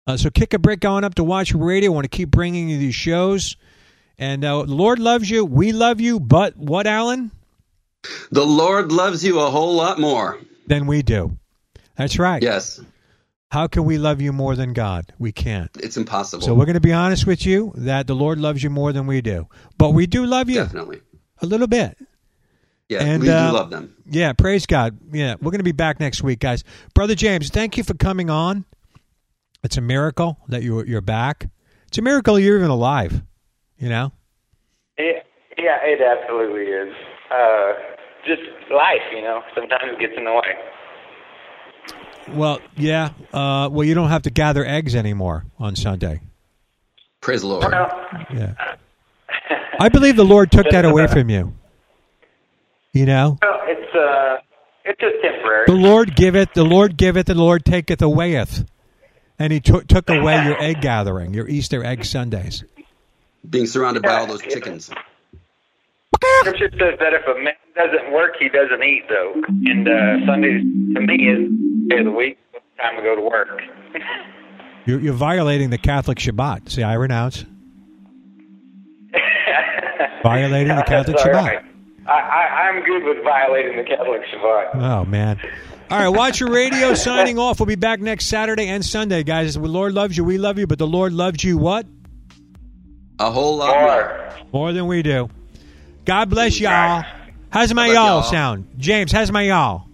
Uh, 0.08 0.18
so 0.18 0.32
kick 0.32 0.56
a 0.56 0.58
brick 0.58 0.80
going 0.80 1.04
up 1.04 1.14
to 1.16 1.24
Watch 1.24 1.54
Radio. 1.54 1.92
I 1.92 1.94
want 1.94 2.06
to 2.06 2.10
keep 2.10 2.32
bringing 2.32 2.70
you 2.70 2.80
these 2.80 2.96
shows. 2.96 3.56
And 4.18 4.44
uh, 4.44 4.64
the 4.64 4.74
Lord 4.74 4.98
loves 4.98 5.30
you. 5.30 5.46
We 5.46 5.74
love 5.74 6.02
you. 6.02 6.20
But 6.20 6.58
what, 6.58 6.88
Alan? 6.88 7.30
The 8.32 8.44
Lord 8.44 8.92
loves 8.92 9.24
you 9.24 9.42
a 9.42 9.52
whole 9.52 9.76
lot 9.76 10.00
more. 10.00 10.40
Than 10.66 10.88
we 10.88 11.04
do. 11.04 11.38
That's 11.98 12.18
right. 12.18 12.42
Yes. 12.42 12.82
How 13.52 13.68
can 13.68 13.86
we 13.86 14.00
love 14.00 14.22
you 14.22 14.34
more 14.34 14.56
than 14.56 14.74
God? 14.74 15.14
We 15.20 15.32
can't. 15.32 15.70
It's 15.80 15.98
impossible. 15.98 16.42
So 16.42 16.56
we're 16.56 16.66
going 16.66 16.74
to 16.74 16.80
be 16.80 16.94
honest 16.94 17.28
with 17.28 17.46
you 17.46 17.74
that 17.76 18.08
the 18.08 18.16
Lord 18.16 18.40
loves 18.40 18.64
you 18.64 18.72
more 18.72 18.92
than 18.92 19.06
we 19.06 19.22
do. 19.22 19.48
But 19.78 19.92
we 19.92 20.08
do 20.08 20.26
love 20.26 20.50
you 20.50 20.56
Definitely. 20.56 21.02
a 21.44 21.46
little 21.46 21.68
bit. 21.68 21.96
Yeah, 22.92 23.04
And, 23.04 23.24
we 23.24 23.30
uh, 23.30 23.48
do 23.48 23.54
love 23.54 23.70
them. 23.70 23.96
Yeah, 24.06 24.34
praise 24.34 24.66
God. 24.66 24.98
Yeah, 25.14 25.36
we're 25.42 25.52
going 25.52 25.60
to 25.60 25.64
be 25.64 25.72
back 25.72 26.02
next 26.02 26.24
week, 26.24 26.40
guys. 26.40 26.66
Brother 26.94 27.16
James, 27.16 27.50
thank 27.50 27.78
you 27.78 27.86
for 27.86 27.94
coming 27.94 28.30
on. 28.30 28.66
It's 29.64 29.78
a 29.78 29.82
miracle 29.82 30.38
that 30.50 30.62
you 30.62 30.84
you're 30.84 31.00
back. 31.00 31.48
It's 31.88 31.98
a 31.98 32.02
miracle 32.02 32.38
you're 32.38 32.58
even 32.58 32.70
alive. 32.70 33.24
You 33.78 33.88
know. 33.88 34.12
It, 34.98 35.26
yeah, 35.58 35.78
it 35.84 36.02
absolutely 36.02 36.64
is. 36.64 36.94
Uh, 37.34 37.74
just 38.28 38.42
life, 38.70 39.00
you 39.16 39.22
know, 39.22 39.42
sometimes 39.56 39.94
it 39.94 40.00
gets 40.00 40.14
in 40.18 40.26
the 40.26 40.34
way. 40.34 42.36
Well, 42.36 42.60
yeah. 42.76 43.12
Uh, 43.32 43.70
well, 43.72 43.86
you 43.86 43.94
don't 43.94 44.10
have 44.10 44.24
to 44.24 44.32
gather 44.32 44.66
eggs 44.66 44.96
anymore 44.96 45.46
on 45.58 45.78
Sunday. 45.78 46.20
Praise 47.22 47.40
the 47.40 47.48
Lord. 47.48 47.72
Well, 47.72 48.06
Yeah. 48.34 48.76
I 49.80 49.88
believe 49.88 50.18
the 50.18 50.26
Lord 50.26 50.52
took 50.52 50.70
that 50.72 50.84
away 50.84 51.08
from 51.08 51.30
you. 51.30 51.54
You 52.94 53.06
know, 53.06 53.38
well, 53.42 53.60
it's 53.68 53.96
uh, 53.96 54.38
it's 54.84 55.00
just 55.00 55.16
temporary. 55.22 55.66
the 55.68 55.74
Lord 55.74 56.16
giveth, 56.16 56.54
the 56.54 56.66
Lord 56.66 56.98
giveth, 56.98 57.30
and 57.30 57.40
the 57.40 57.44
Lord 57.44 57.64
taketh 57.64 58.02
awayeth, 58.02 58.66
and 59.40 59.54
He 59.54 59.60
took 59.62 59.88
took 59.88 60.10
away 60.10 60.44
your 60.46 60.62
egg 60.62 60.82
gathering, 60.82 61.34
your 61.34 61.48
Easter 61.48 61.84
egg 61.86 62.04
Sundays. 62.04 62.64
Being 63.50 63.66
surrounded 63.66 64.04
by 64.04 64.20
all 64.20 64.28
those 64.28 64.42
chickens. 64.42 64.92
Scripture 66.42 66.70
says 66.72 67.00
that 67.00 67.14
if 67.14 67.26
a 67.28 67.40
man 67.42 67.54
doesn't 67.76 68.12
work, 68.12 68.34
he 68.40 68.50
doesn't 68.50 68.84
eat, 68.84 69.04
though. 69.10 69.34
And 69.48 69.88
uh, 69.88 70.26
Sundays, 70.28 70.62
to 70.94 71.02
me, 71.02 71.16
is 71.16 71.50
day 71.90 72.00
of 72.00 72.06
the 72.06 72.12
week. 72.12 72.38
It's 72.54 72.66
time 72.80 72.96
to 72.98 73.02
go 73.02 73.16
to 73.16 73.22
work. 73.22 73.48
You're, 74.86 75.00
you're 75.00 75.14
violating 75.14 75.70
the 75.70 75.78
Catholic 75.78 76.18
Shabbat. 76.18 76.70
See, 76.70 76.82
I 76.82 76.96
renounce. 76.96 77.46
Violating 80.24 80.76
the 80.76 80.82
Catholic 80.82 81.18
Shabbat. 81.18 81.34
right. 81.34 81.71
I, 82.08 82.12
I, 82.12 82.70
I'm 82.70 82.84
good 82.84 83.04
with 83.04 83.24
violating 83.24 83.78
the 83.78 83.84
Catholic 83.84 84.22
Shabbat. 84.34 84.76
Oh 84.76 85.06
man. 85.06 85.40
All 85.90 86.00
right, 86.00 86.08
watch 86.08 86.40
your 86.40 86.50
radio. 86.52 86.94
Signing 86.96 87.38
off. 87.38 87.60
We'll 87.60 87.68
be 87.68 87.76
back 87.76 88.00
next 88.00 88.28
Saturday 88.28 88.68
and 88.68 88.84
Sunday, 88.86 89.24
guys. 89.24 89.56
The 89.56 89.60
Lord 89.60 89.94
loves 89.94 90.16
you. 90.16 90.24
We 90.24 90.38
love 90.38 90.58
you, 90.58 90.66
but 90.68 90.80
the 90.80 90.88
Lord 90.88 91.14
loves 91.14 91.44
you 91.44 91.58
what? 91.58 91.86
A 93.20 93.30
whole 93.30 93.58
lot 93.58 93.76
more. 93.76 93.86
More. 93.86 94.48
More 94.54 94.74
than 94.74 94.88
we 94.88 95.02
do. 95.04 95.30
God 96.06 96.30
bless 96.30 96.60
y'all. 96.60 97.04
How's 97.50 97.74
my 97.74 97.88
y'all 97.88 97.94
y'all. 97.96 98.24
sound? 98.24 98.68
James, 98.78 99.12
how's 99.12 99.32
my 99.32 99.44
y'all? 99.44 99.88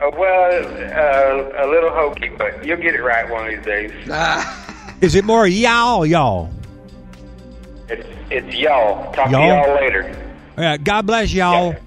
Uh, 0.00 0.10
well, 0.18 0.52
uh, 0.52 1.64
a 1.64 1.66
little 1.70 1.90
hokey, 1.90 2.28
but 2.36 2.64
you'll 2.66 2.76
get 2.76 2.94
it 2.94 3.02
right 3.02 3.30
one 3.30 3.46
of 3.46 3.54
these 3.54 3.64
days. 3.64 3.92
Is 5.00 5.14
it 5.14 5.24
more 5.24 5.46
y'all, 5.46 6.04
y'all? 6.04 6.50
It's, 7.88 8.06
it's 8.30 8.56
y'all. 8.56 9.12
Talk 9.12 9.30
Y'all? 9.30 9.62
to 9.62 9.68
y'all 9.68 9.74
later. 9.76 10.23
All 10.56 10.64
right, 10.64 10.82
God 10.82 11.06
bless 11.06 11.32
y'all. 11.32 11.72
Yeah. 11.72 11.78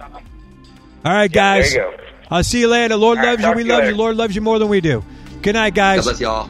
All 1.05 1.13
right, 1.13 1.23
Yeah, 1.23 1.59
guys. 1.61 1.73
there 1.73 1.91
you 1.91 1.97
go. 1.97 2.03
I'll 2.29 2.43
see 2.43 2.59
you 2.59 2.67
later. 2.67 2.89
The 2.89 2.97
Lord 2.97 3.17
All 3.19 3.23
right, 3.23 3.39
loves 3.39 3.43
you. 3.43 3.63
We 3.63 3.63
love 3.63 3.79
you. 3.79 3.85
later. 3.85 3.95
Lord 3.97 4.17
loves 4.17 4.35
you 4.35 4.41
more 4.41 4.59
than 4.59 4.67
we 4.67 4.81
do. 4.81 5.03
Good 5.41 5.53
night, 5.53 5.73
guys. 5.75 5.99
God 5.99 6.03
bless 6.11 6.19
y'all. 6.19 6.49